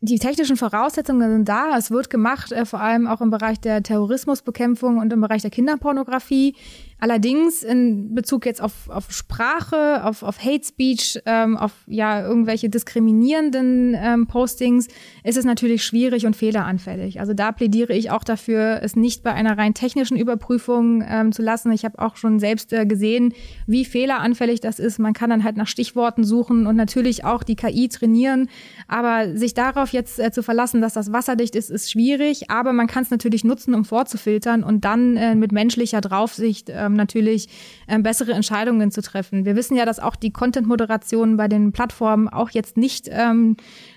die 0.00 0.18
technischen 0.18 0.56
Voraussetzungen 0.56 1.30
sind 1.30 1.48
da. 1.48 1.76
Es 1.76 1.90
wird 1.90 2.10
gemacht, 2.10 2.52
äh, 2.52 2.64
vor 2.64 2.80
allem 2.80 3.06
auch 3.06 3.20
im 3.20 3.30
Bereich 3.30 3.60
der 3.60 3.82
Terrorismusbekämpfung 3.82 4.98
und 4.98 5.12
im 5.12 5.20
Bereich 5.20 5.42
der 5.42 5.50
Kinderpornografie. 5.50 6.54
Allerdings 6.98 7.62
in 7.62 8.14
Bezug 8.14 8.46
jetzt 8.46 8.62
auf, 8.62 8.88
auf 8.88 9.12
Sprache, 9.12 10.02
auf, 10.04 10.22
auf 10.22 10.42
Hate 10.42 10.64
Speech, 10.64 11.20
ähm, 11.26 11.58
auf 11.58 11.72
ja 11.86 12.26
irgendwelche 12.26 12.70
diskriminierenden 12.70 13.94
ähm, 13.94 14.26
Postings 14.26 14.88
ist 15.22 15.36
es 15.36 15.44
natürlich 15.44 15.84
schwierig 15.84 16.24
und 16.24 16.36
fehleranfällig. 16.36 17.20
Also 17.20 17.34
da 17.34 17.52
plädiere 17.52 17.92
ich 17.92 18.10
auch 18.10 18.24
dafür, 18.24 18.80
es 18.82 18.96
nicht 18.96 19.22
bei 19.22 19.32
einer 19.34 19.58
rein 19.58 19.74
technischen 19.74 20.16
Überprüfung 20.16 21.04
ähm, 21.06 21.32
zu 21.32 21.42
lassen. 21.42 21.70
Ich 21.72 21.84
habe 21.84 21.98
auch 21.98 22.16
schon 22.16 22.38
selbst 22.38 22.72
äh, 22.72 22.86
gesehen, 22.86 23.34
wie 23.66 23.84
fehleranfällig 23.84 24.60
das 24.60 24.78
ist. 24.78 24.98
Man 24.98 25.12
kann 25.12 25.28
dann 25.28 25.44
halt 25.44 25.58
nach 25.58 25.68
Stichworten 25.68 26.24
suchen 26.24 26.66
und 26.66 26.76
natürlich 26.76 27.24
auch 27.24 27.42
die 27.42 27.56
KI 27.56 27.88
trainieren. 27.88 28.48
Aber 28.88 29.36
sich 29.36 29.52
darauf 29.52 29.92
jetzt 29.92 30.18
äh, 30.18 30.30
zu 30.32 30.42
verlassen, 30.42 30.80
dass 30.80 30.94
das 30.94 31.12
wasserdicht 31.12 31.56
ist, 31.56 31.70
ist 31.70 31.90
schwierig. 31.90 32.50
Aber 32.50 32.72
man 32.72 32.86
kann 32.86 33.02
es 33.02 33.10
natürlich 33.10 33.44
nutzen, 33.44 33.74
um 33.74 33.84
vorzufiltern 33.84 34.64
und 34.64 34.86
dann 34.86 35.18
äh, 35.18 35.34
mit 35.34 35.52
menschlicher 35.52 36.00
Draufsicht 36.00 36.70
äh, 36.70 36.85
ähm, 36.86 36.94
natürlich 36.94 37.48
ähm, 37.88 38.02
bessere 38.02 38.32
Entscheidungen 38.32 38.90
zu 38.90 39.02
treffen. 39.02 39.44
Wir 39.44 39.56
wissen 39.56 39.76
ja, 39.76 39.84
dass 39.84 40.00
auch 40.00 40.16
die 40.16 40.30
Content-Moderation 40.32 41.36
bei 41.36 41.48
den 41.48 41.72
Plattformen 41.72 42.28
auch 42.28 42.50
jetzt 42.50 42.76
nicht 42.76 43.08
ähm, 43.10 43.56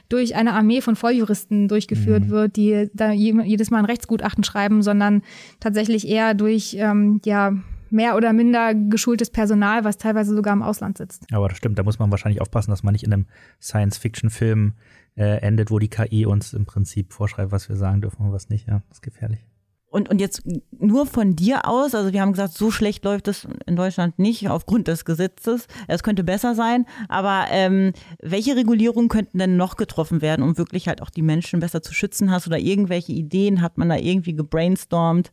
durch 0.10 0.36
eine 0.36 0.54
Armee 0.54 0.82
von 0.82 0.96
Volljuristen 0.96 1.68
durchgeführt 1.68 2.26
mhm. 2.26 2.30
wird, 2.30 2.56
die 2.56 2.90
da 2.94 3.12
jedes 3.12 3.70
Mal 3.70 3.80
ein 3.80 3.86
Rechtsgutachten 3.86 4.44
schreiben, 4.44 4.82
sondern 4.82 5.22
tatsächlich 5.60 6.08
eher 6.08 6.34
durch 6.34 6.76
ähm, 6.80 7.22
ja 7.24 7.54
mehr 7.92 8.16
oder 8.16 8.34
minder 8.34 8.74
geschultes 8.76 9.30
Personal, 9.30 9.84
was 9.84 9.98
teilweise 9.98 10.36
sogar 10.36 10.54
im 10.54 10.62
Ausland 10.62 10.98
sitzt. 10.98 11.26
Aber 11.32 11.48
das 11.48 11.58
stimmt, 11.58 11.78
da 11.80 11.84
muss 11.84 12.00
man 12.00 12.12
wahrscheinlich 12.12 12.42
aufpassen, 12.42 12.72
dass 12.72 12.84
man 12.84 12.94
nicht 12.94 13.04
in 13.04 13.14
einem 13.14 13.26
Science-Fiction-Film 13.62 14.74
äh, 15.16 15.42
endet, 15.42 15.72
wo 15.72 15.80
die 15.80 15.90
KI 15.90 16.26
uns 16.26 16.54
im 16.54 16.66
Prinzip 16.66 17.14
vorschreibt, 17.14 17.52
was 17.52 17.70
wir 17.70 17.76
sagen 17.76 18.02
dürfen 18.02 18.26
und 18.26 18.32
was 18.32 18.50
nicht. 18.50 18.68
Ja, 18.68 18.82
das 18.90 18.98
ist 18.98 19.02
gefährlich. 19.02 19.46
Und, 19.90 20.10
und 20.10 20.22
jetzt 20.22 20.44
nur 20.78 21.08
von 21.08 21.36
dir 21.36 21.68
aus, 21.68 21.96
also 21.96 22.14
wir 22.14 22.22
haben 22.22 22.32
gesagt, 22.32 22.54
so 22.54 22.70
schlecht 22.70 23.04
läuft 23.06 23.28
es 23.28 23.48
in 23.66 23.76
Deutschland 23.76 24.20
nicht 24.20 24.48
aufgrund 24.48 24.88
des 24.88 25.04
Gesetzes. 25.04 25.68
Es 25.88 26.04
könnte 26.04 26.24
besser 26.24 26.54
sein, 26.54 26.86
aber 27.08 27.46
ähm, 27.50 27.94
welche 28.22 28.56
Regulierungen 28.56 29.10
könnten 29.10 29.40
denn 29.40 29.58
noch 29.58 29.78
getroffen 29.78 30.22
werden, 30.22 30.44
um 30.44 30.60
wirklich 30.60 30.88
halt 30.88 31.02
auch 31.02 31.10
die 31.10 31.24
Menschen 31.24 31.60
besser 31.60 31.82
zu 31.82 31.94
schützen? 31.94 32.30
Hast 32.30 32.46
du 32.46 32.52
da 32.52 32.58
irgendwelche 32.58 33.14
Ideen? 33.14 33.62
Hat 33.62 33.80
man 33.80 33.90
da 33.90 33.96
irgendwie 33.96 34.36
gebrainstormt? 34.36 35.32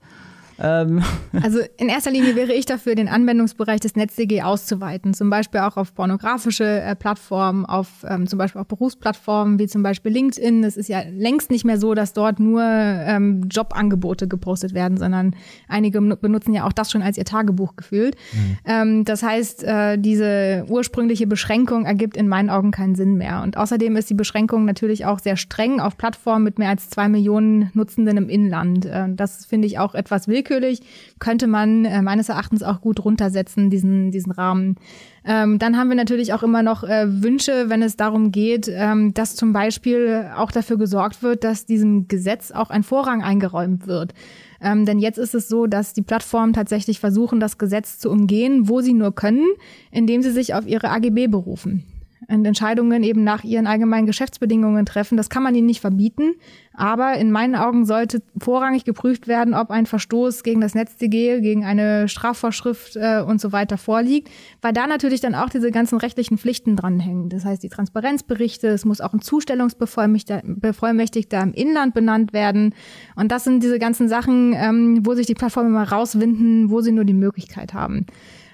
Ähm. 0.58 1.02
Also 1.42 1.58
in 1.76 1.88
erster 1.88 2.10
Linie 2.10 2.34
wäre 2.34 2.52
ich 2.52 2.64
dafür, 2.64 2.94
den 2.94 3.08
Anwendungsbereich 3.08 3.80
des 3.80 3.94
NetzDG 3.94 4.42
auszuweiten, 4.42 5.12
zum 5.12 5.28
Beispiel 5.28 5.60
auch 5.60 5.76
auf 5.76 5.94
pornografische 5.94 6.64
äh, 6.64 6.96
Plattformen, 6.96 7.66
auf 7.66 7.88
ähm, 8.08 8.26
zum 8.26 8.38
Beispiel 8.38 8.62
auch 8.62 8.66
Berufsplattformen 8.66 9.58
wie 9.58 9.66
zum 9.66 9.82
Beispiel 9.82 10.12
LinkedIn. 10.12 10.64
Es 10.64 10.76
ist 10.76 10.88
ja 10.88 11.02
längst 11.10 11.50
nicht 11.50 11.64
mehr 11.64 11.78
so, 11.78 11.94
dass 11.94 12.14
dort 12.14 12.40
nur 12.40 12.62
ähm, 12.62 13.48
Jobangebote 13.50 14.28
gepostet 14.28 14.72
werden, 14.72 14.96
sondern 14.96 15.36
einige 15.68 16.00
benutzen 16.00 16.54
ja 16.54 16.64
auch 16.64 16.72
das 16.72 16.90
schon 16.90 17.02
als 17.02 17.18
ihr 17.18 17.24
Tagebuch 17.24 17.76
gefühlt. 17.76 18.16
Mhm. 18.32 18.58
Ähm, 18.64 19.04
das 19.04 19.22
heißt, 19.22 19.62
äh, 19.64 19.98
diese 19.98 20.64
ursprüngliche 20.68 21.26
Beschränkung 21.26 21.84
ergibt 21.84 22.16
in 22.16 22.28
meinen 22.28 22.48
Augen 22.48 22.70
keinen 22.70 22.94
Sinn 22.94 23.16
mehr. 23.16 23.42
Und 23.42 23.58
außerdem 23.58 23.94
ist 23.96 24.08
die 24.08 24.14
Beschränkung 24.14 24.64
natürlich 24.64 25.04
auch 25.04 25.18
sehr 25.18 25.36
streng 25.36 25.80
auf 25.80 25.98
Plattformen 25.98 26.44
mit 26.44 26.58
mehr 26.58 26.70
als 26.70 26.88
zwei 26.88 27.08
Millionen 27.08 27.70
Nutzenden 27.74 28.16
im 28.16 28.30
Inland. 28.30 28.86
Äh, 28.86 29.08
das 29.14 29.44
finde 29.44 29.66
ich 29.66 29.78
auch 29.78 29.94
etwas 29.94 30.28
willkürlich 30.28 30.45
willkürlich, 30.46 30.80
könnte 31.18 31.46
man 31.46 31.84
äh, 31.84 32.02
meines 32.02 32.28
Erachtens 32.28 32.62
auch 32.62 32.80
gut 32.80 33.04
runtersetzen, 33.04 33.70
diesen, 33.70 34.10
diesen 34.10 34.32
Rahmen. 34.32 34.76
Ähm, 35.24 35.58
dann 35.58 35.76
haben 35.76 35.88
wir 35.88 35.96
natürlich 35.96 36.32
auch 36.32 36.42
immer 36.42 36.62
noch 36.62 36.84
äh, 36.84 37.22
Wünsche, 37.22 37.68
wenn 37.68 37.82
es 37.82 37.96
darum 37.96 38.30
geht, 38.30 38.68
ähm, 38.68 39.12
dass 39.14 39.34
zum 39.34 39.52
Beispiel 39.52 40.30
auch 40.36 40.52
dafür 40.52 40.78
gesorgt 40.78 41.22
wird, 41.22 41.44
dass 41.44 41.66
diesem 41.66 42.08
Gesetz 42.08 42.52
auch 42.52 42.70
ein 42.70 42.82
Vorrang 42.82 43.22
eingeräumt 43.22 43.86
wird. 43.86 44.14
Ähm, 44.60 44.86
denn 44.86 44.98
jetzt 44.98 45.18
ist 45.18 45.34
es 45.34 45.48
so, 45.48 45.66
dass 45.66 45.92
die 45.92 46.02
Plattformen 46.02 46.52
tatsächlich 46.52 47.00
versuchen, 47.00 47.40
das 47.40 47.58
Gesetz 47.58 47.98
zu 47.98 48.10
umgehen, 48.10 48.68
wo 48.68 48.80
sie 48.80 48.94
nur 48.94 49.14
können, 49.14 49.46
indem 49.90 50.22
sie 50.22 50.30
sich 50.30 50.54
auf 50.54 50.66
ihre 50.66 50.90
AGB 50.90 51.26
berufen 51.26 51.84
Entscheidungen 52.28 53.02
eben 53.02 53.24
nach 53.24 53.44
ihren 53.44 53.66
allgemeinen 53.66 54.06
Geschäftsbedingungen 54.06 54.86
treffen. 54.86 55.16
Das 55.16 55.28
kann 55.28 55.42
man 55.42 55.54
ihnen 55.54 55.66
nicht 55.66 55.80
verbieten. 55.80 56.34
Aber 56.72 57.14
in 57.14 57.30
meinen 57.30 57.54
Augen 57.54 57.84
sollte 57.86 58.22
vorrangig 58.38 58.84
geprüft 58.84 59.28
werden, 59.28 59.54
ob 59.54 59.70
ein 59.70 59.86
Verstoß 59.86 60.42
gegen 60.42 60.60
das 60.60 60.74
NetzDG, 60.74 61.40
gegen 61.40 61.64
eine 61.64 62.08
Strafvorschrift 62.08 62.96
äh, 62.96 63.22
und 63.26 63.40
so 63.40 63.52
weiter 63.52 63.78
vorliegt, 63.78 64.28
weil 64.60 64.74
da 64.74 64.86
natürlich 64.86 65.22
dann 65.22 65.34
auch 65.34 65.48
diese 65.48 65.70
ganzen 65.70 65.96
rechtlichen 65.98 66.36
Pflichten 66.36 66.76
dranhängen. 66.76 67.30
Das 67.30 67.46
heißt, 67.46 67.62
die 67.62 67.70
Transparenzberichte, 67.70 68.68
es 68.68 68.84
muss 68.84 69.00
auch 69.00 69.14
ein 69.14 69.22
Zustellungsbevollmächtigter 69.22 71.42
im 71.42 71.54
Inland 71.54 71.94
benannt 71.94 72.34
werden. 72.34 72.74
Und 73.14 73.32
das 73.32 73.44
sind 73.44 73.62
diese 73.62 73.78
ganzen 73.78 74.08
Sachen, 74.08 74.52
ähm, 74.54 75.06
wo 75.06 75.14
sich 75.14 75.26
die 75.26 75.34
Plattformen 75.34 75.70
immer 75.70 75.88
rauswinden, 75.88 76.70
wo 76.70 76.82
sie 76.82 76.92
nur 76.92 77.04
die 77.04 77.14
Möglichkeit 77.14 77.72
haben. 77.72 78.04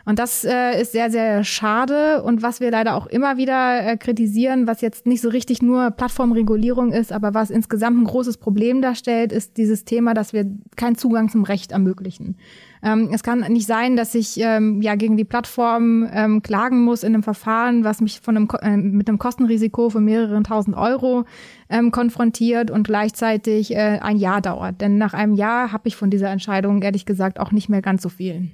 Und 0.05 0.19
das 0.19 0.45
äh, 0.45 0.81
ist 0.81 0.93
sehr, 0.93 1.11
sehr 1.11 1.45
schade. 1.45 2.23
Und 2.23 2.43
was 2.43 2.61
wir 2.61 2.71
leider 2.71 2.97
auch 2.97 3.07
immer 3.07 3.37
wieder 3.37 3.87
äh, 3.87 3.97
kritisieren, 3.97 4.67
was 4.67 4.81
jetzt 4.81 5.07
nicht 5.07 5.21
so 5.21 5.29
richtig 5.29 5.63
nur 5.63 5.91
Plattformregulierung 5.91 6.93
ist, 6.93 7.13
aber 7.13 7.35
was 7.35 7.51
insgesamt 7.51 8.01
ein 8.01 8.05
großes 8.05 8.39
Problem 8.39 8.83
darstellt, 8.83 9.33
ist 9.33 9.57
dieses 9.57 9.85
Thema, 9.85 10.15
dass 10.15 10.33
wir 10.33 10.47
keinen 10.77 10.97
Zugang 10.97 11.29
zum 11.29 11.45
Recht 11.45 11.73
ermöglichen. 11.73 12.37
Ähm, 12.83 13.11
es 13.13 13.23
kann 13.23 13.41
nicht 13.53 13.67
sein, 13.67 13.97
dass 13.97 14.15
ich 14.15 14.41
ähm, 14.41 14.83
ja 14.83 14.97
gegen 14.97 15.17
die 15.17 15.25
Plattform 15.25 16.09
ähm, 16.13 16.43
klagen 16.43 16.83
muss 16.83 17.05
in 17.05 17.15
einem 17.15 17.23
Verfahren, 17.23 17.85
was 17.85 18.01
mich 18.01 18.21
von 18.21 18.37
einem, 18.37 18.49
äh, 18.61 18.77
mit 18.77 19.09
einem 19.09 19.19
Kostenrisiko 19.19 19.89
von 19.89 20.05
mehreren 20.05 20.43
tausend 20.43 20.77
Euro 20.77 21.25
ähm, 21.69 21.93
konfrontiert 21.93 22.73
und 22.73 22.87
gleichzeitig 22.87 23.73
äh, 23.73 24.01
ein 24.03 24.17
Jahr 24.17 24.41
dauert. 24.41 24.81
Denn 24.81 24.99
nach 24.99 25.15
einem 25.15 25.35
Jahr 25.35 25.71
habe 25.73 25.87
ich 25.87 25.95
von 25.95 26.11
dieser 26.11 26.31
Entscheidung 26.31 26.83
ehrlich 26.83 27.07
gesagt 27.07 27.39
auch 27.39 27.53
nicht 27.53 27.69
mehr 27.69 27.83
ganz 27.83 28.03
so 28.03 28.09
viel. 28.09 28.51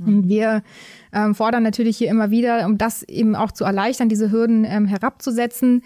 Und 0.00 0.28
wir 0.28 0.62
ähm, 1.12 1.34
fordern 1.34 1.62
natürlich 1.62 1.98
hier 1.98 2.08
immer 2.08 2.30
wieder, 2.30 2.66
um 2.66 2.78
das 2.78 3.02
eben 3.02 3.36
auch 3.36 3.52
zu 3.52 3.64
erleichtern, 3.64 4.08
diese 4.08 4.32
Hürden 4.32 4.64
ähm, 4.64 4.86
herabzusetzen. 4.86 5.82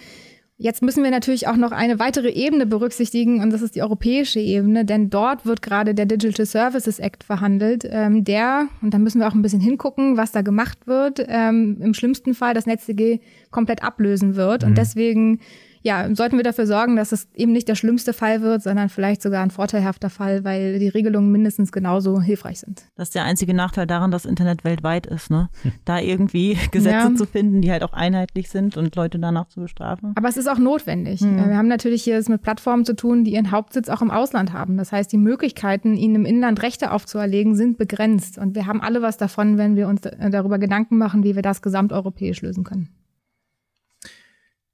Jetzt 0.59 0.81
müssen 0.81 1.05
wir 1.05 1.11
natürlich 1.11 1.49
auch 1.49 1.57
noch 1.57 1.71
eine 1.71 1.99
weitere 1.99 2.31
Ebene 2.31 2.64
berücksichtigen 2.64 3.42
und 3.42 3.53
das 3.53 3.61
ist 3.61 3.77
die 3.77 3.83
europäische 3.83 4.40
Ebene, 4.40 4.87
denn 4.87 5.11
dort 5.11 5.45
wird 5.45 5.61
gerade 5.61 5.95
der 5.95 6.07
Digital 6.07 6.47
Services 6.47 6.99
Act 6.99 7.25
verhandelt, 7.25 7.87
ähm, 7.90 8.25
der, 8.25 8.69
und 8.81 8.95
da 8.95 8.99
müssen 8.99 9.21
wir 9.21 9.29
auch 9.29 9.35
ein 9.35 9.42
bisschen 9.42 9.61
hingucken, 9.61 10.16
was 10.16 10.33
da 10.33 10.40
gemacht 10.40 10.87
wird, 10.87 11.23
ähm, 11.29 11.77
im 11.83 11.92
schlimmsten 11.92 12.33
Fall 12.33 12.55
das 12.55 12.64
NetzDG 12.64 13.21
komplett 13.51 13.83
ablösen 13.83 14.35
wird. 14.35 14.62
Mhm. 14.62 14.69
Und 14.69 14.79
deswegen 14.79 15.40
ja, 15.87 16.12
sollten 16.16 16.37
wir 16.37 16.42
dafür 16.42 16.66
sorgen, 16.66 16.96
dass 16.96 17.12
es 17.12 17.29
eben 17.33 17.53
nicht 17.53 17.68
der 17.68 17.77
schlimmste 17.77 18.12
Fall 18.12 18.42
wird, 18.42 18.61
sondern 18.61 18.88
vielleicht 18.88 19.22
sogar 19.22 19.44
ein 19.44 19.53
vorteilhafter 19.53 20.11
Fall, 20.11 20.42
weil 20.42 20.81
die 20.81 20.88
Regelungen 20.88 21.31
mindestens 21.31 21.70
genauso 21.70 22.20
hilfreich 22.20 22.59
sind. 22.59 22.83
Das 22.96 23.11
ist 23.11 23.14
der 23.14 23.22
einzige 23.22 23.55
Nachteil 23.55 23.87
daran, 23.87 24.11
dass 24.11 24.25
Internet 24.25 24.64
weltweit 24.64 25.07
ist, 25.07 25.31
ne? 25.31 25.49
Da 25.85 26.01
irgendwie 26.01 26.59
Gesetze 26.72 27.11
ja. 27.11 27.14
zu 27.14 27.25
finden, 27.25 27.61
die 27.61 27.70
halt 27.70 27.85
auch 27.85 27.92
einheitlich 27.92 28.51
sind 28.51 28.77
und 28.77 28.96
Leute 28.96 29.20
danach 29.20 29.46
zu 29.46 29.61
bestrafen. 29.61 30.12
Aber 30.16 30.29
es 30.29 30.37
ist 30.37 30.49
auch 30.49 30.59
notwendig. 30.59 31.20
Mhm. 31.20 31.37
Wir 31.37 31.57
haben 31.57 31.68
natürlich 31.68 32.03
hier 32.03 32.18
es 32.18 32.29
mit 32.29 32.42
Plattformen 32.42 32.85
zu 32.85 32.96
tun, 32.96 33.22
die 33.22 33.35
ihren 33.35 33.53
Hauptsitz 33.53 33.88
auch 33.88 34.03
im 34.03 34.11
Ausland 34.11 34.53
haben. 34.53 34.79
Das 34.79 34.90
heißt, 34.90 35.12
die 35.12 35.18
Möglichkeiten, 35.18 35.94
ihnen 35.94 36.16
im 36.16 36.25
Inland 36.25 36.64
Rechte 36.64 36.90
aufzuerlegen, 36.90 37.55
sind 37.55 37.79
begrenzt. 37.79 38.38
Und 38.38 38.57
wir 38.57 38.66
haben 38.66 38.81
alle 38.81 39.03
was 39.03 39.18
davon, 39.18 39.57
wenn 39.57 39.77
wir 39.77 39.87
uns 39.87 40.01
darüber 40.01 40.59
Gedanken 40.59 40.99
machen, 40.99 41.22
wie 41.22 41.37
wir 41.37 41.42
das 41.42 41.62
gesamteuropäisch 41.62 42.42
lösen 42.42 42.64
können. 42.64 42.88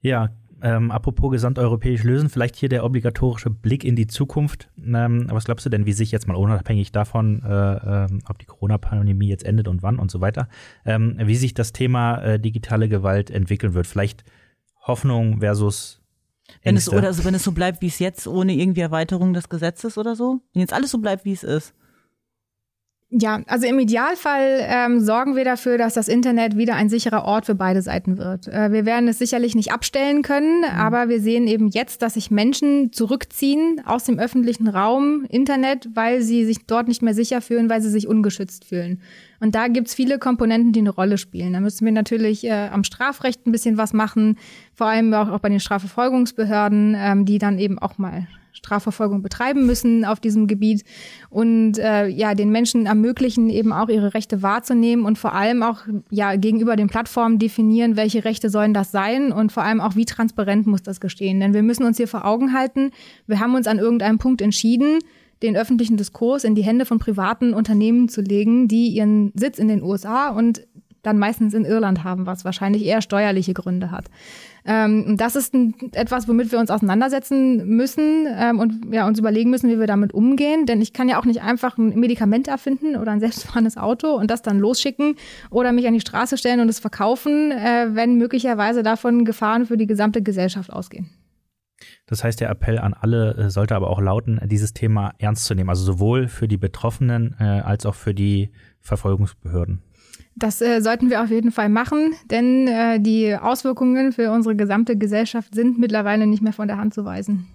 Ja, 0.01 0.31
ähm, 0.63 0.91
apropos 0.91 1.31
gesamteuropäisch 1.31 2.05
lösen, 2.05 2.29
vielleicht 2.29 2.57
hier 2.57 2.69
der 2.69 2.85
obligatorische 2.85 3.51
Blick 3.51 3.85
in 3.85 3.97
die 3.97 4.07
Zukunft. 4.07 4.71
Ähm, 4.83 5.27
was 5.29 5.45
glaubst 5.45 5.67
du 5.67 5.71
denn, 5.71 5.87
wie 5.87 5.93
sich 5.93 6.13
jetzt 6.13 6.29
mal 6.29 6.37
unabhängig 6.37 6.93
davon, 6.93 7.43
äh, 7.45 8.05
äh, 8.05 8.09
ob 8.29 8.39
die 8.39 8.47
Corona-Pandemie 8.47 9.29
jetzt 9.29 9.45
endet 9.45 9.69
und 9.69 9.83
wann 9.83 9.99
und 9.99 10.11
so 10.11 10.21
weiter, 10.21 10.49
ähm, 10.85 11.17
wie 11.19 11.37
sich 11.37 11.55
das 11.55 11.73
Thema 11.73 12.23
äh, 12.23 12.41
digitale 12.41 12.89
Gewalt 12.89 13.31
entwickeln 13.31 13.75
wird? 13.75 13.87
Vielleicht 13.87 14.25
Hoffnung 14.87 15.41
versus 15.41 16.01
wenn 16.63 16.77
es, 16.77 16.89
oder 16.89 17.07
also 17.07 17.25
wenn 17.25 17.35
es 17.35 17.45
so 17.45 17.53
bleibt, 17.53 17.81
wie 17.81 17.87
es 17.87 17.99
jetzt, 17.99 18.27
ohne 18.27 18.55
irgendwie 18.55 18.81
Erweiterung 18.81 19.33
des 19.33 19.49
Gesetzes 19.49 19.97
oder 19.97 20.17
so? 20.17 20.41
Wenn 20.53 20.61
jetzt 20.61 20.73
alles 20.73 20.91
so 20.91 20.99
bleibt, 20.99 21.25
wie 21.25 21.33
es 21.33 21.45
ist. 21.45 21.75
Ja, 23.15 23.43
also 23.47 23.67
im 23.67 23.79
Idealfall 23.79 24.61
ähm, 24.63 24.99
sorgen 25.01 25.37
wir 25.37 25.45
dafür, 25.45 25.77
dass 25.77 25.93
das 25.93 26.09
Internet 26.09 26.57
wieder 26.57 26.77
ein 26.77 26.89
sicherer 26.89 27.27
Ort 27.27 27.45
für 27.45 27.55
beide 27.55 27.83
Seiten 27.83 28.17
wird. 28.17 28.49
Äh, 28.49 28.73
wir 28.73 28.87
werden 28.87 29.07
es 29.07 29.19
sicherlich 29.19 29.55
nicht 29.55 29.71
abstellen 29.71 30.23
können, 30.23 30.61
mhm. 30.61 30.79
aber 30.79 31.11
wir 31.11 31.21
sehen 31.21 31.47
eben 31.47 31.69
jetzt, 31.69 32.01
dass 32.01 32.15
sich 32.15 32.31
Menschen 32.31 32.91
zurückziehen 32.91 33.83
aus 33.85 34.05
dem 34.05 34.19
öffentlichen 34.19 34.67
Raum 34.67 35.27
Internet, 35.29 35.91
weil 35.93 36.23
sie 36.23 36.47
sich 36.47 36.65
dort 36.67 36.89
nicht 36.89 37.03
mehr 37.03 37.13
sicher 37.13 37.43
fühlen, 37.43 37.69
weil 37.69 37.83
sie 37.83 37.91
sich 37.91 38.09
ungeschützt 38.09 38.65
fühlen. 38.65 39.03
Und 39.41 39.55
da 39.55 39.69
gibt's 39.69 39.93
viele 39.93 40.19
Komponenten, 40.19 40.73
die 40.73 40.81
eine 40.81 40.91
Rolle 40.91 41.19
spielen. 41.19 41.53
Da 41.53 41.61
müssen 41.61 41.85
wir 41.85 41.93
natürlich 41.93 42.45
äh, 42.45 42.69
am 42.73 42.83
Strafrecht 42.83 43.47
ein 43.47 43.53
bisschen 43.53 43.77
was 43.77 43.93
machen, 43.93 44.39
vor 44.73 44.87
allem 44.87 45.13
auch, 45.13 45.29
auch 45.29 45.41
bei 45.41 45.51
den 45.51 45.61
Strafverfolgungsbehörden, 45.61 46.97
ähm, 46.97 47.27
die 47.27 47.37
dann 47.37 47.59
eben 47.59 47.79
auch 47.79 47.99
mal 47.99 48.27
Strafverfolgung 48.63 49.23
betreiben 49.23 49.67
müssen 49.67 50.05
auf 50.05 50.21
diesem 50.21 50.47
Gebiet 50.47 50.85
und 51.31 51.79
äh, 51.79 52.07
ja 52.07 52.35
den 52.35 52.51
Menschen 52.51 52.87
ermöglichen 52.87 53.51
eben 53.51 53.73
auch 53.73 53.89
ihre 53.89 54.15
Rechte 54.15 54.41
wahrzunehmen 54.41 55.05
und 55.05 55.19
vor 55.19 55.35
allem 55.35 55.63
auch 55.63 55.81
ja 56.11 56.37
gegenüber 56.37 56.77
den 56.77 56.89
Plattformen 56.89 57.39
definieren, 57.39 57.97
welche 57.97 58.25
Rechte 58.25 58.51
sollen 58.51 58.73
das 58.73 58.93
sein 58.93 59.33
und 59.33 59.53
vor 59.53 59.65
allem 59.65 59.81
auch 59.81 59.97
wie 59.97 60.05
transparent 60.05 60.67
muss 60.67 60.83
das 60.83 61.01
gestehen, 61.01 61.41
denn 61.41 61.55
wir 61.55 61.63
müssen 61.63 61.85
uns 61.85 61.97
hier 61.97 62.09
vor 62.09 62.25
Augen 62.25 62.53
halten, 62.53 62.93
wir 63.27 63.41
haben 63.41 63.55
uns 63.55 63.67
an 63.67 63.79
irgendeinem 63.79 64.19
Punkt 64.19 64.41
entschieden, 64.41 65.01
den 65.43 65.57
öffentlichen 65.57 65.97
Diskurs 65.97 66.45
in 66.45 66.55
die 66.55 66.63
Hände 66.63 66.87
von 66.87 67.01
privaten 67.01 67.53
Unternehmen 67.53 68.09
zu 68.09 68.21
legen, 68.21 68.69
die 68.69 68.89
ihren 68.89 69.33
Sitz 69.35 69.59
in 69.59 69.67
den 69.67 69.83
USA 69.83 70.29
und 70.29 70.63
dann 71.03 71.19
meistens 71.19 71.53
in 71.53 71.65
Irland 71.65 72.05
haben, 72.05 72.27
was 72.27 72.45
wahrscheinlich 72.45 72.85
eher 72.85 73.03
steuerliche 73.03 73.55
Gründe 73.55 73.91
hat. 73.91 74.05
Ähm, 74.65 75.17
das 75.17 75.37
ist 75.37 75.55
ein, 75.55 75.75
etwas, 75.93 76.29
womit 76.29 76.53
wir 76.53 76.59
uns 76.59 76.71
auseinandersetzen 76.71 77.67
müssen 77.67 78.27
ähm, 78.29 78.59
und 78.59 78.93
ja, 78.93 79.07
uns 79.07 79.19
überlegen 79.19 79.51
müssen, 79.51 79.69
wie 79.69 79.79
wir 79.79 79.87
damit 79.87 80.13
umgehen. 80.13 80.67
Denn 80.67 80.81
ich 80.81 80.93
kann 80.93 81.09
ja 81.09 81.19
auch 81.19 81.25
nicht 81.25 81.43
einfach 81.43 81.79
ein 81.79 81.99
Medikament 81.99 82.49
erfinden 82.49 82.97
oder 82.97 83.13
ein 83.13 83.21
selbstfahrendes 83.21 83.77
Auto 83.77 84.15
und 84.15 84.31
das 84.31 84.43
dann 84.43 84.59
losschicken 84.59 85.17
oder 85.51 85.73
mich 85.73 85.87
an 85.87 85.95
die 85.95 86.01
Straße 86.01 86.37
stellen 86.39 86.61
und 86.61 86.69
es 86.69 86.79
verkaufen, 86.79 87.51
äh, 87.51 87.89
wenn 87.93 88.17
möglicherweise 88.17 88.83
davon 88.83 89.25
Gefahren 89.25 89.67
für 89.67 89.77
die 89.77 89.87
gesamte 89.87 90.23
Gesellschaft 90.23 90.73
ausgehen. 90.73 91.11
Das 92.07 92.23
heißt, 92.23 92.41
der 92.41 92.51
Appell 92.51 92.79
an 92.79 92.95
alle 92.95 93.35
äh, 93.35 93.51
sollte 93.51 93.75
aber 93.75 93.91
auch 93.91 94.01
lauten, 94.01 94.41
dieses 94.45 94.73
Thema 94.73 95.15
ernst 95.19 95.45
zu 95.45 95.55
nehmen, 95.55 95.71
also 95.71 95.85
sowohl 95.85 96.29
für 96.29 96.47
die 96.47 96.57
Betroffenen 96.57 97.35
äh, 97.41 97.45
als 97.45 97.87
auch 97.87 97.95
für 97.95 98.15
die 98.15 98.53
Verfolgungsbehörden. 98.81 99.83
Das 100.35 100.61
äh, 100.63 100.81
sollten 100.81 101.11
wir 101.11 101.23
auf 101.23 101.31
jeden 101.31 101.53
Fall 101.53 101.69
machen, 101.69 102.15
denn 102.31 102.67
äh, 102.67 103.01
die 103.01 103.37
Auswirkungen 103.37 104.13
für 104.13 104.31
unsere 104.31 104.57
gesamte 104.57 104.97
Gesellschaft 104.97 105.55
sind 105.55 105.79
mittlerweile 105.79 106.27
nicht 106.27 106.43
mehr 106.43 106.53
von 106.53 106.69
der 106.69 106.79
Hand 106.79 106.95
zu 106.95 107.05
weisen. 107.05 107.47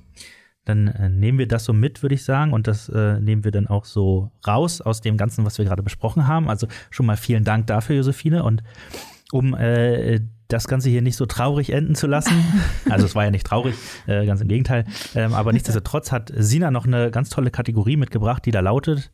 Dann 0.66 0.88
äh, 0.88 1.10
nehmen 1.10 1.40
wir 1.40 1.48
das 1.48 1.64
so 1.64 1.74
mit, 1.74 2.04
würde 2.04 2.16
ich 2.16 2.24
sagen, 2.24 2.54
und 2.54 2.68
das 2.68 2.90
äh, 2.90 3.20
nehmen 3.20 3.44
wir 3.44 3.52
dann 3.52 3.68
auch 3.68 3.86
so 3.86 4.32
raus 4.46 4.82
aus 4.82 5.02
dem 5.02 5.18
Ganzen, 5.18 5.46
was 5.46 5.58
wir 5.58 5.66
gerade 5.66 5.82
besprochen 5.82 6.28
haben. 6.28 6.50
Also 6.50 6.68
schon 6.90 7.06
mal 7.06 7.18
vielen 7.18 7.44
Dank 7.46 7.68
dafür, 7.68 7.96
Josephine. 7.96 8.44
Und 8.44 8.64
um 9.32 9.56
äh, 9.56 10.20
das 10.48 10.68
Ganze 10.68 10.90
hier 10.90 11.02
nicht 11.02 11.16
so 11.16 11.26
traurig 11.26 11.72
enden 11.72 11.96
zu 11.96 12.08
lassen. 12.08 12.34
Also 12.90 13.06
es 13.06 13.16
war 13.16 13.26
ja 13.26 13.32
nicht 13.32 13.46
traurig, 13.46 13.76
äh, 14.08 14.26
ganz 14.26 14.40
im 14.40 14.48
Gegenteil. 14.48 14.86
Ähm, 15.14 15.34
aber 15.34 15.52
nichtsdestotrotz 15.52 16.12
hat 16.12 16.32
Sina 16.36 16.72
noch 16.72 16.86
eine 16.86 17.12
ganz 17.12 17.30
tolle 17.30 17.52
Kategorie 17.52 17.98
mitgebracht, 17.98 18.46
die 18.46 18.52
da 18.52 18.62
lautet 18.62 19.12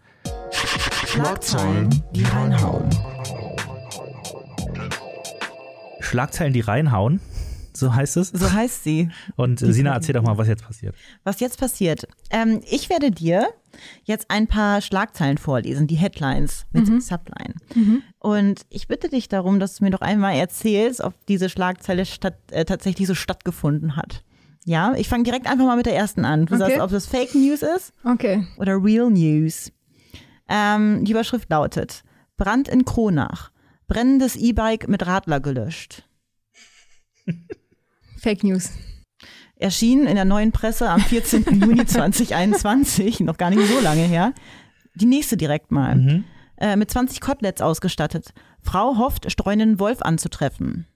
Schlagzeilen, 1.08 1.90
die 2.16 2.24
reinhauen. 2.24 2.90
Schlagzeilen, 6.14 6.54
die 6.54 6.60
reinhauen. 6.62 7.20
So 7.76 7.96
heißt 7.96 8.18
es. 8.18 8.30
So 8.30 8.52
heißt 8.54 8.84
sie. 8.84 9.10
Und 9.36 9.60
äh, 9.64 9.74
Sina, 9.74 9.94
erzähl 9.96 10.14
doch 10.14 10.22
mal, 10.22 10.38
was 10.38 10.48
jetzt 10.48 10.64
passiert. 10.64 10.96
Was 11.24 11.40
jetzt 11.40 11.60
passiert. 11.60 12.08
Ähm, 12.30 12.62
ich 12.70 12.88
werde 12.92 13.10
dir 13.10 13.48
jetzt 14.04 14.30
ein 14.30 14.46
paar 14.46 14.80
Schlagzeilen 14.82 15.40
vorlesen, 15.40 15.88
die 15.88 15.96
Headlines 15.96 16.68
mit 16.72 16.88
Mhm. 16.88 17.02
Subline. 17.02 17.56
Und 18.20 18.62
ich 18.70 18.88
bitte 18.88 19.10
dich 19.10 19.28
darum, 19.28 19.60
dass 19.60 19.78
du 19.78 19.86
mir 19.86 19.90
doch 19.90 20.02
einmal 20.02 20.36
erzählst, 20.36 21.02
ob 21.02 21.16
diese 21.26 21.50
Schlagzeile 21.50 22.06
statt, 22.06 22.36
äh, 22.52 22.64
tatsächlich 22.64 23.08
so 23.08 23.16
stattgefunden 23.16 23.96
hat. 23.96 24.24
Ja, 24.66 24.94
ich 24.96 25.10
fange 25.10 25.24
direkt 25.24 25.48
einfach 25.48 25.66
mal 25.66 25.76
mit 25.76 25.88
der 25.88 25.96
ersten 25.96 26.26
an. 26.26 26.46
Du 26.46 26.54
Okay. 26.54 26.64
sagst, 26.66 26.80
ob 26.80 26.92
das 26.92 27.08
Fake 27.08 27.34
News 27.34 27.64
ist 27.64 27.92
Okay. 28.04 28.46
oder 28.58 28.76
Real 28.84 29.10
News. 29.10 29.72
Ähm, 30.48 31.04
die 31.06 31.12
Überschrift 31.12 31.50
lautet: 31.50 32.04
Brand 32.38 32.68
in 32.68 32.86
Kronach. 32.86 33.50
Brennendes 33.88 34.36
E-Bike 34.36 34.88
mit 34.88 35.06
Radler 35.06 35.40
gelöscht. 35.40 36.04
Fake 38.18 38.44
News. 38.44 38.72
Erschien 39.56 40.08
in 40.08 40.16
der 40.16 40.26
neuen 40.26 40.52
Presse 40.52 40.90
am 40.90 41.02
14. 41.02 41.44
Juni 41.62 41.86
2021, 41.86 43.22
noch 43.22 43.38
gar 43.38 43.50
nicht 43.50 43.66
so 43.68 43.80
lange 43.80 44.04
her. 44.04 44.34
Die 44.96 45.06
nächste 45.06 45.38
direkt 45.38 45.72
mal. 45.72 45.96
Mhm. 45.96 46.24
Äh, 46.58 46.76
mit 46.76 46.92
20 46.92 47.22
Koteletts 47.22 47.62
ausgestattet. 47.62 48.34
Frau 48.62 48.98
hofft, 48.98 49.32
streunenden 49.32 49.80
Wolf 49.80 50.02
anzutreffen. 50.02 50.88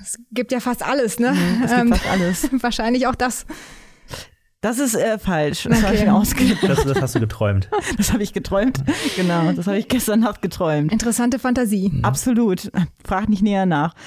Es 0.00 0.18
gibt 0.30 0.52
ja 0.52 0.60
fast 0.60 0.82
alles, 0.82 1.18
ne? 1.18 1.36
Es 1.64 1.70
gibt 1.70 1.80
Ähm, 1.80 1.88
fast 1.88 2.06
alles. 2.06 2.48
wahrscheinlich 2.62 3.06
auch 3.06 3.14
das. 3.14 3.46
Das 4.60 4.78
ist 4.80 4.94
äh, 4.96 5.18
falsch. 5.18 5.64
Das 5.70 5.82
habe 5.82 5.94
ich 5.94 6.00
Okay. 6.00 6.10
mir 6.10 6.16
ausgedacht. 6.16 6.62
Das, 6.68 6.84
das 6.84 7.00
hast 7.00 7.14
du 7.14 7.20
geträumt. 7.20 7.68
Das 7.96 8.12
habe 8.12 8.22
ich 8.24 8.32
geträumt. 8.32 8.82
Genau, 9.16 9.52
das 9.52 9.66
habe 9.68 9.78
ich 9.78 9.86
gestern 9.88 10.20
Nacht 10.20 10.42
geträumt. 10.42 10.90
Interessante 10.92 11.38
Fantasie. 11.38 11.92
Absolut. 12.02 12.70
Frag 13.04 13.28
nicht 13.28 13.42
näher 13.42 13.66
nach. 13.66 13.94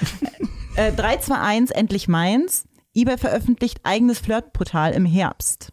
Äh, 0.74 0.90
321, 0.92 1.76
endlich 1.76 2.08
meins. 2.08 2.64
eBay 2.94 3.18
veröffentlicht 3.18 3.80
eigenes 3.82 4.20
Flirtportal 4.20 4.92
im 4.94 5.04
Herbst. 5.04 5.70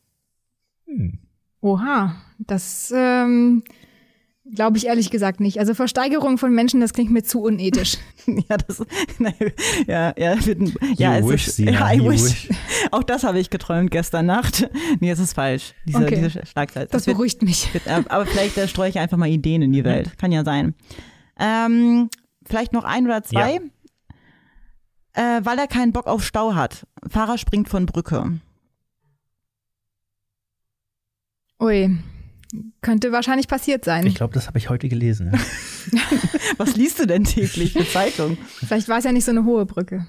Oha, 1.61 2.15
das 2.37 2.91
ähm, 2.93 3.63
glaube 4.53 4.77
ich 4.77 4.87
ehrlich 4.87 5.09
gesagt 5.11 5.39
nicht. 5.39 5.59
Also 5.59 5.73
Versteigerung 5.73 6.37
von 6.37 6.53
Menschen, 6.53 6.79
das 6.81 6.93
klingt 6.93 7.11
mir 7.11 7.23
zu 7.23 7.41
unethisch. 7.41 7.97
Ja, 8.47 8.57
das, 8.57 8.83
nein, 9.17 9.33
ja, 9.87 10.13
ja, 10.15 10.45
wird 10.45 10.59
ein, 10.59 10.73
ja, 10.97 11.17
You 11.17 11.25
es 11.25 11.33
wish, 11.33 11.47
ist, 11.47 11.59
ja, 11.59 11.91
I 11.91 11.99
wish. 11.99 12.21
wish. 12.23 12.49
Auch 12.91 13.01
das 13.01 13.23
habe 13.23 13.39
ich 13.39 13.49
geträumt 13.49 13.89
gestern 13.89 14.27
Nacht. 14.27 14.69
Nee, 14.99 15.09
es 15.09 15.17
ist 15.17 15.33
falsch. 15.33 15.73
Diese, 15.85 15.97
Okay. 15.97 16.15
diese 16.23 16.45
Schlagzeile. 16.45 16.87
Das 16.91 17.07
wird, 17.07 17.17
beruhigt 17.17 17.41
mich. 17.41 17.73
wird, 17.73 17.87
äh, 17.87 18.03
aber 18.07 18.27
vielleicht 18.27 18.55
äh, 18.57 18.67
streue 18.67 18.89
ich 18.89 18.99
einfach 18.99 19.17
mal 19.17 19.27
Ideen 19.29 19.63
in 19.63 19.71
die 19.71 19.83
Welt. 19.83 20.17
Kann 20.19 20.31
ja 20.31 20.43
sein. 20.43 20.75
Ähm, 21.39 22.09
vielleicht 22.45 22.71
noch 22.71 22.83
ein 22.83 23.05
oder 23.05 23.23
zwei. 23.23 23.61
Äh, 25.13 25.41
weil 25.43 25.57
er 25.57 25.67
keinen 25.67 25.91
Bock 25.91 26.05
auf 26.05 26.23
Stau 26.23 26.53
hat. 26.53 26.85
Fahrer 27.09 27.39
springt 27.39 27.67
von 27.67 27.87
Brücke. 27.87 28.39
Ui, 31.59 31.97
könnte 32.81 33.11
wahrscheinlich 33.11 33.47
passiert 33.47 33.85
sein. 33.85 34.05
Ich 34.07 34.15
glaube, 34.15 34.33
das 34.33 34.47
habe 34.47 34.57
ich 34.57 34.69
heute 34.69 34.89
gelesen. 34.89 35.31
ja. 35.91 35.99
Was 36.57 36.75
liest 36.75 36.99
du 36.99 37.05
denn 37.05 37.23
täglich 37.23 37.73
für 37.73 37.87
Zeitung? 37.87 38.37
Vielleicht 38.67 38.87
war 38.89 38.97
es 38.97 39.03
ja 39.05 39.11
nicht 39.11 39.25
so 39.25 39.31
eine 39.31 39.45
hohe 39.45 39.65
Brücke. 39.65 40.07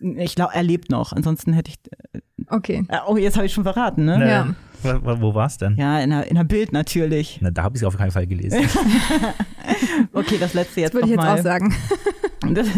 Ich 0.00 0.34
glaube, 0.34 0.52
er 0.54 0.62
lebt 0.62 0.90
noch. 0.90 1.12
Ansonsten 1.12 1.52
hätte 1.52 1.70
ich. 1.70 2.22
Okay. 2.48 2.84
Äh, 2.88 2.98
oh, 3.06 3.16
jetzt 3.16 3.36
habe 3.36 3.46
ich 3.46 3.52
schon 3.54 3.64
verraten, 3.64 4.04
ne? 4.04 4.18
Ne, 4.18 4.28
Ja. 4.28 4.54
Wo, 4.82 5.20
wo- 5.20 5.34
war 5.34 5.46
es 5.46 5.56
denn? 5.56 5.74
Ja, 5.76 5.98
in 6.00 6.10
der, 6.10 6.26
in 6.28 6.34
der 6.36 6.44
Bild 6.44 6.70
natürlich. 6.72 7.38
Na, 7.40 7.50
da 7.50 7.62
habe 7.62 7.76
ich 7.76 7.82
es 7.82 7.86
auf 7.86 7.96
keinen 7.96 8.10
Fall 8.10 8.26
gelesen. 8.26 8.68
Okay, 10.12 10.36
das 10.38 10.54
letzte 10.54 10.80
jetzt 10.82 10.94
Das 10.94 11.02
würde 11.02 11.06
ich 11.08 11.10
jetzt 11.12 11.24
mal. 11.24 11.38
auch 11.38 11.42
sagen. 11.42 11.74
Das, 12.52 12.68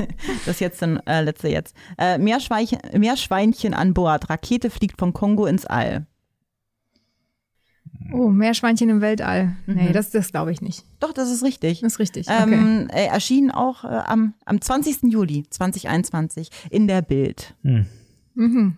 das 0.47 0.61
jetzt 0.61 0.81
dann 0.81 0.99
äh, 1.05 1.21
letzte 1.21 1.49
jetzt. 1.49 1.75
Äh, 1.99 2.17
Meerschweinchen, 2.19 3.75
an 3.75 3.93
Bord. 3.93 4.31
Rakete 4.31 4.71
fliegt 4.71 4.99
von 4.99 5.13
Kongo 5.13 5.45
ins 5.47 5.67
All. 5.67 6.07
Oh, 8.13 8.29
Meerschweinchen 8.31 8.89
im 8.89 9.01
Weltall. 9.01 9.57
Nee, 9.67 9.89
Mhm. 9.89 9.93
das, 9.93 10.11
das 10.11 10.31
glaube 10.33 10.51
ich 10.53 10.61
nicht. 10.63 10.85
Doch, 11.01 11.13
das 11.13 11.31
ist 11.31 11.43
richtig. 11.45 11.81
Das 11.81 11.93
ist 11.95 11.99
richtig. 11.99 12.27
Okay. 12.29 12.55
Ähm, 12.55 12.89
äh, 12.91 13.07
erschien 13.07 13.51
auch 13.51 13.85
äh, 13.85 13.89
am, 13.89 14.35
am 14.47 14.61
20. 14.61 15.05
Juli 15.13 15.45
2021 15.51 16.51
in 16.71 16.87
der 16.89 17.03
Bild. 17.03 17.55
Hm. 17.63 17.87
mhm. 18.35 18.77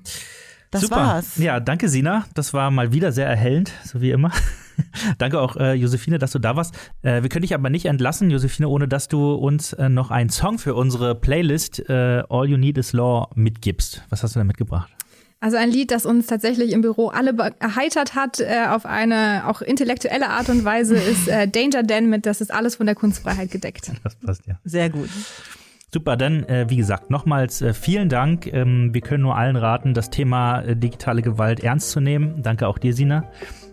Das 0.73 0.83
Super. 0.83 0.97
war's. 0.97 1.37
Ja, 1.37 1.59
danke, 1.59 1.89
Sina. 1.89 2.27
Das 2.35 2.55
war 2.55 2.71
mal 2.71 2.93
wieder 2.93 3.11
sehr 3.11 3.27
erhellend, 3.27 3.73
so 3.85 4.01
wie 4.01 4.13
immer. 4.13 4.31
danke 5.19 5.41
auch, 5.41 5.57
äh, 5.57 5.73
Josephine, 5.75 6.19
dass 6.19 6.31
du 6.31 6.39
da 6.39 6.55
warst. 6.55 6.77
Äh, 7.03 7.23
wir 7.23 7.29
können 7.29 7.43
dich 7.43 7.55
aber 7.55 7.71
nicht 7.71 7.87
entlassen, 7.87 8.31
Josephine, 8.31 8.69
ohne 8.69 8.87
dass 8.87 9.09
du 9.09 9.35
uns 9.35 9.73
äh, 9.73 9.89
noch 9.89 10.13
einen 10.13 10.31
Song 10.31 10.59
für 10.61 10.75
unsere 10.77 11.17
Playlist 11.17 11.81
äh, 11.89 12.23
All 12.29 12.49
You 12.49 12.57
Need 12.57 12.79
Is 12.79 12.93
Law 12.93 13.29
mitgibst. 13.35 14.05
Was 14.11 14.23
hast 14.23 14.37
du 14.37 14.39
da 14.39 14.45
mitgebracht? 14.45 14.93
Also 15.41 15.57
ein 15.57 15.71
Lied, 15.71 15.91
das 15.91 16.05
uns 16.05 16.27
tatsächlich 16.27 16.73
im 16.73 16.83
Büro 16.83 17.09
alle 17.09 17.35
erheitert 17.61 18.15
hat, 18.15 18.41
äh, 18.41 18.67
auf 18.69 18.85
eine 18.85 19.45
auch 19.47 19.63
intellektuelle 19.63 20.29
Art 20.29 20.51
und 20.51 20.65
Weise, 20.67 20.97
ist 20.97 21.29
äh, 21.29 21.49
Danger 21.49 21.83
Dan 21.83 22.11
mit 22.11 22.27
Das 22.27 22.43
ist 22.43 22.53
alles 22.53 22.77
von 22.77 22.87
der 22.87 22.95
Kunstfreiheit 22.95 23.51
gedeckt. 23.51 23.91
Das 24.05 24.17
passt 24.17 24.47
ja. 24.47 24.57
Sehr 24.65 24.91
gut. 24.91 25.09
Super, 25.93 26.17
dann 26.17 26.45
äh, 26.45 26.67
wie 26.69 26.77
gesagt, 26.77 27.11
nochmals 27.11 27.63
äh, 27.63 27.75
vielen 27.75 28.09
Dank. 28.09 28.47
Ähm, 28.53 28.93
wir 28.93 29.01
können 29.01 29.23
nur 29.23 29.37
allen 29.37 29.57
raten, 29.57 29.95
das 29.95 30.11
Thema 30.11 30.61
äh, 30.61 30.77
digitale 30.77 31.23
Gewalt 31.23 31.61
ernst 31.61 31.91
zu 31.91 32.01
nehmen. 32.01 32.43
Danke 32.43 32.69
auch 32.69 32.79
dir, 32.79 32.95
Sina. 32.95 33.25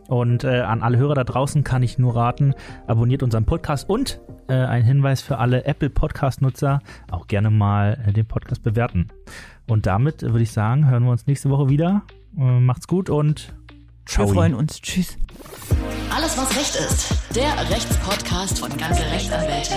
Und 0.08 0.46
äh, 0.46 0.62
an 0.62 0.82
alle 0.82 0.98
Hörer 0.98 1.16
da 1.16 1.24
draußen 1.26 1.64
kann 1.64 1.84
ich 1.84 2.00
nur 2.00 2.16
raten, 2.16 2.56
abonniert 2.88 3.24
unseren 3.24 3.46
Podcast 3.46 3.90
und 3.90 4.22
äh, 4.48 4.54
ein 4.54 4.84
Hinweis 4.84 5.22
für 5.22 5.38
alle 5.38 5.66
Apple 5.66 5.90
Podcast-Nutzer, 5.90 6.80
auch 7.12 7.28
gerne 7.28 7.50
mal 7.50 8.02
äh, 8.08 8.14
den 8.14 8.26
Podcast 8.26 8.64
bewerten. 8.64 9.10
Und 9.68 9.86
damit 9.86 10.22
würde 10.22 10.42
ich 10.42 10.52
sagen, 10.52 10.90
hören 10.90 11.04
wir 11.04 11.12
uns 11.12 11.28
nächste 11.28 11.50
Woche 11.50 11.70
wieder. 11.70 12.04
Äh, 12.38 12.60
macht's 12.60 12.88
gut 12.88 13.10
und 13.10 13.54
ciao. 14.06 14.28
Wir 14.28 14.34
freuen 14.34 14.54
uns. 14.54 14.82
Tschüss. 14.82 15.18
Alles, 16.10 16.38
was 16.38 16.56
Recht 16.56 16.76
ist. 16.76 17.14
Der 17.36 17.70
Rechtspodcast 17.70 18.60
von 18.60 18.76
Ganze 18.78 19.04
Rechtsanwälte. 19.04 19.76